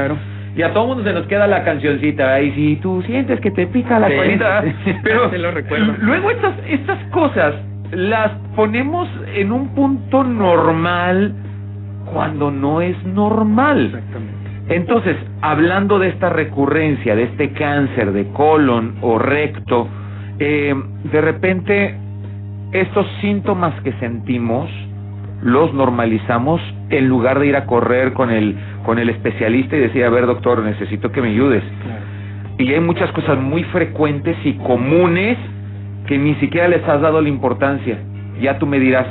Y 0.55 0.61
a 0.61 0.71
todo 0.71 0.85
mundo 0.87 1.03
se 1.03 1.13
nos 1.13 1.25
queda 1.25 1.47
la 1.47 1.63
cancioncita, 1.63 2.25
¿verdad? 2.27 2.41
y 2.41 2.51
si 2.51 2.75
tú 2.75 3.01
sientes 3.07 3.39
que 3.39 3.49
te 3.49 3.65
pica 3.65 3.97
la 3.97 4.07
Sí, 4.09 4.15
colita, 4.15 4.63
sí, 4.85 4.95
pero 5.03 5.29
te 5.29 5.39
lo 5.39 5.49
recuerdo. 5.51 5.95
luego 5.99 6.29
estas, 6.29 6.53
estas 6.67 6.99
cosas 7.05 7.55
las 7.91 8.31
ponemos 8.55 9.09
en 9.35 9.51
un 9.51 9.69
punto 9.73 10.23
normal 10.23 11.33
cuando 12.13 12.51
no 12.51 12.81
es 12.81 12.95
normal. 13.05 13.85
Exactamente. 13.85 14.33
Entonces, 14.69 15.17
hablando 15.41 15.99
de 15.99 16.09
esta 16.09 16.29
recurrencia, 16.29 17.15
de 17.15 17.23
este 17.23 17.51
cáncer 17.53 18.11
de 18.13 18.27
colon 18.29 18.95
o 19.01 19.17
recto, 19.19 19.87
eh, 20.39 20.73
de 21.11 21.21
repente 21.21 21.95
estos 22.71 23.05
síntomas 23.21 23.79
que 23.81 23.93
sentimos 23.93 24.69
los 25.41 25.73
normalizamos 25.73 26.61
en 26.89 27.09
lugar 27.09 27.39
de 27.39 27.47
ir 27.47 27.55
a 27.55 27.65
correr 27.65 28.13
con 28.13 28.31
el 28.31 28.55
con 28.85 28.99
el 28.99 29.09
especialista 29.09 29.75
y 29.75 29.79
decir, 29.79 30.03
a 30.03 30.09
ver 30.09 30.25
doctor, 30.25 30.61
necesito 30.63 31.11
que 31.11 31.21
me 31.21 31.29
ayudes. 31.29 31.63
Y 32.57 32.71
hay 32.73 32.79
muchas 32.79 33.11
cosas 33.11 33.39
muy 33.39 33.63
frecuentes 33.65 34.37
y 34.43 34.53
comunes 34.53 35.37
que 36.07 36.17
ni 36.17 36.35
siquiera 36.35 36.67
les 36.67 36.87
has 36.87 37.01
dado 37.01 37.21
la 37.21 37.29
importancia. 37.29 37.97
Ya 38.41 38.59
tú 38.59 38.67
me 38.67 38.79
dirás, 38.79 39.07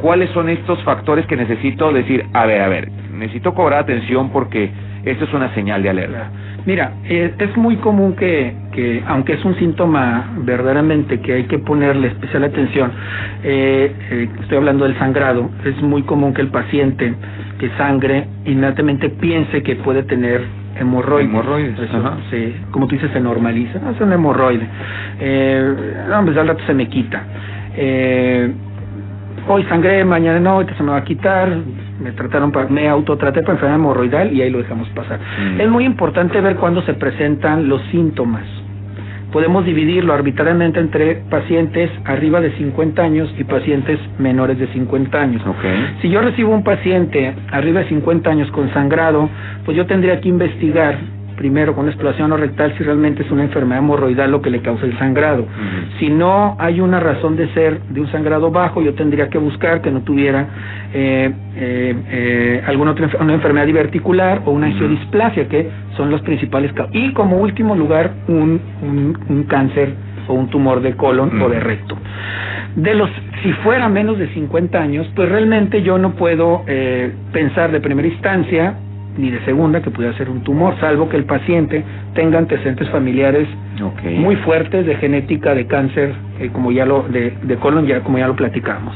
¿cuáles 0.00 0.30
son 0.30 0.48
estos 0.48 0.82
factores 0.84 1.26
que 1.26 1.36
necesito 1.36 1.92
decir, 1.92 2.24
a 2.32 2.46
ver, 2.46 2.62
a 2.62 2.68
ver, 2.68 2.90
necesito 3.12 3.54
cobrar 3.54 3.80
atención 3.80 4.30
porque 4.30 4.70
esto 5.04 5.24
es 5.24 5.34
una 5.34 5.52
señal 5.54 5.82
de 5.82 5.90
alerta? 5.90 6.30
Mira, 6.68 6.92
eh, 7.08 7.32
es 7.38 7.56
muy 7.56 7.76
común 7.76 8.14
que, 8.14 8.54
que, 8.72 9.02
aunque 9.06 9.32
es 9.32 9.42
un 9.42 9.56
síntoma 9.56 10.34
verdaderamente 10.44 11.18
que 11.18 11.32
hay 11.32 11.44
que 11.44 11.58
ponerle 11.58 12.08
especial 12.08 12.44
atención, 12.44 12.92
eh, 13.42 13.90
eh, 14.10 14.28
estoy 14.42 14.58
hablando 14.58 14.84
del 14.84 14.94
sangrado, 14.98 15.48
es 15.64 15.80
muy 15.80 16.02
común 16.02 16.34
que 16.34 16.42
el 16.42 16.48
paciente 16.48 17.14
que 17.58 17.70
sangre 17.78 18.26
inmediatamente 18.44 19.08
piense 19.08 19.62
que 19.62 19.76
puede 19.76 20.02
tener 20.02 20.42
hemorroides. 20.78 21.30
Hemorroides, 21.30 21.78
Eso, 21.78 21.96
ajá. 21.96 22.18
como 22.70 22.86
tú 22.86 22.96
dices, 22.96 23.12
se 23.12 23.20
normaliza, 23.20 23.78
no, 23.78 23.92
es 23.92 24.00
un 24.02 24.12
hemorroide. 24.12 24.68
Eh, 25.20 25.74
no, 26.10 26.22
pues 26.22 26.36
al 26.36 26.48
rato 26.48 26.62
se 26.66 26.74
me 26.74 26.86
quita. 26.86 27.22
Eh, 27.78 28.52
hoy 29.48 29.62
sangré, 29.70 30.04
mañana 30.04 30.38
no, 30.38 30.50
ahorita 30.50 30.76
se 30.76 30.82
me 30.82 30.90
va 30.90 30.98
a 30.98 31.04
quitar, 31.04 31.48
me 32.00 32.12
trataron 32.12 32.52
para, 32.52 32.68
me 32.68 32.88
autotraté 32.88 33.42
para 33.42 33.54
enfermedad 33.54 33.80
hemorroidal 33.80 34.32
y 34.32 34.42
ahí 34.42 34.50
lo 34.50 34.58
dejamos 34.58 34.88
pasar. 34.90 35.18
Mm. 35.18 35.60
Es 35.60 35.68
muy 35.68 35.84
importante 35.84 36.40
ver 36.40 36.56
cuándo 36.56 36.82
se 36.82 36.94
presentan 36.94 37.68
los 37.68 37.82
síntomas. 37.90 38.44
Podemos 39.32 39.66
dividirlo 39.66 40.14
arbitrariamente 40.14 40.80
entre 40.80 41.16
pacientes 41.28 41.90
arriba 42.06 42.40
de 42.40 42.50
50 42.56 43.02
años 43.02 43.34
y 43.38 43.44
pacientes 43.44 43.98
menores 44.18 44.58
de 44.58 44.68
50 44.68 45.20
años. 45.20 45.42
Ok. 45.46 46.00
Si 46.00 46.08
yo 46.08 46.22
recibo 46.22 46.54
un 46.54 46.64
paciente 46.64 47.34
arriba 47.52 47.80
de 47.80 47.88
50 47.88 48.30
años 48.30 48.50
con 48.52 48.72
sangrado, 48.72 49.28
pues 49.66 49.76
yo 49.76 49.84
tendría 49.86 50.18
que 50.20 50.30
investigar 50.30 50.96
primero 51.38 51.74
con 51.74 51.86
exploración 51.86 52.36
rectal 52.36 52.74
si 52.76 52.84
realmente 52.84 53.22
es 53.22 53.30
una 53.30 53.44
enfermedad 53.44 53.78
hemorroidal 53.78 54.30
lo 54.30 54.42
que 54.42 54.50
le 54.50 54.60
causa 54.60 54.84
el 54.84 54.98
sangrado. 54.98 55.46
Si 55.98 56.10
no 56.10 56.56
hay 56.58 56.80
una 56.80 57.00
razón 57.00 57.36
de 57.36 57.48
ser 57.54 57.80
de 57.88 58.00
un 58.00 58.10
sangrado 58.10 58.50
bajo, 58.50 58.82
yo 58.82 58.92
tendría 58.94 59.30
que 59.30 59.38
buscar 59.38 59.80
que 59.80 59.90
no 59.90 60.00
tuviera 60.02 60.48
eh, 60.92 61.32
eh, 61.56 61.94
eh, 62.10 62.62
alguna 62.66 62.90
otra 62.90 63.08
una 63.20 63.34
enfermedad 63.34 63.66
diverticular 63.66 64.42
o 64.44 64.50
una 64.50 64.66
angiodisplasia, 64.66 65.48
que 65.48 65.70
son 65.96 66.10
los 66.10 66.20
principales 66.22 66.72
causas. 66.72 66.94
Y 66.94 67.12
como 67.12 67.38
último 67.38 67.74
lugar, 67.74 68.12
un, 68.26 68.60
un, 68.82 69.18
un 69.28 69.44
cáncer 69.44 69.94
o 70.26 70.34
un 70.34 70.48
tumor 70.48 70.82
de 70.82 70.94
colon 70.94 71.40
o 71.40 71.48
de 71.48 71.60
recto. 71.60 71.96
De 72.76 72.94
los, 72.94 73.10
si 73.42 73.52
fuera 73.64 73.88
menos 73.88 74.18
de 74.18 74.28
50 74.34 74.78
años, 74.78 75.10
pues 75.14 75.28
realmente 75.28 75.82
yo 75.82 75.98
no 75.98 76.12
puedo 76.12 76.64
eh, 76.66 77.12
pensar 77.32 77.72
de 77.72 77.80
primera 77.80 78.08
instancia 78.08 78.74
ni 79.18 79.30
de 79.30 79.44
segunda 79.44 79.82
que 79.82 79.90
pudiera 79.90 80.16
ser 80.16 80.30
un 80.30 80.42
tumor, 80.42 80.78
salvo 80.80 81.08
que 81.08 81.16
el 81.16 81.24
paciente 81.24 81.84
tenga 82.14 82.38
antecedentes 82.38 82.88
familiares 82.88 83.48
muy 84.04 84.36
fuertes 84.36 84.86
de 84.86 84.94
genética 84.96 85.54
de 85.54 85.66
cáncer, 85.66 86.14
eh, 86.40 86.50
como 86.52 86.72
ya 86.72 86.86
lo 86.86 87.02
de, 87.02 87.36
de 87.42 87.56
colon, 87.56 87.86
ya 87.86 88.00
como 88.00 88.18
ya 88.18 88.28
lo 88.28 88.36
platicamos. 88.36 88.94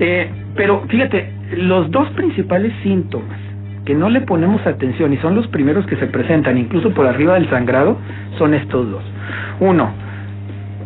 Eh, 0.00 0.28
pero 0.56 0.82
fíjate, 0.88 1.30
los 1.56 1.90
dos 1.90 2.08
principales 2.10 2.72
síntomas 2.82 3.38
que 3.84 3.94
no 3.94 4.08
le 4.08 4.20
ponemos 4.20 4.64
atención 4.66 5.12
y 5.12 5.16
son 5.18 5.34
los 5.34 5.46
primeros 5.48 5.86
que 5.86 5.96
se 5.96 6.06
presentan, 6.06 6.56
incluso 6.56 6.90
por 6.94 7.06
arriba 7.06 7.34
del 7.34 7.48
sangrado, 7.50 7.98
son 8.38 8.54
estos 8.54 8.90
dos. 8.90 9.02
Uno, 9.60 9.90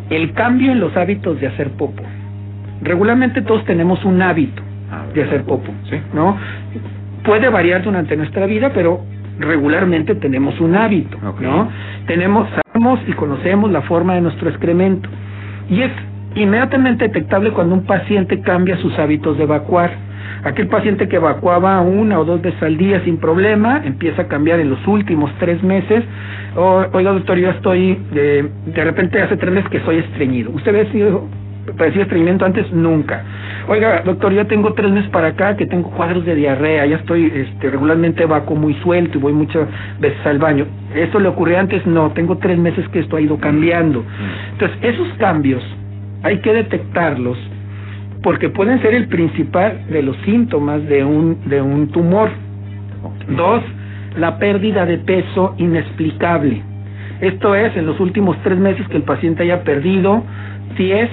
el 0.09 0.33
cambio 0.33 0.71
en 0.71 0.79
los 0.79 0.95
hábitos 0.97 1.39
de 1.39 1.47
hacer 1.47 1.69
popo. 1.71 2.03
Regularmente 2.81 3.41
todos 3.41 3.63
tenemos 3.65 4.03
un 4.03 4.21
hábito 4.21 4.61
de 5.13 5.23
hacer 5.23 5.43
popo, 5.43 5.71
¿no? 6.13 6.37
Puede 7.27 7.49
variar 7.49 7.83
durante 7.83 8.15
nuestra 8.15 8.45
vida, 8.45 8.71
pero 8.73 9.01
regularmente 9.37 10.15
tenemos 10.15 10.57
un 10.61 10.77
hábito, 10.77 11.17
¿no? 11.41 11.69
Tenemos, 12.05 12.47
sabemos 12.49 13.01
y 13.05 13.11
conocemos 13.11 13.69
la 13.69 13.81
forma 13.81 14.15
de 14.15 14.21
nuestro 14.21 14.49
excremento. 14.49 15.09
Y 15.69 15.81
es 15.81 15.91
inmediatamente 16.35 17.03
detectable 17.09 17.51
cuando 17.51 17.75
un 17.75 17.83
paciente 17.83 18.39
cambia 18.39 18.77
sus 18.77 18.97
hábitos 18.97 19.37
de 19.37 19.43
evacuar. 19.43 19.91
Aquel 20.45 20.67
paciente 20.67 21.09
que 21.09 21.17
evacuaba 21.17 21.81
una 21.81 22.17
o 22.17 22.23
dos 22.23 22.41
veces 22.41 22.63
al 22.63 22.77
día 22.77 23.01
sin 23.03 23.17
problema, 23.17 23.81
empieza 23.83 24.21
a 24.21 24.27
cambiar 24.29 24.61
en 24.61 24.69
los 24.69 24.87
últimos 24.87 25.29
tres 25.37 25.61
meses. 25.61 26.05
oiga, 26.55 27.11
doctor, 27.11 27.37
yo 27.37 27.49
estoy, 27.49 27.99
de, 28.13 28.49
de 28.67 28.83
repente 28.85 29.21
hace 29.21 29.35
tres 29.35 29.53
meses 29.53 29.69
que 29.69 29.81
soy 29.81 29.97
estreñido. 29.97 30.51
¿Usted 30.51 30.71
ve 30.71 30.87
si 30.93 31.03
padecía 31.73 32.03
estreñimiento 32.03 32.45
antes? 32.45 32.71
Nunca. 32.71 33.23
Oiga, 33.67 34.01
doctor, 34.05 34.31
yo 34.31 34.47
tengo 34.47 34.73
tres 34.73 34.91
meses 34.91 35.09
para 35.09 35.29
acá 35.29 35.57
que 35.57 35.65
tengo 35.65 35.89
cuadros 35.91 36.25
de 36.25 36.35
diarrea, 36.35 36.85
ya 36.85 36.97
estoy 36.97 37.31
este, 37.33 37.69
regularmente 37.69 38.23
evacuo 38.23 38.55
muy 38.55 38.73
suelto 38.75 39.17
y 39.17 39.21
voy 39.21 39.33
muchas 39.33 39.67
veces 39.99 40.25
al 40.25 40.39
baño. 40.39 40.65
¿Eso 40.95 41.19
le 41.19 41.27
ocurrió 41.27 41.59
antes? 41.59 41.85
No, 41.85 42.11
tengo 42.11 42.37
tres 42.37 42.57
meses 42.57 42.87
que 42.89 42.99
esto 42.99 43.17
ha 43.17 43.21
ido 43.21 43.37
cambiando. 43.37 44.01
Mm. 44.01 44.51
Entonces, 44.53 44.77
esos 44.81 45.07
cambios 45.17 45.63
hay 46.23 46.39
que 46.39 46.53
detectarlos 46.53 47.37
porque 48.23 48.49
pueden 48.49 48.81
ser 48.81 48.93
el 48.93 49.07
principal 49.07 49.85
de 49.89 50.01
los 50.01 50.17
síntomas 50.25 50.85
de 50.87 51.03
un, 51.03 51.49
de 51.49 51.61
un 51.61 51.89
tumor. 51.89 52.29
Dos, 53.29 53.61
la 54.17 54.37
pérdida 54.39 54.85
de 54.85 54.97
peso 54.97 55.55
inexplicable. 55.57 56.61
Esto 57.21 57.55
es, 57.55 57.75
en 57.75 57.85
los 57.85 57.99
últimos 57.99 58.37
tres 58.43 58.57
meses 58.57 58.87
que 58.89 58.97
el 58.97 59.03
paciente 59.03 59.43
haya 59.43 59.63
perdido 59.63 60.23
10 60.77 61.09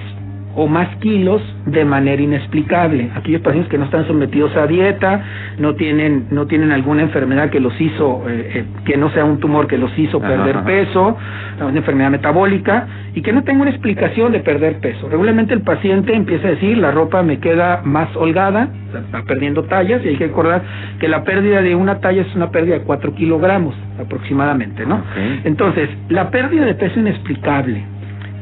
o 0.57 0.67
más 0.67 0.89
kilos 0.97 1.43
de 1.67 1.85
manera 1.85 2.21
inexplicable. 2.21 3.11
Aquellos 3.15 3.41
pacientes 3.43 3.71
que 3.71 3.79
no 3.79 3.85
están 3.85 4.07
sometidos 4.07 4.55
a 4.57 4.67
dieta, 4.67 5.23
no 5.59 5.75
tienen, 5.75 6.27
no 6.31 6.47
tienen 6.47 6.73
alguna 6.73 7.03
enfermedad 7.03 7.51
que 7.51 7.61
los 7.61 7.79
hizo, 7.81 8.23
eh, 8.29 8.51
eh, 8.55 8.65
que 8.85 8.97
no 8.97 9.11
sea 9.11 9.25
un 9.25 9.41
tumor 9.41 9.67
que 9.67 9.79
los 9.79 9.97
hizo 9.99 10.21
perder 10.21 10.63
peso, 10.65 11.17
una 11.61 11.79
enfermedad 11.79 12.11
metabólica, 12.11 12.87
y 13.15 13.23
que 13.23 13.33
no 13.33 13.45
tenga 13.45 13.63
una 13.63 13.71
explicación 13.71 14.33
de 14.33 14.41
perder 14.41 14.79
peso. 14.79 15.09
Regularmente 15.09 15.55
el 15.55 15.61
paciente 15.61 16.15
empieza 16.15 16.49
a 16.49 16.51
decir, 16.51 16.79
la 16.79 16.91
ropa 16.91 17.23
me 17.23 17.39
queda 17.39 17.81
más 17.85 18.15
holgada, 18.17 18.69
está 19.07 19.23
perdiendo 19.23 19.65
tallas, 19.65 20.05
y 20.05 20.09
hay 20.09 20.17
que 20.17 20.27
recordar 20.27 20.63
que 20.99 21.09
la 21.09 21.23
pérdida 21.23 21.63
de 21.63 21.75
una 21.75 22.01
talla 22.01 22.23
es 22.23 22.35
una 22.35 22.51
pérdida 22.51 22.79
de 22.79 22.85
4 22.85 23.15
kilogramos 23.15 23.75
aproximadamente, 24.01 24.85
¿no? 24.85 25.03
Entonces, 25.45 25.89
la 26.09 26.31
pérdida 26.31 26.65
de 26.65 26.75
peso 26.75 26.99
inexplicable, 26.99 27.85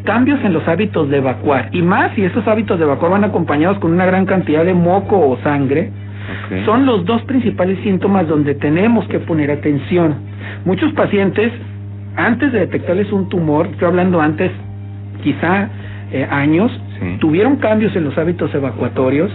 cambios 0.04 0.42
en 0.44 0.52
los 0.52 0.66
hábitos 0.66 1.08
de 1.08 1.18
evacuar, 1.18 1.68
y 1.72 1.82
más 1.82 2.12
si 2.14 2.24
esos 2.24 2.46
hábitos 2.46 2.78
de 2.78 2.84
evacuar 2.84 3.12
van 3.12 3.24
acompañados 3.24 3.78
con 3.78 3.92
una 3.92 4.06
gran 4.06 4.26
cantidad 4.26 4.64
de 4.64 4.74
moco 4.74 5.18
o 5.18 5.38
sangre, 5.42 5.90
son 6.64 6.86
los 6.86 7.04
dos 7.04 7.22
principales 7.22 7.78
síntomas 7.82 8.28
donde 8.28 8.54
tenemos 8.54 9.06
que 9.08 9.18
poner 9.20 9.50
atención. 9.50 10.14
Muchos 10.64 10.92
pacientes, 10.92 11.52
antes 12.16 12.52
de 12.52 12.60
detectarles 12.60 13.10
un 13.12 13.28
tumor, 13.28 13.66
estoy 13.66 13.88
hablando 13.88 14.20
antes, 14.20 14.50
quizá 15.22 15.68
eh, 16.12 16.26
años, 16.30 16.70
tuvieron 17.20 17.56
cambios 17.56 17.94
en 17.96 18.04
los 18.04 18.16
hábitos 18.16 18.54
evacuatorios, 18.54 19.30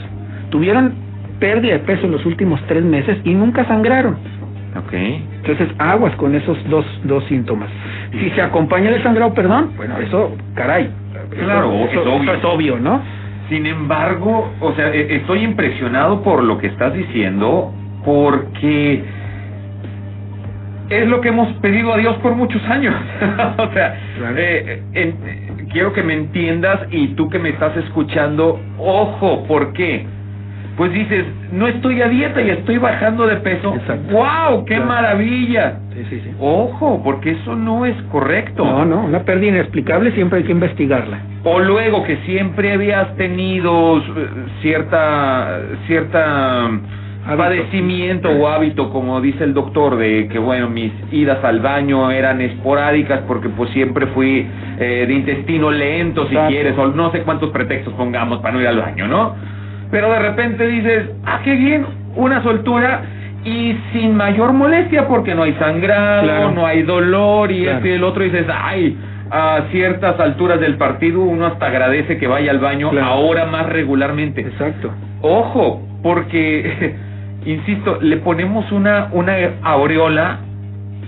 tuvieron 0.49 0.93
pérdida 1.39 1.73
de 1.73 1.79
peso 1.79 2.05
en 2.05 2.11
los 2.11 2.25
últimos 2.25 2.61
tres 2.67 2.83
meses 2.83 3.17
y 3.23 3.33
nunca 3.33 3.65
sangraron. 3.65 4.17
Okay. 4.85 5.25
Entonces, 5.37 5.69
aguas 5.79 6.15
con 6.17 6.35
esos 6.35 6.57
dos, 6.69 6.85
dos 7.03 7.23
síntomas. 7.25 7.69
Si 8.11 8.29
se 8.31 8.41
acompaña 8.41 8.91
de 8.91 9.01
sangrado, 9.01 9.33
perdón, 9.33 9.71
bueno, 9.75 9.97
eso, 9.97 10.35
caray. 10.55 10.89
Claro, 11.31 11.73
eso, 11.73 12.01
es, 12.01 12.07
obvio. 12.07 12.33
es 12.33 12.45
obvio, 12.45 12.79
¿no? 12.79 13.01
Sin 13.49 13.65
embargo, 13.65 14.51
o 14.59 14.73
sea, 14.73 14.93
e, 14.93 15.15
estoy 15.15 15.43
impresionado 15.43 16.21
por 16.21 16.43
lo 16.43 16.57
que 16.57 16.67
estás 16.67 16.93
diciendo, 16.93 17.73
porque 18.05 19.03
es 20.89 21.07
lo 21.07 21.21
que 21.21 21.29
hemos 21.29 21.51
pedido 21.57 21.93
a 21.93 21.97
Dios 21.97 22.15
por 22.17 22.35
muchos 22.35 22.63
años. 22.65 22.95
o 23.57 23.73
sea, 23.73 23.99
eh, 24.37 24.81
quiero 25.71 25.93
que 25.93 26.03
me 26.03 26.13
entiendas 26.13 26.81
y 26.91 27.09
tú 27.09 27.29
que 27.29 27.39
me 27.39 27.49
estás 27.49 27.75
escuchando, 27.77 28.59
ojo, 28.77 29.43
¿por 29.47 29.73
qué? 29.73 30.05
Pues 30.77 30.93
dices, 30.93 31.25
no 31.51 31.67
estoy 31.67 32.01
a 32.03 32.07
dieta 32.07 32.39
y 32.39 32.51
estoy 32.51 32.77
bajando 32.77 33.25
de 33.25 33.37
peso. 33.37 33.73
Exacto. 33.73 34.15
¡Wow! 34.15 34.63
¡Qué 34.65 34.79
maravilla! 34.79 35.79
Sí, 35.93 36.05
sí, 36.07 36.21
sí. 36.23 36.31
Ojo, 36.39 37.01
porque 37.03 37.31
eso 37.31 37.55
no 37.55 37.85
es 37.87 37.95
correcto. 38.11 38.63
No, 38.63 38.85
no, 38.85 39.05
una 39.05 39.23
pérdida 39.23 39.49
inexplicable 39.49 40.11
siempre 40.11 40.39
hay 40.39 40.45
que 40.45 40.51
investigarla. 40.51 41.19
O 41.43 41.59
luego 41.59 42.03
que 42.03 42.17
siempre 42.17 42.73
habías 42.73 43.15
tenido 43.15 43.97
eh, 43.97 44.03
cierta 44.61 45.61
cierta 45.87 46.69
padecimiento 47.35 48.29
o 48.29 48.47
hábito, 48.47 48.89
como 48.91 49.19
dice 49.19 49.43
el 49.43 49.53
doctor, 49.53 49.97
de 49.97 50.29
que 50.29 50.39
bueno, 50.39 50.69
mis 50.69 50.93
idas 51.11 51.43
al 51.43 51.59
baño 51.59 52.09
eran 52.11 52.39
esporádicas 52.39 53.21
porque 53.27 53.49
pues 53.49 53.71
siempre 53.71 54.07
fui 54.07 54.47
eh, 54.79 55.05
de 55.07 55.13
intestino 55.13 55.71
lento, 55.71 56.27
si 56.29 56.35
quieres, 56.35 56.77
o 56.77 56.87
no 56.87 57.11
sé 57.11 57.23
cuántos 57.23 57.49
pretextos 57.49 57.93
pongamos 57.95 58.39
para 58.39 58.53
no 58.53 58.61
ir 58.61 58.67
al 58.67 58.79
baño, 58.79 59.07
¿no? 59.07 59.56
Pero 59.91 60.11
de 60.11 60.19
repente 60.19 60.67
dices, 60.67 61.09
ah, 61.25 61.41
qué 61.43 61.55
bien, 61.55 61.85
una 62.15 62.43
soltura 62.43 63.01
y 63.43 63.77
sin 63.93 64.15
mayor 64.15 64.51
molestia 64.53 65.07
porque 65.07 65.33
no 65.33 65.43
hay 65.43 65.53
sangrado, 65.53 66.51
no 66.51 66.65
hay 66.65 66.83
dolor 66.83 67.51
y 67.51 67.67
este 67.67 67.89
y 67.89 67.91
el 67.93 68.03
otro 68.03 68.23
dices, 68.23 68.45
ay, 68.49 68.97
a 69.29 69.61
ciertas 69.71 70.19
alturas 70.19 70.59
del 70.59 70.75
partido 70.75 71.21
uno 71.21 71.45
hasta 71.45 71.67
agradece 71.67 72.17
que 72.17 72.27
vaya 72.27 72.51
al 72.51 72.59
baño 72.59 72.91
ahora 73.01 73.45
más 73.45 73.67
regularmente. 73.67 74.41
Exacto. 74.41 74.91
Ojo, 75.21 75.81
porque 76.03 76.95
insisto, 77.45 77.99
le 78.01 78.17
ponemos 78.17 78.69
una 78.71 79.09
una 79.11 79.35
aureola 79.63 80.39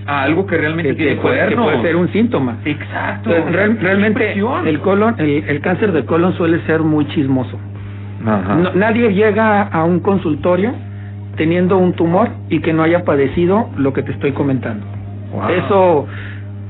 a 0.06 0.24
algo 0.24 0.48
que 0.48 0.58
realmente 0.58 0.94
tiene 0.96 1.16
puede, 1.18 1.56
puede 1.56 1.82
ser 1.82 1.96
un 1.96 2.12
síntoma. 2.14 2.58
Exacto. 2.64 3.32
realmente 3.52 4.34
el 4.66 4.80
colon, 4.80 5.16
el 5.20 5.60
cáncer 5.62 5.92
de 5.92 6.06
colon 6.06 6.34
suele 6.36 6.62
ser 6.66 6.82
muy 6.82 7.06
chismoso 7.08 7.60
nadie 8.76 9.14
llega 9.14 9.64
a 9.64 9.84
un 9.84 10.00
consultorio 10.00 10.74
teniendo 11.36 11.78
un 11.78 11.94
tumor 11.94 12.30
y 12.50 12.60
que 12.60 12.74
no 12.74 12.84
haya 12.84 13.06
padecido 13.06 13.70
lo 13.78 13.94
que 13.94 14.04
te 14.04 14.12
estoy 14.12 14.34
comentando. 14.34 14.86
Eso, 15.50 16.08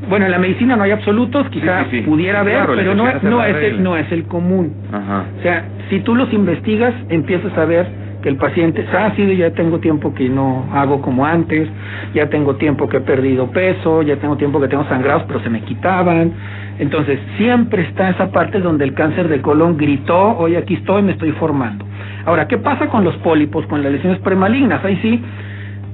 bueno, 0.09 0.25
en 0.25 0.31
la 0.31 0.39
medicina 0.39 0.75
no 0.75 0.83
hay 0.83 0.91
absolutos, 0.91 1.47
quizás 1.49 1.87
pudiera 2.05 2.41
haber, 2.41 2.65
pero 2.67 2.93
no, 2.93 3.05
no, 3.21 3.43
es 3.43 3.55
el, 3.63 3.83
no 3.83 3.97
es 3.97 4.11
el 4.11 4.25
común. 4.25 4.73
O 4.91 5.41
sea, 5.41 5.65
si 5.89 6.01
tú 6.01 6.15
los 6.15 6.31
investigas, 6.33 6.93
empiezas 7.09 7.57
a 7.57 7.65
ver 7.65 7.87
que 8.21 8.29
el 8.29 8.35
paciente, 8.35 8.85
ah, 8.93 9.11
sí, 9.15 9.35
ya 9.37 9.51
tengo 9.51 9.79
tiempo 9.79 10.13
que 10.13 10.29
no 10.29 10.65
hago 10.73 11.01
como 11.01 11.25
antes, 11.25 11.69
ya 12.13 12.29
tengo 12.29 12.55
tiempo 12.55 12.87
que 12.89 12.97
he 12.97 13.01
perdido 13.01 13.47
peso, 13.51 14.01
ya 14.01 14.17
tengo 14.17 14.35
tiempo 14.37 14.59
que 14.59 14.67
tengo 14.67 14.83
sangrados, 14.85 15.23
pero 15.27 15.39
se 15.41 15.49
me 15.49 15.61
quitaban. 15.61 16.31
Entonces, 16.79 17.19
siempre 17.37 17.83
está 17.83 18.09
esa 18.09 18.31
parte 18.31 18.59
donde 18.59 18.85
el 18.85 18.93
cáncer 18.93 19.27
de 19.27 19.41
colon 19.41 19.77
gritó, 19.77 20.37
hoy 20.37 20.55
aquí 20.55 20.75
estoy, 20.75 21.01
me 21.01 21.13
estoy 21.13 21.31
formando. 21.33 21.85
Ahora, 22.25 22.47
¿qué 22.47 22.57
pasa 22.57 22.87
con 22.87 23.03
los 23.03 23.15
pólipos, 23.17 23.65
con 23.67 23.83
las 23.83 23.91
lesiones 23.91 24.19
premalignas? 24.19 24.83
Ahí 24.83 24.97
sí, 25.01 25.21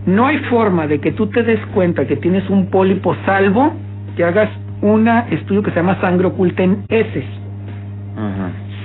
no 0.05 0.27
hay 0.27 0.37
forma 0.49 0.87
de 0.87 0.99
que 0.99 1.11
tú 1.11 1.27
te 1.27 1.43
des 1.43 1.59
cuenta 1.73 2.05
que 2.05 2.15
tienes 2.17 2.49
un 2.49 2.67
pólipo 2.69 3.15
salvo 3.25 3.73
que 4.15 4.23
hagas 4.23 4.49
un 4.81 5.07
estudio 5.07 5.63
que 5.63 5.71
se 5.71 5.77
llama 5.77 5.99
sangre 6.01 6.27
oculta 6.27 6.63
en 6.63 6.83
heces. 6.89 7.25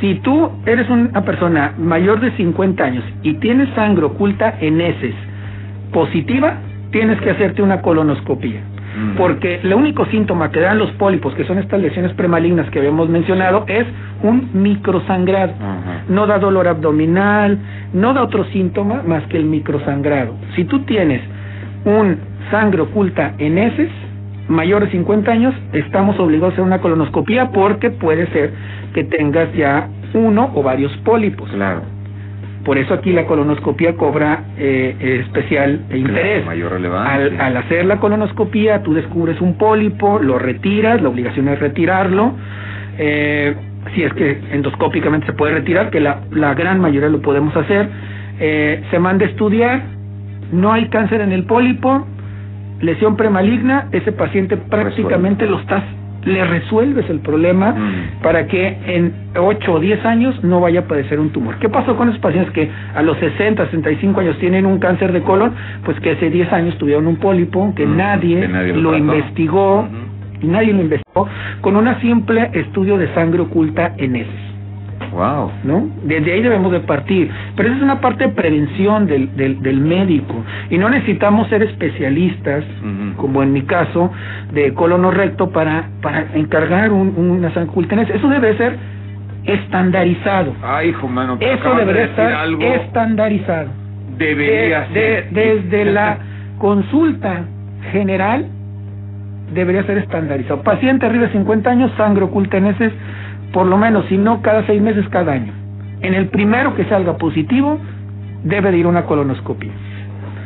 Si 0.01 0.15
tú 0.17 0.51
eres 0.65 0.89
una 0.89 1.23
persona 1.25 1.75
mayor 1.79 2.21
de 2.21 2.31
50 2.33 2.83
años 2.83 3.05
y 3.23 3.35
tienes 3.35 3.69
sangre 3.75 4.07
oculta 4.07 4.57
en 4.61 4.81
heces 4.81 5.15
positiva, 5.93 6.59
tienes 6.91 7.21
que 7.21 7.31
hacerte 7.31 7.63
una 7.63 7.83
colonoscopia. 7.83 8.61
Porque 9.17 9.61
el 9.63 9.73
único 9.73 10.05
síntoma 10.07 10.51
que 10.51 10.61
dan 10.61 10.79
los 10.79 10.91
pólipos, 10.93 11.35
que 11.35 11.45
son 11.45 11.59
estas 11.59 11.81
lesiones 11.81 12.13
premalignas 12.15 12.69
que 12.71 12.81
habíamos 12.81 13.09
mencionado, 13.09 13.65
es 13.69 13.87
un 14.23 14.51
microsangrado. 14.53 15.53
No 16.09 16.27
da 16.27 16.39
dolor 16.39 16.67
abdominal, 16.67 17.59
no 17.93 18.13
da 18.13 18.23
otro 18.23 18.45
síntoma 18.47 19.03
más 19.07 19.23
que 19.29 19.37
el 19.37 19.45
microsangrado. 19.45 20.35
Si 20.57 20.65
tú 20.65 20.81
tienes 20.81 21.23
un 21.85 22.19
sangre 22.51 22.83
oculta 22.83 23.35
en 23.39 23.59
heces, 23.59 23.91
mayor 24.51 24.85
de 24.85 24.91
50 24.91 25.31
años, 25.31 25.55
estamos 25.73 26.19
obligados 26.19 26.53
a 26.53 26.55
hacer 26.55 26.65
una 26.65 26.81
colonoscopia 26.81 27.51
porque 27.51 27.91
puede 27.91 28.27
ser 28.29 28.53
que 28.93 29.05
tengas 29.05 29.53
ya 29.55 29.89
uno 30.13 30.51
o 30.55 30.63
varios 30.63 30.95
pólipos. 30.99 31.49
Claro. 31.51 31.83
Por 32.65 32.77
eso 32.77 32.93
aquí 32.93 33.13
la 33.13 33.25
colonoscopia 33.25 33.95
cobra 33.95 34.45
eh, 34.59 35.23
especial 35.25 35.81
interés. 35.95 36.45
mayor 36.45 36.73
relevancia. 36.73 37.47
Al, 37.47 37.57
hacer 37.57 37.87
la 37.87 37.99
colonoscopia, 37.99 38.83
tú 38.83 38.93
descubres 38.93 39.41
un 39.41 39.57
pólipo, 39.57 40.19
lo 40.19 40.39
retiras, 40.39 41.01
la 41.01 41.09
obligación 41.09 41.49
es 41.49 41.59
retirarlo. 41.59 42.35
Eh, 42.99 43.55
si 43.95 44.03
es 44.03 44.13
que 44.13 44.41
endoscópicamente 44.53 45.27
se 45.27 45.33
puede 45.33 45.55
retirar, 45.55 45.91
que 45.91 46.01
la, 46.01 46.21
la 46.33 46.53
gran 46.55 46.81
mayoría 46.81 47.09
lo 47.09 47.23
podemos 47.23 47.57
hacer. 47.57 47.89
Eh, 48.41 48.83
se 48.91 48.99
manda 48.99 49.25
a 49.25 49.29
estudiar, 49.29 49.83
no 50.53 50.73
hay 50.73 50.89
cáncer 50.89 51.23
en 51.23 51.33
el 51.33 51.45
pólipo, 51.45 52.07
lesión 52.81 53.17
premaligna, 53.17 53.89
ese 53.93 54.13
paciente 54.13 54.57
prácticamente 54.57 55.47
lo 55.47 55.59
estás 55.61 55.83
le 56.25 56.45
resuelves 56.45 57.09
el 57.09 57.21
problema 57.21 57.73
Mm. 57.73 58.23
para 58.23 58.47
que 58.47 58.77
en 58.87 59.13
8 59.37 59.73
o 59.73 59.81
10 59.81 60.05
años 60.05 60.43
no 60.45 60.61
vaya 60.61 60.81
a 60.81 60.85
padecer 60.85 61.19
un 61.19 61.31
tumor. 61.31 61.57
¿Qué 61.59 61.69
pasó 61.69 61.97
con 61.97 62.09
esos 62.09 62.21
pacientes 62.21 62.53
que 62.53 62.69
a 62.95 63.03
los 63.03 63.17
60, 63.19 63.65
65 63.65 64.21
años 64.21 64.39
tienen 64.39 64.67
un 64.67 64.79
cáncer 64.79 65.13
de 65.13 65.23
colon? 65.23 65.55
Pues 65.85 65.99
que 66.01 66.11
hace 66.11 66.29
10 66.29 66.53
años 66.53 66.77
tuvieron 66.77 67.07
un 67.07 67.17
pólipo, 67.17 67.73
que 67.75 67.87
Mm, 67.87 67.97
nadie, 67.97 68.41
que 68.41 68.49
nadie 68.49 68.75
lo 68.75 68.97
investigó, 68.97 69.89
y 70.43 70.47
nadie 70.47 70.73
lo 70.73 70.83
investigó, 70.83 71.27
con 71.63 71.77
una 71.77 71.99
simple 72.01 72.51
estudio 72.53 72.99
de 72.99 73.09
sangre 73.15 73.41
oculta 73.41 73.95
en 73.97 74.17
heces. 74.17 74.50
Wow. 75.13 75.51
¿no? 75.65 75.89
Desde 76.05 76.33
ahí 76.33 76.43
debemos 76.43 76.71
de 76.73 76.81
partir. 76.81 77.31
Pero 77.57 77.69
esa 77.69 77.77
es 77.79 77.83
una 77.83 78.01
parte 78.01 78.25
de 78.29 78.31
prevención 78.33 79.07
del, 79.07 79.35
del, 79.37 79.61
del 79.63 79.81
médico. 79.81 80.35
Y 80.71 80.79
no 80.79 80.89
necesitamos 80.89 81.49
ser 81.49 81.63
especialistas, 81.63 82.65
como 83.17 83.43
en 83.43 83.53
mi 83.53 83.63
caso, 83.63 84.11
de 84.53 84.73
colono 84.75 85.11
recto 85.11 85.51
para, 85.51 85.89
para 86.01 86.27
encargar 86.35 86.93
un, 86.93 87.15
una 87.17 87.53
sangre 87.53 87.71
oculta 87.71 87.95
en 87.95 88.01
heces. 88.03 88.17
Eso 88.17 88.29
debe 88.29 88.57
ser 88.57 88.77
estandarizado. 89.45 90.55
Ay, 90.63 90.91
hijo, 90.91 91.09
mano, 91.09 91.37
Eso 91.41 91.71
de 91.75 91.81
debería 91.81 92.03
decir 92.03 92.11
estar 92.21 92.33
algo. 92.33 92.63
estandarizado. 92.63 93.69
Debería 94.19 94.81
De- 94.83 94.95
ser. 94.95 95.31
de- 95.31 95.55
desde 95.63 95.85
la 95.93 96.19
consulta 96.59 97.45
general 97.93 98.47
debería 99.55 99.83
ser 99.85 99.99
estandarizado. 99.99 100.63
Paciente 100.63 101.07
arriba 101.07 101.27
de 101.27 101.33
50 101.33 101.71
años, 101.71 101.91
sangre 101.97 102.25
oculta 102.25 102.59
en 102.59 102.67
heces, 102.67 102.93
por 103.53 103.67
lo 103.67 103.77
menos, 103.77 104.07
si 104.07 104.17
no 104.17 104.43
cada 104.43 104.67
seis 104.67 104.81
meses, 104.81 105.09
cada 105.09 105.33
año. 105.33 105.53
En 106.03 106.15
el 106.15 106.29
primero 106.29 106.75
que 106.75 106.85
salga 106.85 107.17
positivo, 107.17 107.79
debe 108.45 108.71
de 108.71 108.79
ir 108.79 108.87
una 108.87 109.05
colonoscopia. 109.05 109.71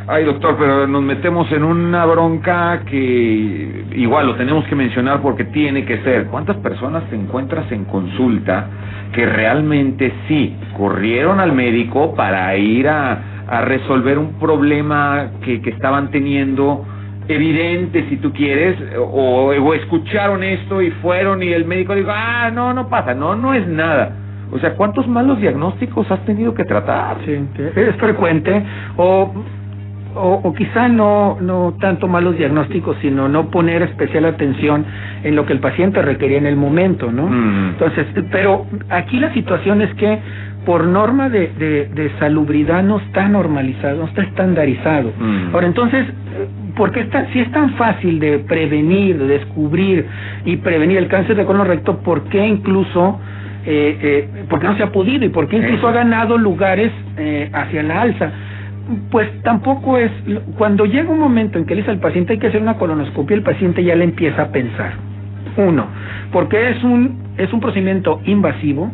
Ay, 0.06 0.24
doctor, 0.24 0.56
pero 0.58 0.86
nos 0.86 1.02
metemos 1.02 1.50
en 1.52 1.64
una 1.64 2.04
bronca 2.04 2.82
que 2.84 3.86
igual 3.92 4.26
lo 4.26 4.34
tenemos 4.34 4.66
que 4.66 4.74
mencionar 4.74 5.22
porque 5.22 5.44
tiene 5.44 5.86
que 5.86 6.02
ser. 6.02 6.26
¿Cuántas 6.26 6.56
personas 6.58 7.04
te 7.08 7.16
encuentras 7.16 7.70
en 7.72 7.84
consulta 7.84 8.68
que 9.14 9.24
realmente 9.24 10.12
sí 10.28 10.56
corrieron 10.76 11.40
al 11.40 11.52
médico 11.52 12.14
para 12.14 12.54
ir 12.56 12.86
a, 12.88 13.46
a 13.48 13.62
resolver 13.62 14.18
un 14.18 14.34
problema 14.34 15.30
que, 15.42 15.62
que 15.62 15.70
estaban 15.70 16.10
teniendo 16.10 16.84
evidente, 17.28 18.06
si 18.08 18.16
tú 18.16 18.32
quieres, 18.32 18.76
o, 18.98 19.52
o 19.52 19.74
escucharon 19.74 20.42
esto 20.42 20.82
y 20.82 20.90
fueron 21.02 21.42
y 21.42 21.52
el 21.52 21.64
médico 21.64 21.94
dijo, 21.94 22.10
ah, 22.12 22.50
no, 22.52 22.72
no 22.74 22.88
pasa, 22.88 23.14
no, 23.14 23.34
no 23.34 23.54
es 23.54 23.66
nada. 23.66 24.12
O 24.52 24.58
sea, 24.58 24.74
¿cuántos 24.74 25.08
malos 25.08 25.40
diagnósticos 25.40 26.10
has 26.10 26.24
tenido 26.24 26.54
que 26.54 26.64
tratar? 26.64 27.16
Sí, 27.24 27.46
es 27.74 27.96
frecuente 27.96 28.62
o, 28.96 29.32
o, 30.14 30.40
o 30.44 30.54
quizá 30.54 30.88
no, 30.88 31.38
no 31.40 31.74
tanto 31.80 32.06
malos 32.06 32.36
diagnósticos, 32.36 32.96
sino 33.00 33.28
no 33.28 33.50
poner 33.50 33.82
especial 33.82 34.26
atención 34.26 34.84
en 35.24 35.34
lo 35.34 35.46
que 35.46 35.54
el 35.54 35.60
paciente 35.60 36.02
requería 36.02 36.38
en 36.38 36.46
el 36.46 36.56
momento, 36.56 37.10
¿no? 37.10 37.26
Mm. 37.26 37.68
Entonces, 37.70 38.06
pero 38.30 38.66
aquí 38.90 39.18
la 39.18 39.32
situación 39.32 39.82
es 39.82 39.92
que 39.94 40.20
por 40.64 40.86
norma 40.86 41.28
de, 41.28 41.48
de, 41.58 41.88
de 41.94 42.10
salubridad 42.18 42.82
no 42.82 42.98
está 42.98 43.28
normalizado, 43.28 43.98
no 43.98 44.04
está 44.06 44.22
estandarizado. 44.22 45.12
Mm. 45.18 45.54
Ahora, 45.54 45.66
entonces, 45.66 46.06
¿por 46.76 46.92
qué 46.92 47.00
está, 47.00 47.26
si 47.32 47.40
es 47.40 47.50
tan 47.52 47.70
fácil 47.74 48.18
de 48.18 48.38
prevenir, 48.40 49.18
de 49.18 49.26
descubrir 49.26 50.06
y 50.44 50.56
prevenir 50.56 50.98
el 50.98 51.08
cáncer 51.08 51.36
de 51.36 51.44
colon 51.44 51.66
recto, 51.66 51.98
por 51.98 52.24
qué 52.24 52.46
incluso, 52.46 53.20
eh, 53.66 53.98
eh, 54.02 54.44
por 54.48 54.60
qué 54.60 54.66
no 54.66 54.76
se 54.76 54.82
ha 54.82 54.92
podido 54.92 55.24
y 55.24 55.28
por 55.28 55.48
qué 55.48 55.56
incluso 55.56 55.88
ha 55.88 55.92
ganado 55.92 56.38
lugares 56.38 56.90
eh, 57.16 57.50
hacia 57.52 57.82
la 57.82 58.02
alza? 58.02 58.30
Pues 59.10 59.30
tampoco 59.42 59.96
es, 59.96 60.10
cuando 60.58 60.84
llega 60.84 61.08
un 61.10 61.18
momento 61.18 61.58
en 61.58 61.64
que 61.64 61.74
le 61.74 61.80
dice 61.80 61.90
al 61.90 62.00
paciente 62.00 62.34
hay 62.34 62.38
que 62.38 62.48
hacer 62.48 62.60
una 62.60 62.76
colonoscopia, 62.76 63.34
el 63.34 63.42
paciente 63.42 63.82
ya 63.82 63.94
le 63.94 64.04
empieza 64.04 64.42
a 64.42 64.48
pensar. 64.48 64.92
Uno, 65.56 65.86
porque 66.32 66.70
es 66.70 66.82
un, 66.82 67.16
es 67.38 67.52
un 67.52 67.60
procedimiento 67.60 68.20
invasivo. 68.24 68.90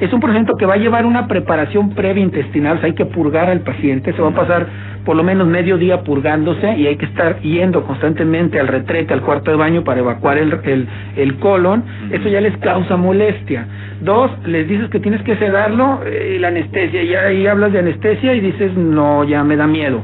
Es 0.00 0.12
un 0.12 0.20
procedimiento 0.20 0.56
que 0.56 0.66
va 0.66 0.74
a 0.74 0.78
llevar 0.78 1.04
una 1.06 1.28
preparación 1.28 1.90
previa 1.90 2.22
intestinal, 2.22 2.78
o 2.78 2.80
sea, 2.80 2.86
hay 2.86 2.94
que 2.94 3.06
purgar 3.06 3.50
al 3.50 3.60
paciente, 3.60 4.12
se 4.12 4.22
va 4.22 4.28
a 4.28 4.34
pasar 4.34 4.66
por 5.04 5.16
lo 5.16 5.22
menos 5.22 5.46
medio 5.46 5.78
día 5.78 6.02
purgándose 6.02 6.76
y 6.76 6.86
hay 6.86 6.96
que 6.96 7.06
estar 7.06 7.40
yendo 7.40 7.84
constantemente 7.84 8.60
al 8.60 8.68
retrete, 8.68 9.12
al 9.14 9.22
cuarto 9.22 9.50
de 9.50 9.56
baño 9.56 9.82
para 9.84 10.00
evacuar 10.00 10.38
el, 10.38 10.52
el, 10.64 10.88
el 11.16 11.38
colon, 11.38 11.84
eso 12.10 12.28
ya 12.28 12.40
les 12.40 12.56
causa 12.58 12.96
molestia. 12.96 13.66
Dos, 14.02 14.30
les 14.46 14.66
dices 14.66 14.88
que 14.88 15.00
tienes 15.00 15.22
que 15.22 15.36
sedarlo 15.36 16.00
eh, 16.06 16.34
y 16.36 16.38
la 16.38 16.48
anestesia, 16.48 17.02
y 17.02 17.14
ahí 17.14 17.46
hablas 17.46 17.72
de 17.72 17.80
anestesia 17.80 18.34
y 18.34 18.40
dices, 18.40 18.74
no, 18.74 19.24
ya 19.24 19.44
me 19.44 19.56
da 19.56 19.66
miedo. 19.66 20.00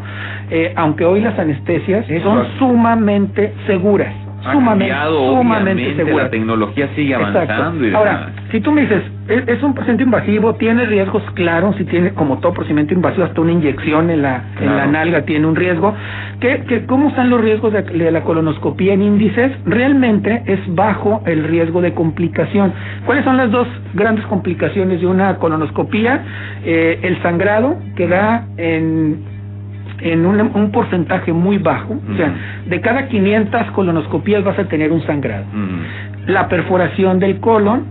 Eh, 0.50 0.72
aunque 0.76 1.04
hoy 1.04 1.20
las 1.20 1.38
anestesias 1.38 2.06
son 2.22 2.46
sumamente 2.58 3.52
seguras. 3.66 4.25
Sumamente, 4.52 4.92
cambiado, 4.92 5.36
sumamente 5.36 5.96
seguras. 5.96 6.24
la 6.24 6.30
tecnología 6.30 6.88
sigue 6.94 7.14
avanzando 7.14 7.86
y 7.86 7.94
Ahora, 7.94 8.30
si 8.50 8.60
tú 8.60 8.72
me 8.72 8.82
dices, 8.82 9.02
es, 9.28 9.48
es 9.48 9.62
un 9.62 9.74
procedimiento 9.74 10.04
invasivo, 10.04 10.54
tiene 10.54 10.86
riesgos 10.86 11.22
claros, 11.34 11.76
si 11.76 11.84
tiene, 11.84 12.12
como 12.12 12.38
todo 12.38 12.52
procedimiento 12.52 12.94
invasivo, 12.94 13.24
hasta 13.24 13.40
una 13.40 13.52
inyección 13.52 14.10
en 14.10 14.22
la, 14.22 14.44
en 14.60 14.76
la 14.76 14.86
nalga 14.86 15.22
tiene 15.22 15.46
un 15.46 15.56
riesgo. 15.56 15.94
¿Qué, 16.40 16.64
qué, 16.68 16.86
¿Cómo 16.86 17.08
están 17.08 17.30
los 17.30 17.40
riesgos 17.40 17.72
de, 17.72 17.82
de 17.82 18.10
la 18.10 18.22
colonoscopía 18.22 18.94
en 18.94 19.02
índices? 19.02 19.52
Realmente 19.64 20.42
es 20.46 20.60
bajo 20.74 21.22
el 21.26 21.44
riesgo 21.44 21.80
de 21.80 21.92
complicación. 21.94 22.72
¿Cuáles 23.04 23.24
son 23.24 23.36
las 23.36 23.50
dos 23.50 23.66
grandes 23.94 24.24
complicaciones 24.26 25.00
de 25.00 25.06
una 25.06 25.36
colonoscopía? 25.36 26.24
Eh, 26.64 27.00
el 27.02 27.20
sangrado, 27.22 27.76
que 27.96 28.06
da 28.06 28.46
en 28.56 29.35
en 30.00 30.26
un, 30.26 30.40
un 30.54 30.70
porcentaje 30.72 31.32
muy 31.32 31.58
bajo, 31.58 31.94
o 31.94 32.16
sea, 32.16 32.32
de 32.66 32.80
cada 32.80 33.08
500 33.08 33.70
colonoscopías 33.72 34.44
vas 34.44 34.58
a 34.58 34.64
tener 34.64 34.92
un 34.92 35.02
sangrado 35.06 35.44
Mm. 35.52 36.30
la 36.30 36.48
perforación 36.48 37.18
del 37.18 37.38
colon, 37.40 37.84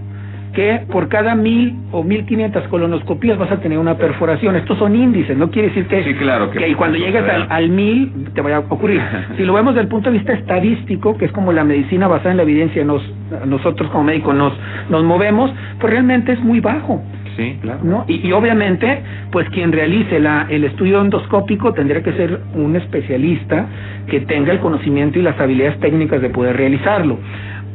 que 0.54 0.82
por 0.89 1.10
cada 1.10 1.36
mil 1.36 1.76
o 1.91 2.02
mil 2.02 2.26
quinientas 2.26 2.65
colonoscopías 2.70 3.38
vas 3.38 3.52
a 3.52 3.58
tener 3.58 3.78
una 3.78 3.98
perforación. 3.98 4.56
Estos 4.56 4.78
son 4.78 4.96
índices, 4.96 5.38
no 5.38 5.52
quiere 5.52 5.68
decir 5.68 5.86
que, 5.88 6.04
Sí, 6.04 6.13
claro, 6.13 6.50
que 6.50 6.60
que 6.60 6.76
cuando 6.76 6.98
llegues 6.98 7.28
al, 7.28 7.48
al 7.50 7.70
mil 7.70 8.12
te 8.34 8.41
vaya 8.41 8.58
a 8.58 8.60
ocurrir. 8.60 9.02
si 9.38 9.44
lo 9.44 9.54
vemos 9.54 9.74
desde 9.74 9.84
el 9.84 9.89
punto 9.89 10.10
de 10.10 10.18
vista 10.18 10.32
estadístico, 10.34 11.18
que 11.18 11.26
es 11.26 11.32
como 11.34 11.52
la 11.52 11.65
medicina 11.65 12.08
basada 12.08 12.32
en 12.32 12.38
la 12.38 12.44
evidencia, 12.44 12.86
nos, 12.86 13.02
nosotros 13.46 13.89
como 13.91 14.06
médicos 14.06 14.34
nos, 14.34 14.54
nos 14.89 15.04
movemos, 15.04 15.52
pues 15.80 15.91
realmente 15.91 16.32
es 16.32 16.39
muy 16.39 16.62
bajo. 16.62 17.04
Sí, 17.36 17.58
claro. 17.62 17.80
¿no? 17.84 18.06
Y, 18.08 18.28
y 18.28 18.32
obviamente, 18.32 19.02
pues 19.32 19.50
quien 19.50 19.71
realice 19.71 20.19
la, 20.19 20.48
el 20.50 20.63
estudio 20.63 21.02
endoscópico 21.02 21.74
tendría 21.74 22.02
que 22.02 22.13
ser 22.13 22.39
un 22.54 22.76
especialista 22.76 23.65
que 24.08 24.21
tenga 24.21 24.52
el 24.54 24.60
conocimiento 24.60 25.19
y 25.19 25.21
las 25.21 25.39
habilidades 25.39 25.80
técnicas 25.80 26.21
de 26.21 26.30
poder 26.30 26.56
realizarlo. 26.58 27.19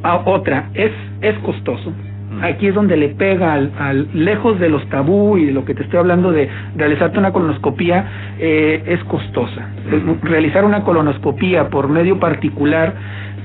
Ah, 0.02 0.22
otra, 0.24 0.70
es, 0.74 0.90
es 1.20 1.34
costoso. 1.40 1.92
Aquí 2.42 2.68
es 2.68 2.74
donde 2.74 2.96
le 2.96 3.08
pega 3.08 3.52
al, 3.54 3.72
al 3.78 4.08
lejos 4.14 4.58
de 4.60 4.68
los 4.70 4.88
tabú 4.88 5.36
y 5.36 5.46
de 5.46 5.52
lo 5.52 5.64
que 5.64 5.74
te 5.74 5.82
estoy 5.82 5.98
hablando 5.98 6.30
de 6.30 6.48
realizarte 6.76 7.18
una 7.18 7.32
colonoscopía 7.32 8.06
eh, 8.38 8.82
es 8.86 9.02
costosa. 9.04 9.68
Es- 9.92 10.22
Realizar 10.22 10.64
una 10.64 10.84
colonoscopía 10.84 11.68
por 11.68 11.88
medio 11.88 12.18
particular 12.20 12.94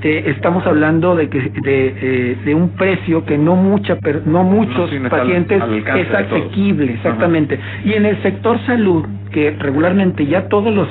te- 0.00 0.30
estamos 0.30 0.66
hablando 0.66 1.14
de 1.16 1.28
que 1.28 1.40
de, 1.40 1.94
eh, 2.00 2.36
de 2.44 2.54
un 2.54 2.70
precio 2.70 3.24
que 3.24 3.36
no 3.38 3.56
mucha 3.56 3.96
per- 3.96 4.26
no 4.26 4.42
muchos 4.44 4.90
no 4.92 5.04
al- 5.04 5.10
pacientes 5.10 5.60
al 5.62 5.74
es 5.74 6.10
asequible 6.14 6.94
exactamente 6.94 7.58
y 7.84 7.92
en 7.94 8.06
el 8.06 8.20
sector 8.22 8.58
salud 8.66 9.04
que 9.32 9.50
regularmente 9.58 10.26
ya 10.26 10.48
todas 10.48 10.74
los 10.74 10.88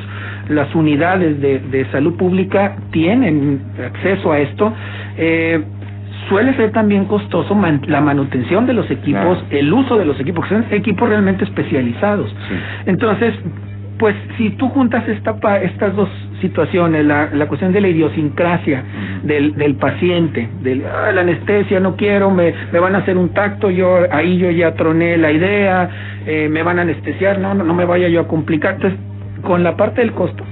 las 0.49 0.73
unidades 0.75 1.41
de, 1.41 1.59
de 1.59 1.85
salud 1.91 2.15
pública 2.17 2.75
tienen 2.91 3.61
acceso 3.83 4.31
a 4.31 4.39
esto 4.39 4.71
eh, 5.17 5.63
suele 6.29 6.53
ser 6.55 6.71
también 6.71 7.05
costoso 7.05 7.53
man- 7.55 7.81
la 7.87 8.01
manutención 8.01 8.65
de 8.65 8.73
los 8.73 8.89
equipos, 8.89 9.37
Claro. 9.39 9.57
el 9.59 9.71
uso 9.73 9.97
de 9.97 10.05
los 10.05 10.19
equipos, 10.19 10.45
que 10.47 10.55
son 10.55 10.65
equipos 10.71 11.07
realmente 11.07 11.43
especializados. 11.43 12.29
Sí. 12.49 12.55
Entonces, 12.87 13.35
pues 13.97 14.15
si 14.37 14.49
tú 14.51 14.69
juntas 14.69 15.07
esta 15.07 15.35
estas 15.61 15.95
dos 15.95 16.09
situaciones, 16.41 17.05
la, 17.05 17.29
la 17.33 17.47
cuestión 17.47 17.71
de 17.71 17.81
la 17.81 17.87
idiosincrasia 17.87 18.83
del, 19.23 19.55
del 19.55 19.75
paciente, 19.75 20.49
del 20.61 20.83
"Ah, 20.85 21.11
la 21.13 21.21
anestesia, 21.21 21.79
no 21.79 21.95
quiero, 21.95 22.29
me, 22.29 22.53
me 22.71 22.79
van 22.79 22.95
a 22.95 22.99
hacer 22.99 23.17
un 23.17 23.29
tacto, 23.29 23.69
yo 23.71 23.99
ahí 24.11 24.37
yo 24.37 24.51
ya 24.51 24.73
troné 24.75 25.17
la 25.17 25.31
idea, 25.31 25.89
eh, 26.25 26.49
me 26.49 26.61
van 26.63 26.79
a 26.79 26.81
anestesiar, 26.81 27.39
no, 27.39 27.53
no, 27.53 27.63
no 27.63 27.73
me 27.73 27.85
vaya 27.85 28.07
yo 28.09 28.21
a 28.21 28.27
complicar. 28.27 28.75
Entonces, 28.75 28.99
con 29.43 29.63
la 29.63 29.77
parte 29.77 30.01
del 30.01 30.11
costo, 30.11 30.43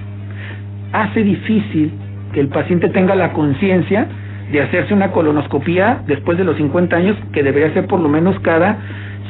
hace 0.93 1.23
difícil 1.23 1.91
que 2.33 2.39
el 2.39 2.47
paciente 2.47 2.89
tenga 2.89 3.15
la 3.15 3.33
conciencia 3.33 4.07
de 4.51 4.61
hacerse 4.61 4.93
una 4.93 5.11
colonoscopía 5.11 6.01
después 6.07 6.37
de 6.37 6.43
los 6.43 6.55
50 6.57 6.95
años, 6.95 7.17
que 7.33 7.43
debería 7.43 7.73
ser 7.73 7.87
por 7.87 7.99
lo 7.99 8.09
menos 8.09 8.39
cada 8.39 8.77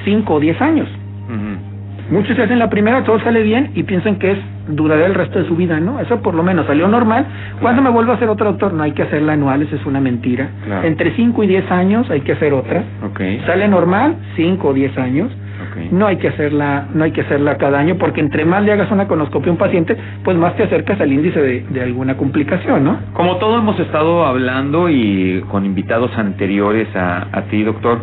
5 0.05 0.33
o 0.33 0.39
10 0.39 0.61
años. 0.61 0.87
Muchos 2.13 2.35
se 2.35 2.43
hacen 2.43 2.59
la 2.59 2.69
primera, 2.69 3.03
todo 3.03 3.19
sale 3.21 3.41
bien 3.41 3.71
y 3.73 3.81
piensan 3.83 4.17
que 4.17 4.31
es 4.31 4.37
duradera 4.67 5.07
el 5.07 5.15
resto 5.15 5.39
de 5.39 5.47
su 5.47 5.55
vida, 5.55 5.79
¿no? 5.79 5.99
Eso 5.99 6.21
por 6.21 6.35
lo 6.35 6.43
menos 6.43 6.67
salió 6.67 6.87
normal. 6.87 7.25
¿Cuándo 7.59 7.81
me 7.81 7.89
vuelvo 7.89 8.11
a 8.11 8.15
hacer 8.15 8.29
otro 8.29 8.45
doctor? 8.45 8.71
No 8.71 8.83
hay 8.83 8.91
que 8.91 9.01
hacerla 9.01 9.33
anual, 9.33 9.63
eso 9.63 9.75
es 9.75 9.85
una 9.85 9.99
mentira. 9.99 10.47
Claro. 10.63 10.87
Entre 10.87 11.15
5 11.15 11.43
y 11.43 11.47
10 11.47 11.71
años 11.71 12.09
hay 12.11 12.21
que 12.21 12.33
hacer 12.33 12.53
otra. 12.53 12.83
Ok. 13.03 13.19
Sale 13.47 13.67
normal, 13.67 14.15
5 14.35 14.67
o 14.67 14.73
10 14.73 14.97
años. 14.99 15.31
no 15.91 16.05
hay 16.05 16.17
que 16.17 16.27
hacerla, 16.27 16.87
no 16.93 17.03
hay 17.03 17.11
que 17.11 17.21
hacerla 17.21 17.57
cada 17.57 17.79
año, 17.79 17.95
porque 17.97 18.21
entre 18.21 18.45
más 18.45 18.63
le 18.63 18.73
hagas 18.73 18.91
una 18.91 19.07
colonoscopia 19.07 19.49
a 19.49 19.53
un 19.53 19.57
paciente, 19.57 19.97
pues 20.23 20.37
más 20.37 20.55
te 20.55 20.63
acercas 20.63 21.01
al 21.01 21.11
índice 21.11 21.41
de, 21.41 21.65
de 21.67 21.81
alguna 21.81 22.15
complicación, 22.15 22.83
¿no? 22.83 22.99
Como 23.13 23.37
todo 23.37 23.57
hemos 23.57 23.79
estado 23.79 24.23
hablando 24.25 24.87
y 24.89 25.43
con 25.49 25.65
invitados 25.65 26.15
anteriores 26.15 26.87
a, 26.95 27.27
a 27.31 27.41
ti, 27.43 27.63
doctor, 27.63 27.97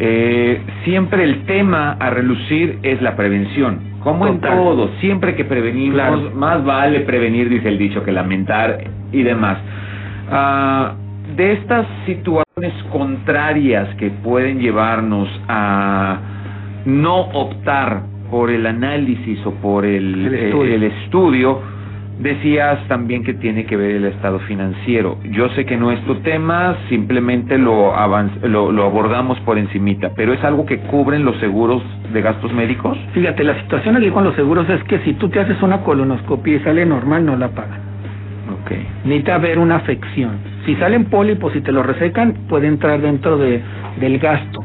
eh, 0.00 0.60
siempre 0.84 1.24
el 1.24 1.44
tema 1.44 1.92
a 2.00 2.10
relucir 2.10 2.78
es 2.82 3.00
la 3.02 3.14
prevención. 3.16 3.78
Como 4.02 4.26
en 4.26 4.40
todo, 4.40 4.90
siempre 5.00 5.34
que 5.34 5.44
prevenimos, 5.44 5.94
Claro. 5.94 6.30
más 6.34 6.64
vale 6.64 7.00
prevenir, 7.00 7.50
dice 7.50 7.68
el 7.68 7.76
dicho, 7.76 8.02
que 8.02 8.10
lamentar 8.12 8.78
y 9.12 9.22
demás. 9.22 9.58
Ah, 10.30 10.94
de 11.36 11.52
estas 11.52 11.86
situaciones 12.06 12.72
contrarias 12.90 13.94
que 13.96 14.08
pueden 14.10 14.58
llevarnos 14.58 15.28
a 15.48 16.18
no 16.86 17.20
optar 17.20 18.02
por 18.30 18.50
el 18.50 18.66
análisis 18.66 19.38
o 19.44 19.52
por 19.54 19.84
el, 19.84 20.26
El 20.26 20.34
eh, 20.34 20.46
estudio. 20.48 20.74
el 20.74 20.82
estudio, 20.84 21.60
decías 22.20 22.86
también 22.88 23.24
que 23.24 23.34
tiene 23.34 23.64
que 23.64 23.76
ver 23.76 23.92
el 23.92 24.04
estado 24.04 24.38
financiero. 24.40 25.18
Yo 25.30 25.48
sé 25.50 25.64
que 25.64 25.76
no 25.76 25.90
es 25.90 26.00
tu 26.04 26.16
tema, 26.16 26.76
simplemente 26.88 27.58
lo, 27.58 27.92
lo 28.42 28.84
abordamos 28.84 29.38
por 29.40 29.58
encimita, 29.58 30.12
pero 30.14 30.32
es 30.32 30.42
algo 30.44 30.66
que 30.66 30.78
cubren 30.78 31.24
los 31.24 31.36
seguros 31.38 31.82
de 32.12 32.22
gastos 32.22 32.52
médicos. 32.52 32.98
Fíjate, 33.12 33.44
la 33.44 33.60
situación 33.62 33.96
aquí 33.96 34.10
con 34.10 34.24
los 34.24 34.34
seguros 34.34 34.68
es 34.68 34.82
que 34.84 34.98
si 35.00 35.14
tú 35.14 35.28
te 35.28 35.40
haces 35.40 35.60
una 35.62 35.82
colonoscopia 35.82 36.56
y 36.56 36.60
sale 36.60 36.84
normal, 36.86 37.24
no 37.24 37.36
la 37.36 37.48
pagan. 37.48 37.80
Ok. 38.62 38.72
Necesita 39.04 39.36
haber 39.36 39.58
una 39.58 39.76
afección. 39.76 40.32
Si 40.66 40.74
salen 40.76 41.06
pólipos 41.06 41.54
y 41.56 41.60
te 41.60 41.72
lo 41.72 41.82
resecan, 41.82 42.34
puede 42.48 42.66
entrar 42.66 43.00
dentro 43.00 43.38
de, 43.38 43.62
del 43.98 44.18
gasto. 44.18 44.60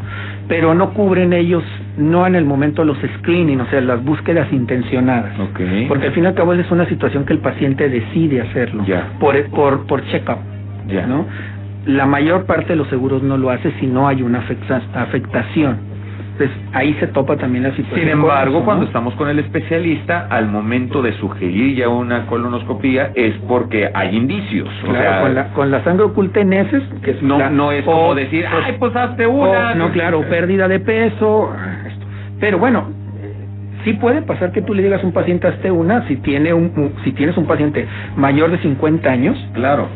Pero 0.47 0.75
no 0.75 0.93
cubren 0.93 1.33
ellos, 1.33 1.63
no 1.97 2.27
en 2.27 2.35
el 2.35 2.45
momento 2.45 2.83
los 2.85 2.97
screening, 3.19 3.61
o 3.61 3.65
sea, 3.67 3.81
las 3.81 4.03
búsquedas 4.03 4.51
intencionadas. 4.53 5.33
Porque 5.87 6.07
al 6.07 6.13
fin 6.13 6.23
y 6.23 6.27
al 6.27 6.35
cabo 6.35 6.53
es 6.53 6.69
una 6.69 6.85
situación 6.87 7.25
que 7.25 7.33
el 7.33 7.39
paciente 7.39 7.89
decide 7.89 8.41
hacerlo. 8.41 8.83
Ya. 8.85 9.07
Por, 9.19 9.43
por, 9.49 9.87
por 9.87 10.05
check-up. 10.07 10.37
Ya. 10.87 11.07
¿no? 11.07 11.25
La 11.87 12.05
mayor 12.05 12.45
parte 12.45 12.69
de 12.69 12.75
los 12.75 12.87
seguros 12.89 13.23
no 13.23 13.37
lo 13.37 13.49
hace 13.49 13.71
si 13.79 13.87
no 13.87 14.07
hay 14.07 14.21
una 14.21 14.39
afecta- 14.39 14.81
afectación. 14.93 15.77
Entonces 16.37 16.57
ahí 16.73 16.93
se 16.99 17.07
topa 17.07 17.37
también 17.37 17.63
la 17.63 17.69
situación. 17.71 17.99
Sin 18.01 18.09
embargo, 18.09 18.65
cuando 18.65 18.85
estamos 18.85 19.13
con 19.13 19.29
el 19.29 19.39
especialista, 19.39 20.27
al 20.29 20.47
momento 20.49 21.01
de 21.01 21.13
sugerir 21.13 21.77
ya 21.77 21.87
una 21.87 22.25
colonoscopía 22.27 23.11
es 23.15 23.35
porque 23.47 23.89
hay 23.93 24.17
indicios. 24.17 24.67
o 24.83 24.89
Claro, 24.89 24.99
sea, 25.09 25.21
con, 25.21 25.35
la, 25.35 25.47
con 25.53 25.71
la 25.71 25.83
sangre 25.85 26.03
oculta 26.03 26.41
en 26.41 26.51
heces, 26.51 26.83
que 27.03 27.11
es 27.11 27.21
no, 27.23 27.37
la- 27.39 27.49
no 27.49 27.71
es 27.71 27.87
o- 27.87 27.91
como 27.91 28.15
decir, 28.15 28.45
ay, 28.47 28.75
pues 28.77 28.93
hazte 28.97 29.25
o- 29.25 29.31
una. 29.31 29.75
no, 29.75 29.91
claro, 29.93 30.21
pérdida 30.29 30.67
de 30.67 30.79
peso. 30.81 31.53
esto. 31.87 32.05
Pero 32.41 32.57
bueno, 32.59 32.89
sí 33.85 33.93
puede 33.93 34.21
pasar 34.21 34.51
que 34.51 34.61
tú 34.61 34.73
le 34.73 34.83
digas 34.83 35.01
a 35.03 35.05
un 35.05 35.13
paciente 35.13 35.47
hazte 35.47 35.71
una 35.71 36.05
si 36.09 36.17
tiene 36.17 36.53
un- 36.53 36.95
si 37.05 37.13
tienes 37.13 37.37
un 37.37 37.45
paciente 37.45 37.87
mayor 38.17 38.51
de 38.51 38.57
50 38.57 39.09
años, 39.09 39.37
Claro. 39.53 39.87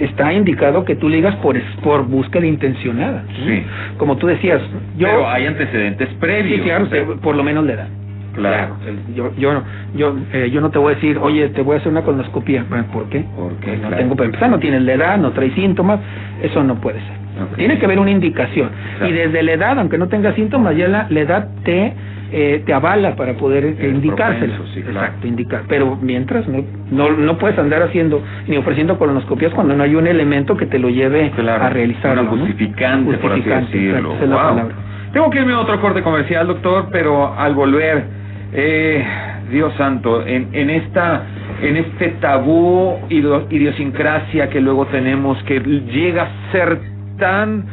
Está 0.00 0.32
indicado 0.32 0.84
que 0.84 0.96
tú 0.96 1.08
le 1.08 1.16
digas 1.16 1.34
por 1.36 1.56
por 1.82 2.06
búsqueda 2.06 2.46
intencionada. 2.46 3.24
Sí. 3.46 3.62
Como 3.96 4.16
tú 4.16 4.26
decías, 4.26 4.60
yo 4.96 5.06
Pero 5.08 5.28
hay 5.28 5.46
antecedentes 5.46 6.08
previos. 6.20 6.58
sí, 6.58 6.64
claro, 6.64 6.84
o 6.84 6.88
sea, 6.88 7.04
te- 7.06 7.12
por 7.16 7.36
lo 7.36 7.42
menos 7.42 7.64
le 7.64 7.76
dan. 7.76 7.88
Claro. 8.34 8.76
Yo, 9.16 9.32
yo, 9.36 9.52
no- 9.52 9.64
yo, 9.96 10.16
eh, 10.32 10.48
yo 10.52 10.60
no 10.60 10.70
te 10.70 10.78
voy 10.78 10.92
a 10.92 10.94
decir, 10.94 11.18
oye, 11.18 11.48
te 11.48 11.62
voy 11.62 11.74
a 11.74 11.78
hacer 11.80 11.90
una 11.90 12.02
colonoscopia. 12.02 12.64
¿Por 12.92 13.08
qué? 13.08 13.24
Porque 13.36 13.76
no 13.78 13.88
tengo 13.96 14.14
para 14.14 14.26
empezar, 14.26 14.48
no 14.48 14.60
tienes 14.60 14.82
la 14.82 14.92
edad, 14.92 15.18
no 15.18 15.32
traes 15.32 15.52
síntomas, 15.54 15.98
eso 16.40 16.62
no 16.62 16.76
puede 16.80 17.00
ser. 17.00 17.18
Tiene 17.56 17.78
que 17.78 17.84
haber 17.86 17.98
una 17.98 18.10
indicación. 18.12 18.70
Claro. 18.98 19.12
Y 19.12 19.16
desde 19.16 19.42
la 19.42 19.52
edad, 19.52 19.78
aunque 19.78 19.98
no 19.98 20.06
tenga 20.08 20.32
síntomas, 20.34 20.76
ya 20.76 20.86
la, 20.88 21.06
la 21.10 21.20
edad 21.20 21.48
te 21.64 21.92
eh, 22.32 22.62
te 22.66 22.72
avala 22.74 23.16
para 23.16 23.34
poder 23.34 23.64
eh, 23.64 24.00
propenso, 24.04 24.64
sí, 24.74 24.82
claro. 24.82 24.98
Exacto, 25.06 25.26
indicar. 25.26 25.62
Pero 25.68 25.96
mientras 26.00 26.46
no, 26.48 26.62
no 26.90 27.10
no 27.10 27.38
puedes 27.38 27.58
andar 27.58 27.82
haciendo 27.82 28.22
ni 28.46 28.56
ofreciendo 28.56 28.98
colonoscopias 28.98 29.52
cuando 29.54 29.74
no 29.74 29.82
hay 29.82 29.94
un 29.94 30.06
elemento 30.06 30.56
que 30.56 30.66
te 30.66 30.78
lo 30.78 30.88
lleve 30.90 31.30
Claro, 31.36 31.64
a 31.64 31.70
realizarlo. 31.70 32.22
Una 32.22 32.30
¿no? 32.30 32.36
justificante, 32.38 33.16
por 33.18 33.32
así 33.32 33.40
Justificante, 33.42 33.78
decirlo. 33.78 33.98
exacto, 34.12 34.14
esa 34.14 34.24
es 34.24 34.30
la 34.30 34.36
Wow. 34.36 34.48
palabra. 34.56 34.74
Tengo 35.12 35.30
que 35.30 35.38
irme 35.40 35.52
a 35.54 35.60
otro 35.60 35.80
corte 35.80 36.02
comercial, 36.02 36.46
doctor, 36.46 36.88
pero 36.92 37.34
al 37.34 37.54
volver, 37.54 38.04
eh, 38.52 39.04
Dios 39.50 39.72
santo, 39.78 40.26
en, 40.26 40.48
en 40.52 40.68
esta 40.70 41.22
en 41.62 41.76
este 41.76 42.08
tabú 42.20 42.98
idio- 43.08 43.46
idiosincrasia 43.50 44.48
que 44.50 44.60
luego 44.60 44.86
tenemos 44.86 45.42
que 45.44 45.58
llega 45.60 46.24
a 46.24 46.52
ser 46.52 46.78
tan 47.18 47.64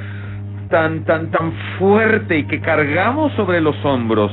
tan 0.69 1.03
tan 1.05 1.31
tan 1.31 1.51
fuerte 1.79 2.39
y 2.39 2.43
que 2.45 2.59
cargamos 2.61 3.31
sobre 3.33 3.61
los 3.61 3.75
hombros 3.85 4.31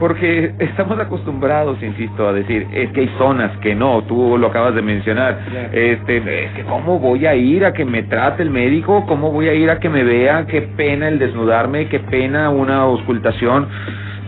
porque 0.00 0.54
estamos 0.58 0.98
acostumbrados, 0.98 1.80
insisto, 1.82 2.26
a 2.26 2.32
decir, 2.32 2.66
es 2.72 2.90
que 2.92 3.02
hay 3.02 3.10
zonas 3.18 3.54
que 3.58 3.74
no, 3.74 4.02
tú 4.04 4.38
lo 4.38 4.46
acabas 4.46 4.74
de 4.74 4.80
mencionar, 4.80 5.38
este, 5.72 6.44
es 6.44 6.52
que 6.52 6.62
cómo 6.64 6.98
voy 6.98 7.26
a 7.26 7.34
ir 7.34 7.66
a 7.66 7.74
que 7.74 7.84
me 7.84 8.04
trate 8.04 8.42
el 8.42 8.48
médico, 8.48 9.04
cómo 9.06 9.30
voy 9.30 9.48
a 9.48 9.54
ir 9.54 9.68
a 9.68 9.78
que 9.78 9.90
me 9.90 10.02
vea, 10.02 10.46
qué 10.46 10.62
pena 10.62 11.06
el 11.06 11.18
desnudarme, 11.18 11.86
qué 11.88 12.00
pena 12.00 12.48
una 12.48 12.78
auscultación, 12.78 13.68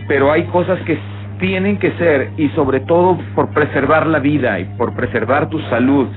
pero 0.07 0.31
hay 0.31 0.43
cosas 0.43 0.79
que 0.81 0.95
tienen 1.39 1.79
que 1.79 1.91
ser, 1.93 2.29
y 2.37 2.49
sobre 2.49 2.81
todo 2.81 3.17
por 3.33 3.49
preservar 3.49 4.05
la 4.05 4.19
vida 4.19 4.59
y 4.59 4.65
por 4.77 4.93
preservar 4.93 5.49
tu 5.49 5.59
salud. 5.71 6.07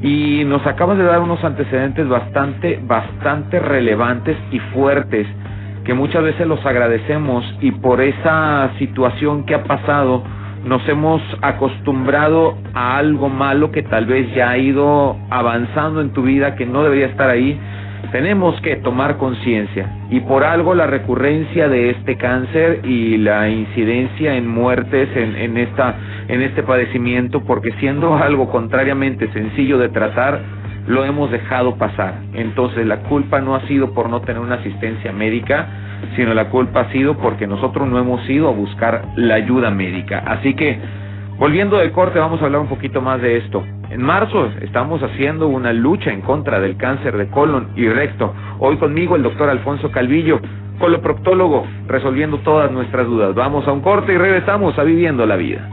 Y 0.00 0.44
nos 0.44 0.64
acabas 0.66 0.96
de 0.98 1.04
dar 1.04 1.20
unos 1.20 1.42
antecedentes 1.42 2.08
bastante, 2.08 2.80
bastante 2.86 3.58
relevantes 3.58 4.36
y 4.50 4.58
fuertes 4.72 5.26
que 5.88 5.94
muchas 5.94 6.22
veces 6.22 6.46
los 6.46 6.64
agradecemos 6.66 7.42
y 7.62 7.72
por 7.72 8.02
esa 8.02 8.70
situación 8.78 9.46
que 9.46 9.54
ha 9.54 9.64
pasado 9.64 10.22
nos 10.64 10.86
hemos 10.86 11.22
acostumbrado 11.40 12.58
a 12.74 12.98
algo 12.98 13.30
malo 13.30 13.70
que 13.70 13.82
tal 13.82 14.04
vez 14.04 14.32
ya 14.34 14.50
ha 14.50 14.58
ido 14.58 15.16
avanzando 15.30 16.02
en 16.02 16.10
tu 16.10 16.24
vida 16.24 16.56
que 16.56 16.66
no 16.66 16.82
debería 16.82 17.06
estar 17.06 17.30
ahí. 17.30 17.58
Tenemos 18.12 18.58
que 18.62 18.76
tomar 18.76 19.18
conciencia 19.18 19.90
y 20.10 20.20
por 20.20 20.44
algo 20.44 20.74
la 20.74 20.86
recurrencia 20.86 21.68
de 21.68 21.90
este 21.90 22.16
cáncer 22.16 22.80
y 22.84 23.18
la 23.18 23.48
incidencia 23.48 24.34
en 24.34 24.48
muertes 24.48 25.08
en, 25.14 25.36
en 25.36 25.58
esta 25.58 25.96
en 26.28 26.42
este 26.42 26.62
padecimiento 26.62 27.40
porque 27.44 27.72
siendo 27.80 28.16
algo 28.16 28.50
contrariamente 28.50 29.30
sencillo 29.32 29.78
de 29.78 29.88
tratar 29.90 30.40
lo 30.88 31.04
hemos 31.04 31.30
dejado 31.30 31.76
pasar. 31.76 32.14
Entonces 32.32 32.86
la 32.86 33.00
culpa 33.00 33.40
no 33.40 33.54
ha 33.54 33.66
sido 33.68 33.92
por 33.92 34.08
no 34.08 34.22
tener 34.22 34.40
una 34.40 34.56
asistencia 34.56 35.12
médica, 35.12 35.66
sino 36.16 36.34
la 36.34 36.48
culpa 36.48 36.80
ha 36.80 36.92
sido 36.92 37.18
porque 37.18 37.46
nosotros 37.46 37.86
no 37.86 37.98
hemos 37.98 38.28
ido 38.28 38.48
a 38.48 38.52
buscar 38.52 39.02
la 39.16 39.34
ayuda 39.34 39.70
médica. 39.70 40.22
Así 40.26 40.54
que, 40.54 40.78
volviendo 41.38 41.76
del 41.76 41.92
corte, 41.92 42.18
vamos 42.18 42.40
a 42.40 42.46
hablar 42.46 42.62
un 42.62 42.68
poquito 42.68 43.02
más 43.02 43.20
de 43.20 43.36
esto. 43.36 43.62
En 43.90 44.02
marzo 44.02 44.50
estamos 44.60 45.02
haciendo 45.02 45.48
una 45.48 45.72
lucha 45.72 46.12
en 46.12 46.20
contra 46.20 46.60
del 46.60 46.76
cáncer 46.76 47.16
de 47.16 47.28
colon 47.28 47.68
y 47.74 47.88
recto. 47.88 48.34
Hoy 48.58 48.76
conmigo 48.76 49.16
el 49.16 49.22
doctor 49.22 49.48
Alfonso 49.48 49.90
Calvillo, 49.90 50.40
coloproctólogo, 50.78 51.66
resolviendo 51.86 52.36
todas 52.38 52.70
nuestras 52.70 53.06
dudas. 53.06 53.34
Vamos 53.34 53.66
a 53.66 53.72
un 53.72 53.80
corte 53.80 54.12
y 54.12 54.18
regresamos 54.18 54.78
a 54.78 54.84
Viviendo 54.84 55.24
la 55.24 55.36
Vida. 55.36 55.66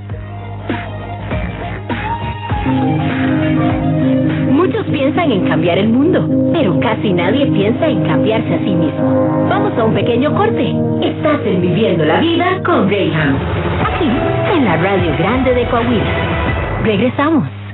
Muchos 4.50 4.86
piensan 4.86 5.34
en 5.34 5.48
cambiar 5.50 5.78
el 5.78 5.90
mundo, 5.90 6.26
pero 6.54 6.80
casi 6.80 7.12
nadie 7.12 7.48
piensa 7.48 7.86
en 7.86 8.02
cambiarse 8.06 8.54
a 8.54 8.60
sí 8.60 8.76
mismo. 8.76 9.48
Vamos 9.50 9.78
a 9.78 9.84
un 9.84 9.94
pequeño 9.94 10.34
corte. 10.34 10.74
Estás 11.02 11.42
en 11.46 11.62
Viviendo 11.62 12.06
la 12.06 12.22
Vida 12.22 12.64
con 12.64 12.88
Graham. 12.88 13.36
Aquí, 13.84 14.10
en 14.58 14.64
la 14.64 14.78
Radio 14.78 15.12
Grande 15.20 15.54
de 15.54 15.66
Coahuila. 15.66 16.82
Regresamos. 16.86 17.65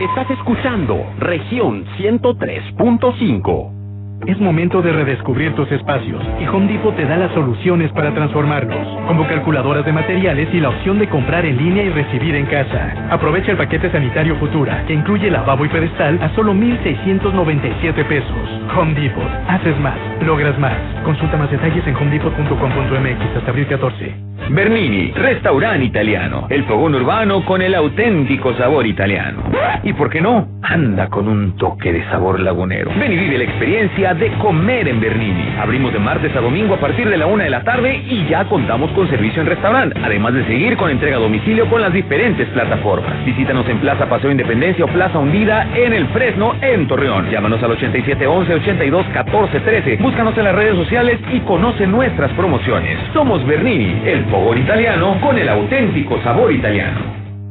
Estás 0.00 0.30
escuchando 0.30 0.96
región 1.18 1.84
103.5. 1.98 3.79
Es 4.26 4.38
momento 4.38 4.82
de 4.82 4.92
redescubrir 4.92 5.54
tus 5.54 5.70
espacios 5.72 6.22
y 6.38 6.46
Home 6.46 6.70
Depot 6.70 6.94
te 6.94 7.06
da 7.06 7.16
las 7.16 7.32
soluciones 7.32 7.90
para 7.92 8.12
transformarlos, 8.14 8.86
como 9.06 9.26
calculadoras 9.26 9.84
de 9.84 9.92
materiales 9.92 10.48
y 10.52 10.60
la 10.60 10.68
opción 10.68 10.98
de 10.98 11.08
comprar 11.08 11.46
en 11.46 11.56
línea 11.56 11.84
y 11.84 11.88
recibir 11.88 12.34
en 12.34 12.44
casa. 12.44 13.08
Aprovecha 13.10 13.52
el 13.52 13.56
paquete 13.56 13.90
sanitario 13.90 14.36
Futura, 14.36 14.84
que 14.86 14.92
incluye 14.92 15.30
lavabo 15.30 15.64
y 15.64 15.68
pedestal 15.68 16.18
a 16.22 16.34
solo 16.34 16.52
1,697 16.52 18.04
pesos. 18.04 18.36
Home 18.76 18.94
Depot. 18.94 19.24
Haces 19.48 19.78
más, 19.80 19.96
logras 20.22 20.58
más. 20.58 20.76
Consulta 21.02 21.38
más 21.38 21.50
detalles 21.50 21.86
en 21.86 21.96
homedepot.com.mx 21.96 23.36
hasta 23.36 23.50
abril 23.50 23.66
14. 23.68 24.30
Bernini, 24.50 25.12
restaurante 25.12 25.84
italiano. 25.84 26.46
El 26.50 26.64
fogón 26.64 26.94
urbano 26.94 27.44
con 27.44 27.62
el 27.62 27.74
auténtico 27.74 28.54
sabor 28.54 28.86
italiano. 28.86 29.42
Y 29.82 29.92
por 29.92 30.10
qué 30.10 30.20
no, 30.20 30.48
anda 30.62 31.08
con 31.08 31.28
un 31.28 31.56
toque 31.56 31.92
de 31.92 32.04
sabor 32.10 32.40
lagunero. 32.40 32.90
Ven 32.98 33.12
y 33.12 33.16
vive 33.16 33.38
la 33.38 33.44
experiencia 33.44 34.09
de 34.14 34.30
comer 34.38 34.88
en 34.88 35.00
Bernini. 35.00 35.54
Abrimos 35.60 35.92
de 35.92 35.98
martes 35.98 36.34
a 36.34 36.40
domingo 36.40 36.74
a 36.74 36.80
partir 36.80 37.08
de 37.08 37.16
la 37.16 37.26
una 37.26 37.44
de 37.44 37.50
la 37.50 37.62
tarde 37.62 38.02
y 38.08 38.26
ya 38.26 38.44
contamos 38.44 38.90
con 38.92 39.08
servicio 39.08 39.42
en 39.42 39.48
restaurante. 39.48 39.98
Además 40.02 40.34
de 40.34 40.44
seguir 40.46 40.76
con 40.76 40.90
entrega 40.90 41.16
a 41.16 41.20
domicilio 41.20 41.68
con 41.68 41.80
las 41.80 41.92
diferentes 41.92 42.48
plataformas. 42.48 43.24
Visítanos 43.24 43.68
en 43.68 43.78
Plaza 43.78 44.08
Paseo 44.08 44.30
Independencia 44.30 44.84
o 44.84 44.88
Plaza 44.88 45.18
Hundida 45.18 45.68
en 45.74 45.92
el 45.92 46.06
Fresno, 46.08 46.54
en 46.60 46.86
Torreón. 46.86 47.30
Llámanos 47.30 47.62
al 47.62 47.72
8711 47.72 48.54
82 48.54 49.06
14 49.12 49.60
13. 49.60 49.96
Búscanos 49.96 50.36
en 50.36 50.44
las 50.44 50.54
redes 50.54 50.74
sociales 50.76 51.18
y 51.32 51.40
conoce 51.40 51.86
nuestras 51.86 52.32
promociones. 52.32 52.98
Somos 53.12 53.44
Bernini, 53.46 54.02
el 54.04 54.24
fogón 54.24 54.58
italiano 54.58 55.18
con 55.20 55.38
el 55.38 55.48
auténtico 55.48 56.20
sabor 56.22 56.52
italiano. 56.52 57.19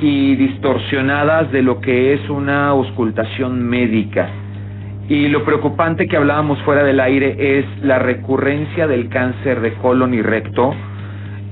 y 0.00 0.36
distorsionadas 0.36 1.52
de 1.52 1.60
lo 1.60 1.80
que 1.80 2.14
es 2.14 2.30
una 2.30 2.68
auscultación 2.68 3.62
médica. 3.62 4.30
Y 5.08 5.28
lo 5.28 5.44
preocupante 5.44 6.08
que 6.08 6.16
hablábamos 6.16 6.58
fuera 6.62 6.82
del 6.82 7.00
aire 7.00 7.58
es 7.58 7.66
la 7.82 7.98
recurrencia 7.98 8.86
del 8.86 9.10
cáncer 9.10 9.60
de 9.60 9.74
colon 9.74 10.14
y 10.14 10.22
recto 10.22 10.74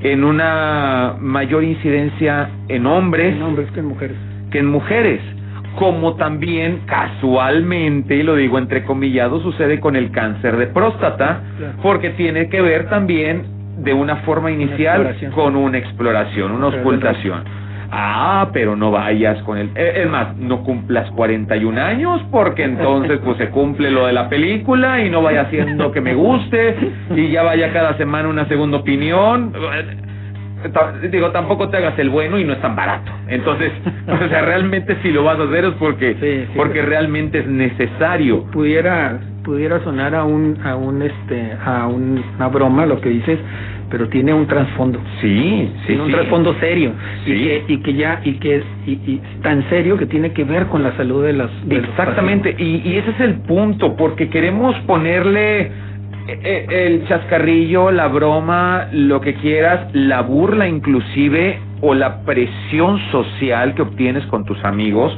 en 0.03 0.25
una 0.25 1.17
mayor 1.21 1.63
incidencia 1.63 2.49
en 2.69 2.87
hombres, 2.87 3.35
en 3.35 3.43
hombres 3.43 3.71
que 3.73 3.81
en 3.81 3.87
mujeres. 3.87 4.17
Que 4.51 4.59
en 4.61 4.67
mujeres 4.67 5.21
como 5.79 6.17
también 6.17 6.81
casualmente, 6.87 8.17
y 8.17 8.23
lo 8.23 8.35
digo 8.35 8.59
entrecomillado, 8.59 9.41
sucede 9.41 9.79
con 9.79 9.95
el 9.95 10.11
cáncer 10.11 10.57
de 10.57 10.67
próstata, 10.67 11.43
porque 11.83 12.11
tiene 12.11 12.49
que 12.49 12.61
ver 12.61 12.89
también 12.89 13.60
de 13.79 13.93
una 13.93 14.17
forma 14.17 14.51
inicial 14.51 15.17
con 15.35 15.57
una 15.57 15.79
exploración, 15.79 16.53
una 16.53 16.69
ocultación. 16.69 17.45
Ah, 17.93 18.51
pero 18.53 18.77
no 18.77 18.93
vayas 18.93 19.43
con 19.43 19.59
el... 19.59 19.71
Es 19.77 20.09
más, 20.09 20.37
no 20.37 20.63
cumplas 20.63 21.11
41 21.13 21.81
años 21.81 22.23
porque 22.31 22.63
entonces 22.63 23.19
pues 23.25 23.37
se 23.39 23.49
cumple 23.49 23.91
lo 23.91 24.07
de 24.07 24.13
la 24.13 24.29
película 24.29 25.01
y 25.05 25.11
no 25.11 25.23
vaya 25.23 25.43
haciendo 25.43 25.91
que 25.91 26.01
me 26.01 26.15
guste 26.15 26.77
y 27.17 27.31
ya 27.31 27.43
vaya 27.43 27.73
cada 27.73 27.97
semana 27.97 28.29
una 28.29 28.47
segunda 28.47 28.79
opinión. 28.79 29.53
Digo, 31.11 31.31
tampoco 31.31 31.69
te 31.69 31.79
hagas 31.79 31.99
el 31.99 32.11
bueno 32.11 32.39
y 32.39 32.45
no 32.45 32.53
es 32.53 32.61
tan 32.61 32.77
barato. 32.77 33.11
Entonces, 33.27 33.73
o 34.07 34.29
sea, 34.29 34.43
realmente 34.43 34.97
si 35.03 35.11
lo 35.11 35.25
vas 35.25 35.41
a 35.41 35.45
hacer 35.45 35.65
es 35.65 35.75
porque 35.75 36.47
porque 36.55 36.83
realmente 36.83 37.41
es 37.41 37.47
necesario. 37.47 38.45
Pudiera 38.53 39.19
pudiera 39.45 39.83
sonar 39.85 40.15
a 40.15 40.25
un 40.25 40.59
a 40.65 40.77
un 40.77 41.03
este 41.03 41.53
a 41.65 41.87
una 41.87 42.49
broma 42.49 42.87
lo 42.87 43.01
que 43.01 43.09
dices, 43.09 43.39
pero 43.91 44.09
tiene 44.09 44.33
un 44.33 44.47
trasfondo. 44.47 45.01
Sí, 45.21 45.71
sí, 45.81 45.87
tiene 45.89 46.03
un 46.03 46.11
trasfondo 46.11 46.55
serio. 46.61 46.93
Y 47.27 47.33
que 47.33 47.65
y 47.69 47.77
que 47.79 47.95
ya 47.95 48.21
y 48.25 48.35
que 48.35 48.63
y, 48.87 48.93
y, 48.93 49.23
tan 49.43 49.69
serio 49.69 49.97
que 49.97 50.07
tiene 50.07 50.33
que 50.33 50.45
ver 50.45 50.67
con 50.67 50.83
la 50.83 50.97
salud 50.97 51.25
de 51.25 51.33
las 51.33 51.51
exactamente. 51.69 52.55
y, 52.59 52.83
y 52.89 52.97
ese 52.97 53.11
es 53.11 53.21
el 53.21 53.35
punto 53.41 53.97
porque 53.97 54.29
queremos 54.29 54.77
ponerle 54.87 55.71
eh, 56.29 56.67
el 56.69 57.09
chascarrillo, 57.09 57.91
la 57.91 58.09
broma, 58.09 58.89
lo 58.93 59.21
que 59.21 59.35
quieras, 59.35 59.89
la 59.95 60.23
burla 60.23 60.69
inclusive 60.69 61.59
o 61.81 61.95
la 61.95 62.23
presión 62.23 62.99
social 63.11 63.75
que 63.75 63.83
obtienes 63.83 64.25
con 64.27 64.45
tus 64.45 64.63
amigos 64.65 65.17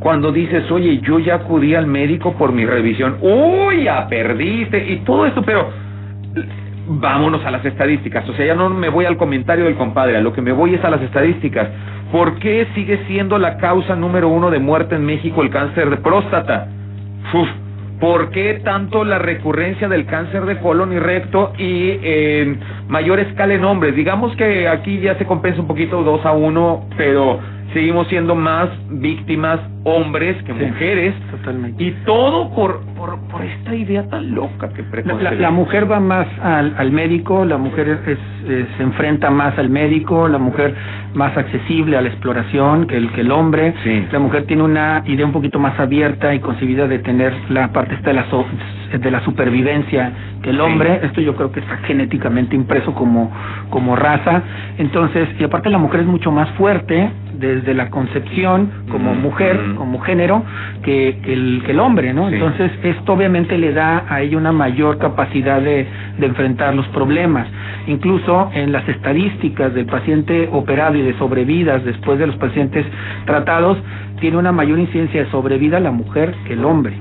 cuando 0.00 0.32
dices, 0.32 0.70
oye, 0.70 1.00
yo 1.00 1.18
ya 1.18 1.36
acudí 1.36 1.74
al 1.74 1.86
médico 1.86 2.34
por 2.34 2.52
mi 2.52 2.66
revisión, 2.66 3.16
uy, 3.20 3.84
ya 3.84 4.06
perdiste 4.08 4.92
y 4.92 4.96
todo 4.98 5.26
esto, 5.26 5.42
pero 5.42 5.70
vámonos 6.88 7.44
a 7.44 7.50
las 7.50 7.64
estadísticas, 7.64 8.28
o 8.28 8.34
sea, 8.34 8.46
ya 8.46 8.54
no 8.54 8.68
me 8.70 8.88
voy 8.88 9.06
al 9.06 9.16
comentario 9.16 9.64
del 9.64 9.76
compadre, 9.76 10.16
a 10.16 10.20
lo 10.20 10.32
que 10.32 10.42
me 10.42 10.52
voy 10.52 10.74
es 10.74 10.84
a 10.84 10.90
las 10.90 11.02
estadísticas. 11.02 11.68
¿Por 12.12 12.38
qué 12.38 12.68
sigue 12.74 13.04
siendo 13.08 13.36
la 13.38 13.56
causa 13.58 13.96
número 13.96 14.28
uno 14.28 14.50
de 14.50 14.60
muerte 14.60 14.94
en 14.94 15.04
México 15.04 15.42
el 15.42 15.50
cáncer 15.50 15.90
de 15.90 15.96
próstata? 15.96 16.68
Uf, 17.34 17.48
¿Por 18.00 18.30
qué 18.30 18.60
tanto 18.62 19.04
la 19.04 19.18
recurrencia 19.18 19.88
del 19.88 20.04
cáncer 20.04 20.44
de 20.44 20.58
colon 20.58 20.92
y 20.92 20.98
recto 20.98 21.54
y 21.56 21.98
en 22.02 22.60
mayor 22.88 23.20
escala 23.20 23.54
en 23.54 23.64
hombres? 23.64 23.96
Digamos 23.96 24.36
que 24.36 24.68
aquí 24.68 25.00
ya 25.00 25.16
se 25.16 25.24
compensa 25.24 25.62
un 25.62 25.66
poquito 25.66 26.02
dos 26.02 26.24
a 26.26 26.32
uno, 26.32 26.84
pero 26.98 27.40
seguimos 27.72 28.06
siendo 28.08 28.34
más 28.34 28.68
víctimas 28.88 29.60
hombres 29.84 30.36
que 30.44 30.52
mujeres. 30.52 31.14
Totalmente. 31.30 31.82
Y 31.82 31.92
todo 32.04 32.50
por, 32.54 32.80
por, 32.96 33.20
por 33.28 33.42
esta 33.42 33.74
idea 33.74 34.08
tan 34.08 34.34
loca 34.34 34.68
que 34.70 34.84
la, 35.04 35.32
la, 35.32 35.50
mujer 35.50 35.90
va 35.90 36.00
más 36.00 36.26
al, 36.42 36.74
al 36.76 36.90
médico, 36.90 37.44
la 37.44 37.56
mujer 37.56 38.00
es, 38.06 38.18
se 38.76 38.82
enfrenta 38.82 39.30
más 39.30 39.56
al 39.58 39.70
médico, 39.70 40.26
la 40.28 40.38
mujer 40.38 40.74
más 41.14 41.36
accesible 41.36 41.96
a 41.96 42.00
la 42.00 42.08
exploración 42.08 42.86
que 42.86 42.96
el, 42.96 43.12
que 43.12 43.20
el 43.20 43.30
hombre. 43.30 43.74
La 44.10 44.18
mujer 44.18 44.44
tiene 44.46 44.62
una 44.62 45.02
idea 45.06 45.24
un 45.24 45.32
poquito 45.32 45.58
más 45.58 45.78
abierta 45.78 46.34
y 46.34 46.40
concebida 46.40 46.88
de 46.88 46.98
tener 46.98 47.32
la 47.48 47.72
parte 47.72 47.94
esta 47.94 48.10
de 48.10 48.14
la, 48.14 48.26
de 48.98 49.10
la 49.10 49.24
supervivencia 49.24 50.12
que 50.42 50.50
el 50.50 50.60
hombre. 50.60 51.00
Esto 51.02 51.20
yo 51.20 51.36
creo 51.36 51.52
que 51.52 51.60
está 51.60 51.76
genéticamente 51.78 52.56
impreso 52.56 52.92
como, 52.94 53.30
como 53.70 53.96
raza. 53.96 54.42
Entonces, 54.78 55.28
y 55.38 55.44
aparte 55.44 55.70
la 55.70 55.78
mujer 55.78 56.00
es 56.00 56.06
mucho 56.06 56.32
más 56.32 56.48
fuerte 56.50 57.10
desde 57.38 57.74
la 57.74 57.90
concepción 57.90 58.70
como 58.90 59.14
mujer, 59.14 59.58
como 59.76 60.00
género, 60.00 60.42
que, 60.82 61.08
el, 61.24 61.62
que 61.64 61.72
el 61.72 61.80
hombre, 61.80 62.12
¿no? 62.12 62.28
Entonces, 62.28 62.70
esto 62.82 63.12
obviamente 63.12 63.58
le 63.58 63.72
da 63.72 64.04
a 64.08 64.22
ella 64.22 64.36
una 64.36 64.52
mayor 64.52 64.98
capacidad 64.98 65.60
de, 65.60 65.86
de 66.18 66.26
enfrentar 66.26 66.74
los 66.74 66.86
problemas. 66.88 67.46
Incluso 67.86 68.50
en 68.54 68.72
las 68.72 68.88
estadísticas 68.88 69.74
del 69.74 69.86
paciente 69.86 70.48
operado 70.52 70.96
y 70.96 71.02
de 71.02 71.16
sobrevidas 71.18 71.84
después 71.84 72.18
de 72.18 72.26
los 72.26 72.36
pacientes 72.36 72.84
tratados, 73.26 73.78
tiene 74.20 74.36
una 74.36 74.52
mayor 74.52 74.78
incidencia 74.78 75.24
de 75.24 75.30
sobrevida 75.30 75.78
la 75.80 75.90
mujer 75.90 76.34
que 76.46 76.54
el 76.54 76.64
hombre. 76.64 76.94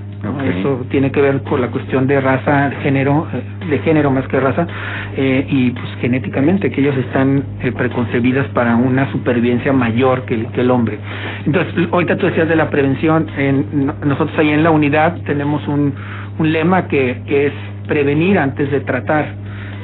Eso 0.60 0.86
tiene 0.90 1.12
que 1.12 1.22
ver 1.22 1.42
con 1.44 1.62
la 1.62 1.68
cuestión 1.68 2.08
de 2.08 2.20
raza, 2.20 2.72
género, 2.84 3.28
eh, 3.34 3.68
de 3.70 3.80
género 3.80 4.12
más 4.12 4.28
que 4.28 4.40
raza, 4.40 4.68
eh, 5.16 5.46
y 5.50 5.72
pues 5.72 5.86
genéticamente 6.02 6.72
que 6.72 6.82
ellos 6.82 6.98
están 6.98 7.44
eh, 7.62 7.72
preconcebidas 7.72 8.48
para 8.50 8.76
una 8.76 9.12
supervivencia 9.12 9.74
mayor 9.74 10.24
que 10.26 10.36
el, 10.36 10.48
que 10.48 10.62
el 10.62 10.72
hombre. 10.72 10.98
Entonces, 11.46 11.74
ahorita 11.92 12.18
tú 12.18 12.28
decías 12.28 12.48
de 12.48 12.56
la 12.56 12.70
prevención, 12.70 13.28
en, 13.38 13.88
nosotros 14.04 14.38
ahí 14.38 14.50
en 14.50 14.64
la 14.64 14.72
unidad 14.72 15.18
tenemos 15.26 15.68
un, 15.68 15.94
un 16.40 16.52
lema 16.52 16.88
que, 16.88 17.22
que 17.28 17.48
es 17.48 17.54
prevenir 17.88 18.38
antes 18.40 18.70
de 18.72 18.82
tratar. 18.82 19.26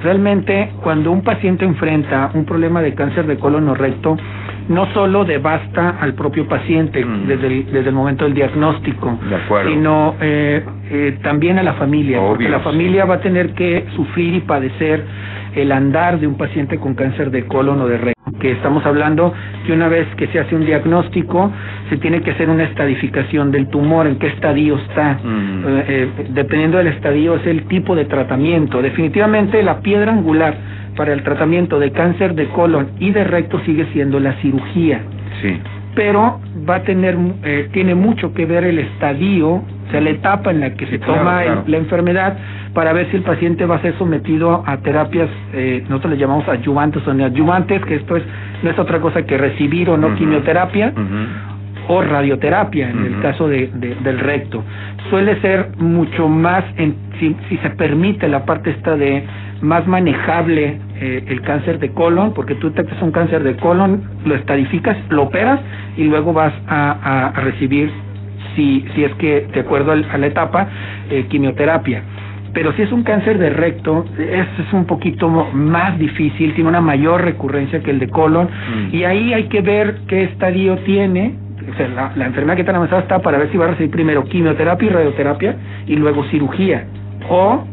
Realmente, 0.03 0.71
cuando 0.81 1.11
un 1.11 1.21
paciente 1.21 1.63
enfrenta 1.63 2.31
un 2.33 2.45
problema 2.45 2.81
de 2.81 2.95
cáncer 2.95 3.27
de 3.27 3.37
colon 3.37 3.69
o 3.69 3.75
recto, 3.75 4.17
no 4.71 4.91
solo 4.93 5.25
devasta 5.25 5.97
al 5.99 6.13
propio 6.13 6.47
paciente 6.47 7.05
desde, 7.27 7.47
el, 7.47 7.65
desde 7.71 7.89
el 7.89 7.95
momento 7.95 8.23
del 8.23 8.33
diagnóstico, 8.33 9.19
sino 9.67 10.15
eh, 10.21 10.63
eh, 10.89 11.17
también 11.21 11.59
a 11.59 11.63
la 11.63 11.73
familia, 11.73 12.19
porque 12.19 12.49
la 12.49 12.61
familia 12.61 13.05
va 13.05 13.15
a 13.15 13.19
tener 13.19 13.53
que 13.53 13.85
sufrir 13.95 14.35
y 14.35 14.39
padecer 14.41 15.03
el 15.55 15.71
andar 15.71 16.19
de 16.19 16.27
un 16.27 16.37
paciente 16.37 16.77
con 16.77 16.95
cáncer 16.95 17.29
de 17.31 17.45
colon 17.45 17.81
o 17.81 17.87
de 17.87 17.97
recto 17.97 18.21
que 18.41 18.51
estamos 18.51 18.85
hablando 18.85 19.33
que 19.65 19.73
una 19.73 19.87
vez 19.87 20.07
que 20.15 20.27
se 20.27 20.39
hace 20.39 20.55
un 20.55 20.65
diagnóstico 20.65 21.51
se 21.89 21.97
tiene 21.97 22.21
que 22.21 22.31
hacer 22.31 22.49
una 22.49 22.63
estadificación 22.63 23.51
del 23.51 23.67
tumor, 23.67 24.07
en 24.07 24.17
qué 24.17 24.27
estadio 24.27 24.77
está. 24.77 25.19
Eh, 25.23 25.85
eh, 25.87 26.09
dependiendo 26.29 26.77
del 26.77 26.87
estadio 26.87 27.35
es 27.35 27.45
el 27.45 27.67
tipo 27.67 27.95
de 27.95 28.05
tratamiento. 28.05 28.81
Definitivamente 28.81 29.61
la 29.61 29.79
piedra 29.81 30.11
angular 30.11 30.55
para 31.01 31.13
el 31.13 31.23
tratamiento 31.23 31.79
de 31.79 31.91
cáncer 31.91 32.35
de 32.35 32.47
colon 32.49 32.91
y 32.99 33.09
de 33.09 33.23
recto 33.23 33.59
sigue 33.65 33.87
siendo 33.91 34.19
la 34.19 34.33
cirugía. 34.33 35.01
Sí. 35.41 35.59
Pero 35.95 36.39
va 36.69 36.75
a 36.75 36.83
tener, 36.83 37.17
eh, 37.43 37.69
tiene 37.73 37.95
mucho 37.95 38.35
que 38.35 38.45
ver 38.45 38.65
el 38.65 38.77
estadio, 38.77 39.49
o 39.49 39.63
sea, 39.89 39.99
la 39.99 40.11
etapa 40.11 40.51
en 40.51 40.59
la 40.59 40.75
que 40.75 40.85
se 40.85 40.99
toma 40.99 41.41
la 41.65 41.77
enfermedad 41.77 42.37
para 42.75 42.93
ver 42.93 43.09
si 43.09 43.17
el 43.17 43.23
paciente 43.23 43.65
va 43.65 43.77
a 43.77 43.81
ser 43.81 43.97
sometido 43.97 44.63
a 44.63 44.77
terapias, 44.77 45.27
eh, 45.53 45.83
nosotros 45.89 46.13
le 46.13 46.19
llamamos 46.19 46.47
adyuvantes 46.47 47.01
o 47.07 47.15
neoadyuvantes, 47.15 47.83
que 47.83 47.95
esto 47.95 48.17
es 48.17 48.23
no 48.61 48.69
es 48.69 48.77
otra 48.77 49.01
cosa 49.01 49.23
que 49.23 49.39
recibir 49.39 49.89
o 49.89 49.97
no 49.97 50.13
quimioterapia 50.13 50.93
o 51.87 51.99
radioterapia 52.03 52.91
en 52.91 53.05
el 53.05 53.21
caso 53.23 53.47
de, 53.47 53.71
del 54.03 54.19
recto. 54.19 54.63
Suele 55.09 55.41
ser 55.41 55.71
mucho 55.77 56.29
más, 56.29 56.63
en, 56.77 56.93
si, 57.19 57.35
si 57.49 57.57
se 57.57 57.71
permite 57.71 58.27
la 58.27 58.45
parte 58.45 58.69
esta 58.69 58.95
de 58.95 59.23
más 59.61 59.87
manejable 59.87 60.79
eh, 60.99 61.23
el 61.27 61.41
cáncer 61.41 61.79
de 61.79 61.91
colon, 61.91 62.33
porque 62.33 62.55
tú 62.55 62.69
detectas 62.69 63.01
un 63.01 63.11
cáncer 63.11 63.43
de 63.43 63.55
colon, 63.55 64.03
lo 64.25 64.35
estadificas, 64.35 64.97
lo 65.09 65.23
operas 65.23 65.59
y 65.97 66.03
luego 66.03 66.33
vas 66.33 66.53
a, 66.67 67.29
a, 67.29 67.41
recibir, 67.41 67.91
si, 68.55 68.85
si 68.93 69.03
es 69.03 69.13
que 69.15 69.47
de 69.53 69.59
acuerdo 69.59 69.91
a 69.91 70.17
la 70.17 70.27
etapa, 70.27 70.67
eh, 71.09 71.25
quimioterapia. 71.29 72.03
Pero 72.53 72.73
si 72.73 72.81
es 72.81 72.91
un 72.91 73.03
cáncer 73.03 73.37
de 73.37 73.49
recto, 73.49 74.05
es, 74.17 74.47
es 74.59 74.73
un 74.73 74.85
poquito 74.85 75.29
más 75.29 75.97
difícil, 75.97 76.53
tiene 76.53 76.69
una 76.69 76.81
mayor 76.81 77.23
recurrencia 77.23 77.81
que 77.81 77.91
el 77.91 77.99
de 77.99 78.09
colon, 78.09 78.47
mm. 78.47 78.95
y 78.95 79.03
ahí 79.05 79.33
hay 79.33 79.43
que 79.45 79.61
ver 79.61 79.99
qué 80.07 80.23
estadio 80.23 80.77
tiene, 80.79 81.35
o 81.71 81.77
sea, 81.77 81.87
la, 81.87 82.11
la 82.15 82.25
enfermedad 82.25 82.57
que 82.57 82.63
tan 82.63 82.75
avanzada 82.75 83.03
está 83.03 83.19
para 83.19 83.37
ver 83.37 83.51
si 83.51 83.57
va 83.57 83.65
a 83.65 83.67
recibir 83.69 83.91
primero 83.91 84.25
quimioterapia 84.25 84.87
y 84.87 84.89
radioterapia 84.89 85.55
y 85.87 85.95
luego 85.95 86.25
cirugía, 86.25 86.85
o 87.29 87.63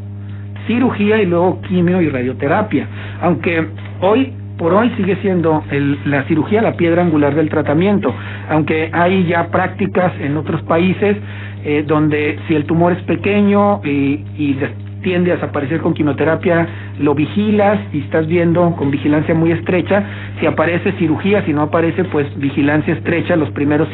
cirugía 0.68 1.20
y 1.20 1.26
luego 1.26 1.60
quimio 1.62 2.00
y 2.00 2.08
radioterapia. 2.08 2.86
Aunque 3.20 3.66
hoy 4.00 4.32
por 4.56 4.74
hoy 4.74 4.90
sigue 4.96 5.16
siendo 5.22 5.64
el, 5.70 5.98
la 6.04 6.24
cirugía 6.24 6.60
la 6.60 6.76
piedra 6.76 7.02
angular 7.02 7.34
del 7.34 7.48
tratamiento, 7.48 8.14
aunque 8.50 8.90
hay 8.92 9.24
ya 9.26 9.48
prácticas 9.48 10.12
en 10.20 10.36
otros 10.36 10.62
países 10.62 11.16
eh, 11.64 11.84
donde 11.86 12.38
si 12.46 12.54
el 12.54 12.64
tumor 12.66 12.92
es 12.92 13.02
pequeño 13.04 13.80
y, 13.84 14.24
y 14.36 14.58
tiende 15.02 15.32
a 15.32 15.34
desaparecer 15.36 15.80
con 15.80 15.94
quimioterapia, 15.94 16.66
lo 17.00 17.14
vigilas 17.14 17.78
y 17.92 18.00
estás 18.00 18.26
viendo 18.26 18.74
con 18.76 18.90
vigilancia 18.90 19.34
muy 19.34 19.52
estrecha. 19.52 20.02
Si 20.40 20.46
aparece 20.46 20.92
cirugía, 20.92 21.44
si 21.44 21.52
no 21.52 21.62
aparece, 21.62 22.04
pues 22.04 22.26
vigilancia 22.38 22.94
estrecha 22.94 23.36
los 23.36 23.50
primeros 23.50 23.88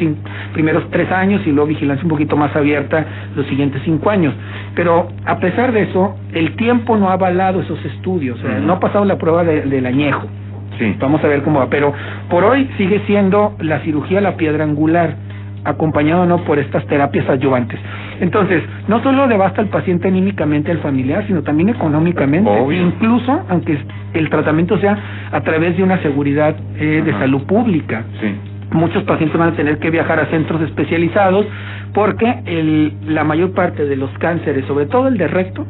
primeros 0.53 0.89
tres 0.91 1.11
años 1.11 1.41
y 1.45 1.51
luego 1.51 1.67
vigilancia 1.67 2.03
un 2.03 2.09
poquito 2.09 2.37
más 2.37 2.55
abierta 2.55 3.05
los 3.35 3.45
siguientes 3.47 3.81
cinco 3.85 4.09
años. 4.09 4.33
Pero 4.75 5.09
a 5.25 5.39
pesar 5.39 5.71
de 5.71 5.83
eso, 5.83 6.15
el 6.33 6.55
tiempo 6.55 6.97
no 6.97 7.09
ha 7.09 7.13
avalado 7.13 7.61
esos 7.61 7.83
estudios, 7.85 8.37
no 8.61 8.73
ha 8.73 8.79
pasado 8.79 9.05
la 9.05 9.17
prueba 9.17 9.43
del 9.43 9.85
añejo. 9.85 10.27
Sí. 10.77 10.95
Vamos 10.99 11.23
a 11.23 11.27
ver 11.27 11.41
cómo 11.41 11.59
va. 11.59 11.69
Pero 11.69 11.93
por 12.29 12.43
hoy 12.43 12.69
sigue 12.77 13.01
siendo 13.07 13.55
la 13.59 13.79
cirugía 13.79 14.19
la 14.19 14.35
piedra 14.35 14.63
angular 14.63 15.15
acompañado 15.65 16.25
no 16.25 16.43
por 16.45 16.59
estas 16.59 16.85
terapias 16.87 17.27
adyuvantes. 17.27 17.79
Entonces, 18.21 18.63
no 18.87 19.01
solo 19.03 19.27
devasta 19.27 19.61
al 19.61 19.67
paciente 19.67 20.07
anímicamente, 20.07 20.71
al 20.71 20.79
familiar, 20.79 21.25
sino 21.27 21.43
también 21.43 21.69
económicamente, 21.69 22.49
incluso 22.73 23.43
aunque 23.49 23.77
el 24.13 24.29
tratamiento 24.29 24.77
sea 24.79 24.97
a 25.31 25.41
través 25.41 25.75
de 25.75 25.83
una 25.83 26.01
seguridad 26.01 26.55
eh, 26.77 27.01
de 27.05 27.11
salud 27.13 27.43
pública. 27.43 28.03
Sí. 28.21 28.35
Muchos 28.71 29.03
pacientes 29.03 29.37
van 29.37 29.49
a 29.49 29.55
tener 29.55 29.77
que 29.79 29.89
viajar 29.89 30.19
a 30.19 30.25
centros 30.27 30.61
especializados 30.61 31.45
porque 31.93 32.41
el, 32.45 32.93
la 33.07 33.23
mayor 33.23 33.53
parte 33.53 33.85
de 33.85 33.95
los 33.95 34.11
cánceres, 34.17 34.65
sobre 34.65 34.85
todo 34.85 35.07
el 35.07 35.17
de 35.17 35.27
recto, 35.27 35.65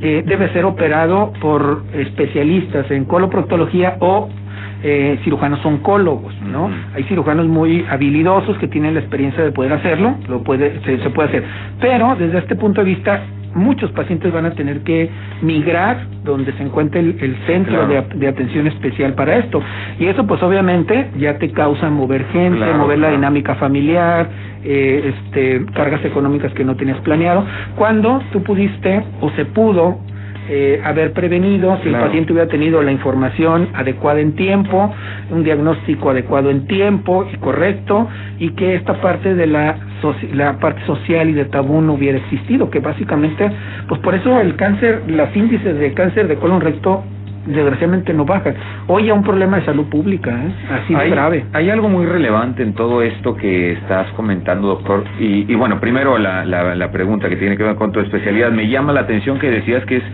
eh, 0.00 0.22
debe 0.26 0.52
ser 0.52 0.64
operado 0.64 1.32
por 1.40 1.84
especialistas 1.92 2.90
en 2.90 3.04
coloproctología 3.04 3.96
o 4.00 4.28
eh, 4.86 5.18
cirujanos 5.24 5.64
oncólogos, 5.64 6.34
¿no? 6.42 6.70
Hay 6.94 7.04
cirujanos 7.04 7.46
muy 7.46 7.86
habilidosos 7.88 8.58
que 8.58 8.68
tienen 8.68 8.92
la 8.92 9.00
experiencia 9.00 9.42
de 9.42 9.50
poder 9.50 9.72
hacerlo, 9.72 10.14
lo 10.28 10.42
puede, 10.42 10.78
se, 10.84 11.08
puede 11.08 11.28
hacer. 11.30 11.44
Pero 11.80 12.14
desde 12.16 12.36
este 12.36 12.54
punto 12.54 12.82
de 12.82 12.90
vista, 12.90 13.22
muchos 13.54 13.90
pacientes 13.92 14.30
van 14.30 14.44
a 14.44 14.50
tener 14.50 14.80
que 14.80 15.08
migrar 15.40 16.06
donde 16.22 16.52
se 16.52 16.62
encuentre 16.62 17.00
el, 17.00 17.36
centro 17.46 17.86
de, 17.86 18.28
atención 18.28 18.66
especial 18.66 19.14
para 19.14 19.36
esto. 19.36 19.62
Y 19.98 20.04
eso 20.04 20.26
pues 20.26 20.42
obviamente 20.42 21.08
ya 21.16 21.38
te 21.38 21.50
causa 21.50 21.88
mover 21.88 22.26
gente, 22.26 22.74
mover 22.74 22.98
la 22.98 23.08
dinámica 23.08 23.54
familiar, 23.54 24.28
eh, 24.64 25.14
este, 25.14 25.64
cargas 25.72 26.04
económicas 26.04 26.52
que 26.52 26.62
no 26.62 26.76
tenías 26.76 27.00
planeado, 27.00 27.42
cuando 27.76 28.20
tú 28.32 28.42
pudiste 28.42 29.02
o 29.22 29.30
se 29.30 29.46
pudo 29.46 29.98
eh, 30.48 30.80
haber 30.84 31.12
prevenido, 31.12 31.78
si 31.82 31.88
el 31.88 31.94
paciente 31.94 32.32
hubiera 32.32 32.48
tenido 32.48 32.82
la 32.82 32.92
información 32.92 33.68
adecuada 33.74 34.20
en 34.20 34.34
tiempo, 34.34 34.92
un 35.30 35.42
diagnóstico 35.42 36.10
adecuado 36.10 36.50
en 36.50 36.66
tiempo 36.66 37.26
y 37.32 37.36
correcto, 37.38 38.08
y 38.38 38.50
que 38.50 38.74
esta 38.74 39.00
parte 39.00 39.34
de 39.34 39.46
la, 39.46 39.76
la 40.34 40.58
parte 40.58 40.84
social 40.86 41.30
y 41.30 41.32
de 41.32 41.46
tabú 41.46 41.80
no 41.80 41.94
hubiera 41.94 42.18
existido, 42.18 42.68
que 42.70 42.80
básicamente, 42.80 43.50
pues 43.88 44.00
por 44.00 44.14
eso 44.14 44.40
el 44.40 44.56
cáncer, 44.56 45.02
los 45.06 45.34
índices 45.34 45.78
de 45.78 45.94
cáncer 45.94 46.28
de 46.28 46.36
colon 46.36 46.60
recto 46.60 47.04
desgraciadamente 47.46 48.12
no 48.12 48.24
bajan. 48.24 48.54
Hoy 48.86 49.04
hay 49.04 49.10
un 49.10 49.22
problema 49.22 49.58
de 49.58 49.64
salud 49.64 49.86
pública, 49.86 50.30
¿eh? 50.30 50.54
así 50.70 50.94
hay, 50.94 51.10
grave. 51.10 51.44
Hay 51.52 51.70
algo 51.70 51.88
muy 51.88 52.06
relevante 52.06 52.62
en 52.62 52.74
todo 52.74 53.02
esto 53.02 53.36
que 53.36 53.72
estás 53.72 54.08
comentando, 54.12 54.68
doctor. 54.68 55.04
Y, 55.18 55.50
y 55.50 55.54
bueno, 55.54 55.80
primero 55.80 56.18
la, 56.18 56.44
la, 56.44 56.74
la 56.74 56.90
pregunta 56.90 57.28
que 57.28 57.36
tiene 57.36 57.56
que 57.56 57.62
ver 57.62 57.76
con 57.76 57.92
tu 57.92 58.00
especialidad. 58.00 58.50
Me 58.50 58.68
llama 58.68 58.92
la 58.92 59.00
atención 59.00 59.38
que 59.38 59.50
decías 59.50 59.84
que 59.86 59.96
es 59.96 60.04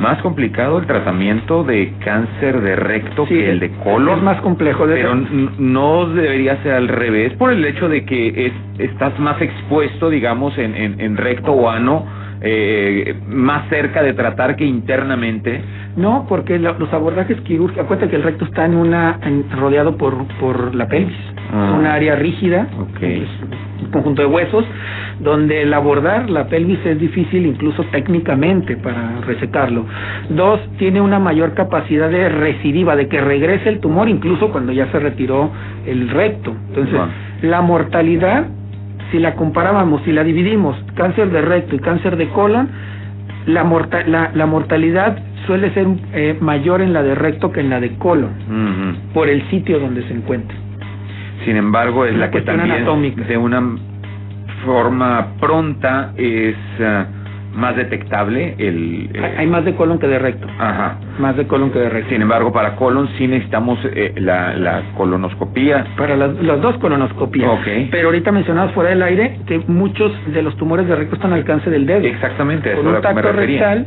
más 0.00 0.20
complicado 0.22 0.78
el 0.78 0.86
tratamiento 0.86 1.62
de 1.62 1.92
cáncer 2.04 2.60
de 2.62 2.76
recto 2.76 3.26
que 3.26 3.50
el 3.50 3.60
de 3.60 3.70
colon. 3.84 4.18
Es 4.18 4.24
más 4.24 4.40
complejo. 4.40 4.86
De 4.86 4.94
pero 4.94 5.14
no 5.58 6.06
debería 6.06 6.56
ser 6.62 6.74
al 6.74 6.88
revés 6.88 7.34
por 7.34 7.52
el 7.52 7.64
hecho 7.64 7.88
de 7.88 8.04
que 8.04 8.46
es, 8.46 8.52
estás 8.78 9.18
más 9.18 9.40
expuesto, 9.40 10.08
digamos, 10.08 10.56
en, 10.58 10.74
en, 10.74 11.00
en 11.00 11.16
recto 11.16 11.52
o 11.52 11.68
ano, 11.68 12.06
eh, 12.42 13.14
más 13.28 13.68
cerca 13.68 14.02
de 14.02 14.14
tratar 14.14 14.56
que 14.56 14.64
internamente. 14.64 15.60
No, 15.96 16.26
porque 16.28 16.58
los 16.58 16.92
abordajes 16.92 17.40
quirúrgicos, 17.42 17.84
acuérdate 17.84 18.10
que 18.10 18.16
el 18.16 18.22
recto 18.22 18.44
está 18.44 18.64
en 18.64 18.76
una 18.76 19.18
rodeado 19.58 19.96
por 19.96 20.26
por 20.38 20.74
la 20.74 20.86
pelvis, 20.86 21.16
ah. 21.52 21.76
una 21.78 21.94
área 21.94 22.14
rígida, 22.16 22.68
un 23.82 23.90
conjunto 23.90 24.22
de 24.22 24.28
huesos, 24.28 24.64
donde 25.20 25.62
el 25.62 25.74
abordar 25.74 26.30
la 26.30 26.46
pelvis 26.46 26.78
es 26.84 26.98
difícil 26.98 27.44
incluso 27.44 27.84
técnicamente 27.90 28.76
para 28.76 29.20
resecarlo. 29.22 29.84
Dos, 30.30 30.60
tiene 30.78 31.00
una 31.00 31.18
mayor 31.18 31.54
capacidad 31.54 32.08
de 32.08 32.28
recidiva, 32.28 32.96
de 32.96 33.08
que 33.08 33.20
regrese 33.20 33.68
el 33.68 33.80
tumor 33.80 34.08
incluso 34.08 34.50
cuando 34.50 34.72
ya 34.72 34.90
se 34.92 34.98
retiró 34.98 35.50
el 35.86 36.08
recto. 36.08 36.54
Entonces, 36.68 37.00
la 37.42 37.60
mortalidad, 37.60 38.46
si 39.10 39.18
la 39.18 39.34
comparábamos, 39.34 40.02
si 40.04 40.12
la 40.12 40.24
dividimos, 40.24 40.76
cáncer 40.94 41.30
de 41.30 41.40
recto 41.42 41.76
y 41.76 41.78
cáncer 41.78 42.16
de 42.16 42.28
colon, 42.28 42.68
la, 43.46 43.64
la, 44.06 44.30
la 44.34 44.46
mortalidad 44.46 45.18
suele 45.46 45.72
ser 45.72 45.86
eh, 46.12 46.36
mayor 46.40 46.80
en 46.80 46.92
la 46.92 47.02
de 47.02 47.14
recto 47.14 47.50
que 47.52 47.60
en 47.60 47.70
la 47.70 47.80
de 47.80 47.96
colon, 47.96 48.30
por 49.14 49.28
el 49.28 49.48
sitio 49.50 49.80
donde 49.80 50.02
se 50.06 50.14
encuentra. 50.14 50.56
Sin 51.44 51.56
embargo, 51.56 52.04
es 52.04 52.14
la, 52.14 52.30
que 52.30 52.42
también 52.42 52.70
anatómica. 52.70 53.24
de 53.24 53.36
una 53.36 53.62
forma 54.64 55.28
pronta 55.40 56.12
es 56.16 56.54
eh, 56.78 57.04
más 57.60 57.76
detectable 57.76 58.54
el... 58.58 59.10
Eh, 59.14 59.34
hay 59.38 59.46
más 59.46 59.64
de 59.64 59.74
colon 59.74 59.98
que 59.98 60.08
de 60.08 60.18
recto. 60.18 60.46
Ajá. 60.58 60.98
Más 61.18 61.36
de 61.36 61.46
colon 61.46 61.70
que 61.70 61.78
de 61.78 61.90
recto. 61.90 62.10
Sin 62.10 62.22
embargo, 62.22 62.52
para 62.52 62.74
colon 62.76 63.08
sí 63.18 63.28
necesitamos 63.28 63.78
eh, 63.84 64.14
la, 64.16 64.54
la 64.56 64.82
colonoscopía. 64.96 65.86
Para 65.96 66.16
las, 66.16 66.42
las 66.42 66.60
dos 66.60 66.76
colonoscopías. 66.78 67.60
Okay. 67.60 67.88
Pero 67.90 68.08
ahorita 68.08 68.32
mencionabas 68.32 68.72
fuera 68.72 68.90
del 68.90 69.02
aire 69.02 69.38
que 69.46 69.58
muchos 69.68 70.12
de 70.32 70.42
los 70.42 70.56
tumores 70.56 70.88
de 70.88 70.96
recto 70.96 71.14
están 71.14 71.32
al 71.32 71.40
alcance 71.40 71.70
del 71.70 71.86
dedo. 71.86 72.06
Exactamente. 72.06 72.72
Con 72.72 72.86
un 72.86 73.00
tacto 73.00 73.32
rectal, 73.32 73.86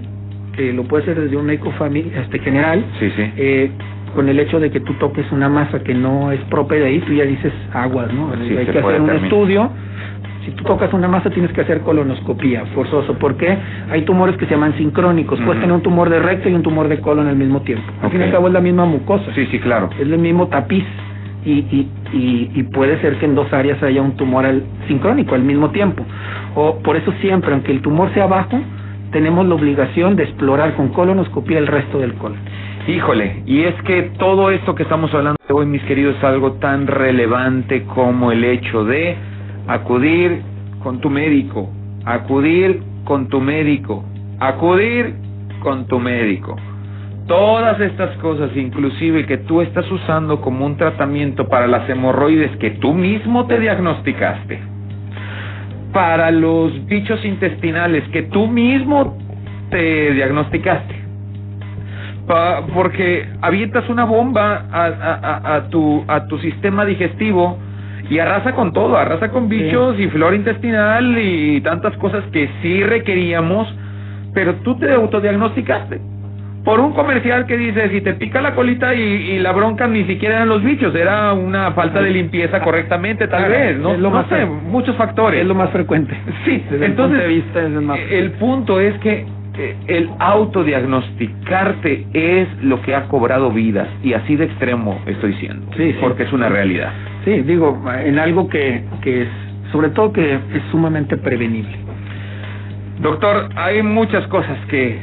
que 0.55 0.71
lo 0.71 0.83
puede 0.83 1.03
hacer 1.03 1.19
desde 1.19 1.35
un 1.35 1.45
médico 1.47 1.73
este, 2.15 2.39
general, 2.39 2.85
sí, 2.99 3.11
sí. 3.15 3.31
Eh, 3.35 3.71
con 4.15 4.29
el 4.29 4.39
hecho 4.39 4.59
de 4.59 4.69
que 4.69 4.79
tú 4.79 4.93
toques 4.95 5.25
una 5.31 5.49
masa 5.49 5.79
que 5.79 5.93
no 5.93 6.31
es 6.31 6.39
propia 6.41 6.77
de 6.77 6.85
ahí, 6.85 6.99
tú 6.99 7.13
ya 7.13 7.23
dices 7.23 7.51
aguas, 7.73 8.13
¿no? 8.13 8.31
Sí, 8.47 8.55
Hay 8.55 8.65
que 8.65 8.79
hacer 8.79 9.01
un 9.01 9.09
estudio. 9.09 9.71
Si 10.45 10.51
tú 10.51 10.63
tocas 10.63 10.93
una 10.93 11.07
masa 11.07 11.29
tienes 11.29 11.51
que 11.53 11.61
hacer 11.61 11.81
colonoscopía, 11.81 12.65
forzoso. 12.75 13.13
¿Por 13.13 13.37
qué? 13.37 13.57
Hay 13.89 14.01
tumores 14.01 14.35
que 14.37 14.45
se 14.45 14.51
llaman 14.51 14.77
sincrónicos. 14.77 15.39
Puedes 15.41 15.61
tener 15.61 15.73
un 15.73 15.81
tumor 15.81 16.09
de 16.09 16.19
recto 16.19 16.49
y 16.49 16.53
un 16.53 16.63
tumor 16.63 16.87
de 16.89 16.99
colon 16.99 17.27
al 17.27 17.35
mismo 17.35 17.61
tiempo. 17.61 17.85
Al 18.01 18.11
fin 18.11 18.21
y 18.21 18.23
al 18.25 18.31
cabo 18.31 18.47
es 18.47 18.53
la 18.53 18.59
misma 18.59 18.85
mucosa. 18.85 19.25
Sí, 19.35 19.45
sí, 19.47 19.59
claro. 19.59 19.89
Es 19.93 20.01
el 20.01 20.17
mismo 20.17 20.47
tapiz. 20.47 20.83
Y, 21.45 21.51
y, 21.51 21.89
y, 22.13 22.51
y 22.55 22.63
puede 22.63 23.01
ser 23.01 23.17
que 23.17 23.25
en 23.25 23.35
dos 23.35 23.51
áreas 23.51 23.81
haya 23.83 24.01
un 24.01 24.15
tumor 24.15 24.45
al, 24.45 24.63
sincrónico 24.87 25.35
al 25.35 25.43
mismo 25.43 25.71
tiempo. 25.71 26.05
O 26.55 26.79
por 26.79 26.95
eso 26.95 27.11
siempre, 27.19 27.51
aunque 27.51 27.71
el 27.71 27.81
tumor 27.81 28.13
sea 28.13 28.27
bajo, 28.27 28.61
tenemos 29.11 29.45
la 29.45 29.55
obligación 29.55 30.15
de 30.15 30.23
explorar 30.23 30.75
con 30.75 30.89
colonoscopía 30.89 31.59
el 31.59 31.67
resto 31.67 31.99
del 31.99 32.13
colon. 32.13 32.39
Híjole, 32.87 33.43
y 33.45 33.61
es 33.61 33.75
que 33.83 34.11
todo 34.17 34.51
esto 34.51 34.75
que 34.75 34.83
estamos 34.83 35.13
hablando 35.13 35.37
hoy, 35.49 35.65
mis 35.65 35.83
queridos, 35.83 36.17
es 36.17 36.23
algo 36.23 36.53
tan 36.53 36.87
relevante 36.87 37.83
como 37.83 38.31
el 38.31 38.43
hecho 38.43 38.83
de 38.83 39.15
acudir 39.67 40.41
con 40.81 40.99
tu 40.99 41.09
médico, 41.09 41.69
acudir 42.05 42.81
con 43.05 43.27
tu 43.27 43.39
médico, 43.39 44.03
acudir 44.39 45.15
con 45.61 45.87
tu 45.87 45.99
médico. 45.99 46.55
Todas 47.27 47.79
estas 47.79 48.17
cosas, 48.17 48.51
inclusive 48.55 49.25
que 49.25 49.37
tú 49.37 49.61
estás 49.61 49.89
usando 49.89 50.41
como 50.41 50.65
un 50.65 50.75
tratamiento 50.75 51.47
para 51.47 51.67
las 51.67 51.89
hemorroides 51.89 52.57
que 52.57 52.71
tú 52.71 52.93
mismo 52.93 53.47
te 53.47 53.59
diagnosticaste, 53.59 54.59
para 55.93 56.31
los 56.31 56.85
bichos 56.87 57.23
intestinales 57.23 58.03
que 58.09 58.23
tú 58.23 58.47
mismo 58.47 59.17
te 59.69 60.11
diagnosticaste, 60.13 60.95
porque 62.73 63.25
avientas 63.41 63.87
una 63.89 64.03
bomba 64.03 64.65
a 64.69 65.69
tu 65.69 66.37
sistema 66.39 66.83
digestivo 66.83 67.57
y 68.09 68.19
arrasa 68.19 68.53
con 68.53 68.73
todo, 68.73 68.97
arrasa 68.97 69.29
con 69.31 69.47
bichos 69.49 69.99
y 69.99 70.07
flora 70.09 70.35
intestinal 70.35 71.17
y 71.17 71.61
tantas 71.61 71.95
cosas 71.97 72.23
que 72.31 72.49
sí 72.61 72.83
requeríamos, 72.83 73.73
pero 74.33 74.55
tú 74.55 74.77
te 74.77 74.91
autodiagnosticaste. 74.93 75.99
Por 76.65 76.79
un 76.79 76.93
comercial 76.93 77.45
que 77.45 77.57
dice, 77.57 77.89
si 77.89 77.99
te 77.99 78.13
pica 78.13 78.39
la 78.41 78.55
colita 78.55 78.95
y, 78.95 79.01
y 79.01 79.39
la 79.39 79.51
bronca 79.51 79.85
ni 79.85 80.05
siquiera 80.05 80.35
eran 80.37 80.47
los 80.47 80.63
bichos, 80.63 80.95
era 80.95 81.33
una 81.33 81.71
falta 81.73 82.01
de 82.01 82.09
limpieza 82.09 82.61
correctamente, 82.61 83.27
tal 83.27 83.45
Claro, 83.47 83.53
vez, 83.53 83.77
¿no? 83.79 83.91
es 83.93 83.99
lo 83.99 84.09
no 84.09 84.15
más 84.15 84.27
sé, 84.29 84.45
muchos 84.45 84.95
factores. 84.95 85.41
Es 85.41 85.45
lo 85.47 85.55
más 85.55 85.71
frecuente. 85.71 86.15
Sí, 86.45 86.63
Desde 86.71 86.85
el 86.85 86.91
entonces 86.91 87.19
punto 87.19 87.27
de 87.29 87.35
vista 87.35 87.59
es 87.59 87.65
el 87.65 87.81
más 87.81 87.99
el 88.09 88.31
punto 88.31 88.79
es 88.79 88.97
que 88.99 89.25
eh, 89.57 89.75
el 89.87 90.09
autodiagnosticarte 90.19 92.07
es 92.13 92.47
lo 92.63 92.81
que 92.81 92.95
ha 92.95 93.03
cobrado 93.07 93.51
vidas 93.51 93.87
y 94.03 94.13
así 94.13 94.35
de 94.35 94.45
extremo 94.45 94.99
estoy 95.05 95.33
Sí, 95.33 95.47
sí. 95.77 95.95
porque 95.99 96.23
es 96.23 96.31
una 96.33 96.47
realidad. 96.49 96.91
Sí, 97.25 97.41
digo, 97.41 97.81
en 98.03 98.19
algo 98.19 98.49
que, 98.49 98.83
que 99.01 99.23
es, 99.23 99.29
sobre 99.71 99.89
todo 99.89 100.11
que 100.11 100.33
es 100.33 100.63
sumamente 100.71 101.17
prevenible. 101.17 101.77
Doctor, 103.01 103.49
hay 103.55 103.81
muchas 103.81 104.27
cosas 104.27 104.57
que 104.69 104.99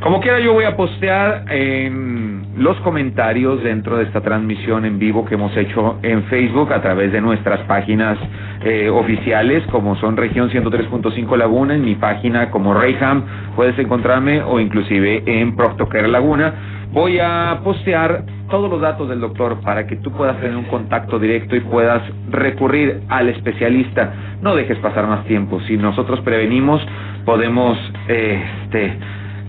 Como 0.01 0.19
quiera, 0.19 0.39
yo 0.39 0.53
voy 0.53 0.65
a 0.65 0.75
postear 0.75 1.45
en 1.49 2.43
los 2.57 2.77
comentarios 2.81 3.63
dentro 3.63 3.97
de 3.97 4.03
esta 4.03 4.21
transmisión 4.21 4.85
en 4.85 4.99
vivo 4.99 5.25
que 5.25 5.35
hemos 5.35 5.55
hecho 5.57 5.97
en 6.03 6.23
Facebook 6.23 6.71
a 6.73 6.81
través 6.81 7.11
de 7.11 7.21
nuestras 7.21 7.61
páginas 7.61 8.17
eh, 8.63 8.89
oficiales, 8.89 9.63
como 9.71 9.95
son 9.97 10.15
Región 10.17 10.49
103.5 10.49 11.37
Laguna, 11.37 11.75
en 11.75 11.83
mi 11.83 11.95
página 11.95 12.51
como 12.51 12.73
Rayham, 12.73 13.23
puedes 13.55 13.77
encontrarme, 13.79 14.41
o 14.41 14.59
inclusive 14.59 15.23
en 15.25 15.55
Proctocare 15.55 16.07
Laguna. 16.07 16.53
Voy 16.91 17.19
a 17.19 17.59
postear 17.63 18.23
todos 18.49 18.69
los 18.69 18.81
datos 18.81 19.09
del 19.09 19.19
doctor 19.19 19.59
para 19.61 19.87
que 19.87 19.95
tú 19.97 20.11
puedas 20.11 20.37
tener 20.39 20.55
un 20.55 20.65
contacto 20.65 21.19
directo 21.19 21.55
y 21.55 21.61
puedas 21.61 22.01
recurrir 22.29 23.01
al 23.09 23.29
especialista. 23.29 24.13
No 24.41 24.55
dejes 24.55 24.77
pasar 24.79 25.07
más 25.07 25.25
tiempo. 25.25 25.59
Si 25.61 25.77
nosotros 25.77 26.21
prevenimos, 26.21 26.85
podemos 27.25 27.77
este, 28.07 28.97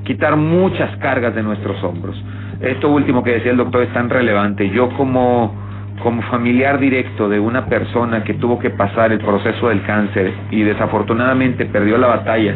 quitar 0.05 0.37
muchas 0.37 0.97
cargas 0.99 1.35
de 1.35 1.43
nuestros 1.43 1.83
hombros. 1.85 2.17
Esto 2.61 2.89
último 2.89 3.23
que 3.23 3.33
decía 3.33 3.51
el 3.51 3.59
doctor 3.59 3.83
es 3.83 3.93
tan 3.93 4.09
relevante. 4.09 4.71
Yo 4.71 4.89
como, 4.97 5.55
como 6.03 6.23
familiar 6.23 6.79
directo 6.79 7.29
de 7.29 7.39
una 7.39 7.67
persona 7.67 8.25
que 8.25 8.35
tuvo 8.35 8.59
que 8.59 8.71
pasar 8.71 9.13
el 9.13 9.19
proceso 9.19 9.69
del 9.69 9.83
cáncer 9.83 10.33
y 10.51 10.63
desafortunadamente 10.63 11.67
perdió 11.67 11.99
la 11.99 12.07
batalla, 12.07 12.55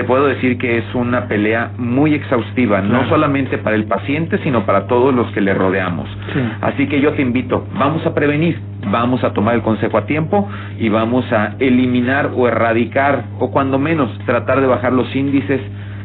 te 0.00 0.04
puedo 0.04 0.28
decir 0.28 0.56
que 0.56 0.78
es 0.78 0.94
una 0.94 1.28
pelea 1.28 1.72
muy 1.76 2.14
exhaustiva, 2.14 2.80
no 2.80 3.06
solamente 3.10 3.58
para 3.58 3.76
el 3.76 3.84
paciente, 3.84 4.38
sino 4.38 4.64
para 4.64 4.86
todos 4.86 5.14
los 5.14 5.30
que 5.32 5.42
le 5.42 5.52
rodeamos. 5.52 6.08
Sí. 6.32 6.40
Así 6.62 6.86
que 6.86 7.02
yo 7.02 7.12
te 7.12 7.20
invito, 7.20 7.66
vamos 7.74 8.06
a 8.06 8.14
prevenir, 8.14 8.58
vamos 8.90 9.22
a 9.24 9.34
tomar 9.34 9.56
el 9.56 9.60
consejo 9.60 9.98
a 9.98 10.06
tiempo 10.06 10.48
y 10.78 10.88
vamos 10.88 11.30
a 11.32 11.52
eliminar 11.58 12.30
o 12.34 12.48
erradicar 12.48 13.24
o 13.40 13.50
cuando 13.50 13.78
menos 13.78 14.10
tratar 14.24 14.62
de 14.62 14.68
bajar 14.68 14.94
los 14.94 15.14
índices 15.14 15.60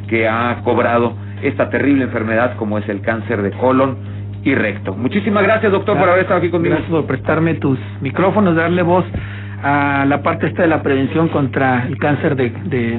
que 0.10 0.28
ha 0.28 0.58
cobrado 0.66 1.14
esta 1.42 1.70
terrible 1.70 2.04
enfermedad 2.04 2.58
como 2.58 2.78
es 2.78 2.90
el 2.90 3.00
cáncer 3.00 3.44
de 3.44 3.52
colon 3.52 3.96
y 4.44 4.56
recto. 4.56 4.94
Muchísimas 4.94 5.42
gracias 5.44 5.72
doctor 5.72 5.98
por 5.98 6.10
haber 6.10 6.24
estado 6.24 6.40
aquí 6.40 6.50
conmigo. 6.50 6.76
Gracias 6.76 6.92
por 6.92 7.06
prestarme 7.06 7.54
tus 7.54 7.80
micrófonos, 8.02 8.58
darle 8.58 8.82
voz 8.82 9.06
a 9.66 10.06
la 10.06 10.22
parte 10.22 10.46
esta 10.46 10.62
de 10.62 10.68
la 10.68 10.84
prevención 10.84 11.28
contra 11.30 11.88
el 11.88 11.98
cáncer 11.98 12.36
de, 12.36 12.52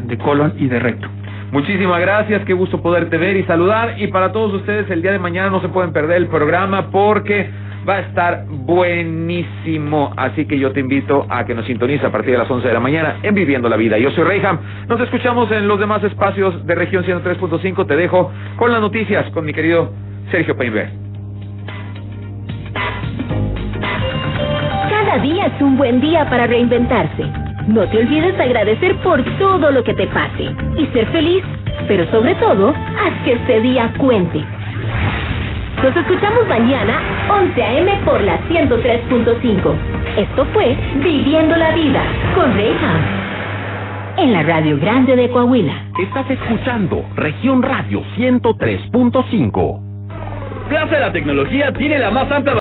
de, 0.04 0.18
colon 0.18 0.54
y 0.58 0.66
de 0.66 0.80
recto. 0.80 1.06
Muchísimas 1.52 2.00
gracias, 2.00 2.44
qué 2.44 2.54
gusto 2.54 2.82
poderte 2.82 3.16
ver 3.18 3.36
y 3.36 3.44
saludar. 3.44 3.94
Y 3.98 4.08
para 4.08 4.32
todos 4.32 4.52
ustedes, 4.52 4.90
el 4.90 5.00
día 5.00 5.12
de 5.12 5.20
mañana 5.20 5.48
no 5.48 5.60
se 5.60 5.68
pueden 5.68 5.92
perder 5.92 6.16
el 6.16 6.26
programa 6.26 6.90
porque 6.90 7.48
va 7.88 7.94
a 7.94 8.00
estar 8.00 8.46
buenísimo. 8.48 10.12
Así 10.16 10.44
que 10.46 10.58
yo 10.58 10.72
te 10.72 10.80
invito 10.80 11.24
a 11.28 11.44
que 11.46 11.54
nos 11.54 11.66
sintonice 11.66 12.04
a 12.04 12.10
partir 12.10 12.32
de 12.32 12.38
las 12.38 12.50
11 12.50 12.66
de 12.66 12.74
la 12.74 12.80
mañana 12.80 13.18
en 13.22 13.36
Viviendo 13.36 13.68
la 13.68 13.76
Vida. 13.76 13.96
Yo 13.98 14.10
soy 14.10 14.24
Reyham. 14.24 14.58
Nos 14.88 15.00
escuchamos 15.00 15.48
en 15.52 15.68
los 15.68 15.78
demás 15.78 16.02
espacios 16.02 16.66
de 16.66 16.74
región 16.74 17.04
103.5. 17.04 17.86
Te 17.86 17.94
dejo 17.94 18.32
con 18.56 18.72
las 18.72 18.80
noticias 18.80 19.30
con 19.30 19.44
mi 19.44 19.52
querido 19.52 19.92
Sergio 20.32 20.56
Peinberg. 20.56 21.05
Cada 25.07 25.22
día 25.22 25.46
es 25.46 25.62
un 25.62 25.76
buen 25.76 26.00
día 26.00 26.28
para 26.28 26.48
reinventarse. 26.48 27.26
No 27.68 27.88
te 27.88 27.98
olvides 27.98 28.36
de 28.36 28.42
agradecer 28.42 28.96
por 28.96 29.22
todo 29.38 29.70
lo 29.70 29.84
que 29.84 29.94
te 29.94 30.09
pase 30.09 30.50
y 30.76 30.86
ser 30.86 31.07
feliz, 31.12 31.44
pero 31.86 32.11
sobre 32.11 32.34
todo, 32.34 32.70
haz 32.70 33.24
que 33.24 33.34
este 33.34 33.61
día 33.61 33.92
cuente. 33.98 34.44
Nos 35.80 35.96
escuchamos 35.96 36.48
mañana, 36.48 37.00
11 37.28 37.62
a.m. 37.62 38.00
por 38.04 38.20
la 38.20 38.40
103.5. 38.48 39.74
Esto 40.16 40.44
fue 40.46 40.76
Viviendo 40.96 41.54
la 41.54 41.70
Vida 41.70 42.02
con 42.34 42.52
Reyham. 42.54 43.00
En 44.16 44.32
la 44.32 44.42
Radio 44.42 44.76
Grande 44.76 45.14
de 45.14 45.30
Coahuila. 45.30 45.84
Estás 46.02 46.28
escuchando 46.28 47.04
Región 47.14 47.62
Radio 47.62 48.02
103.5. 48.16 49.86
Plaza 50.68 50.96
de 50.96 51.00
la 51.00 51.12
Tecnología 51.12 51.72
tiene 51.72 51.96
la 52.00 52.11
más 52.11 52.30
amplia 52.32 52.54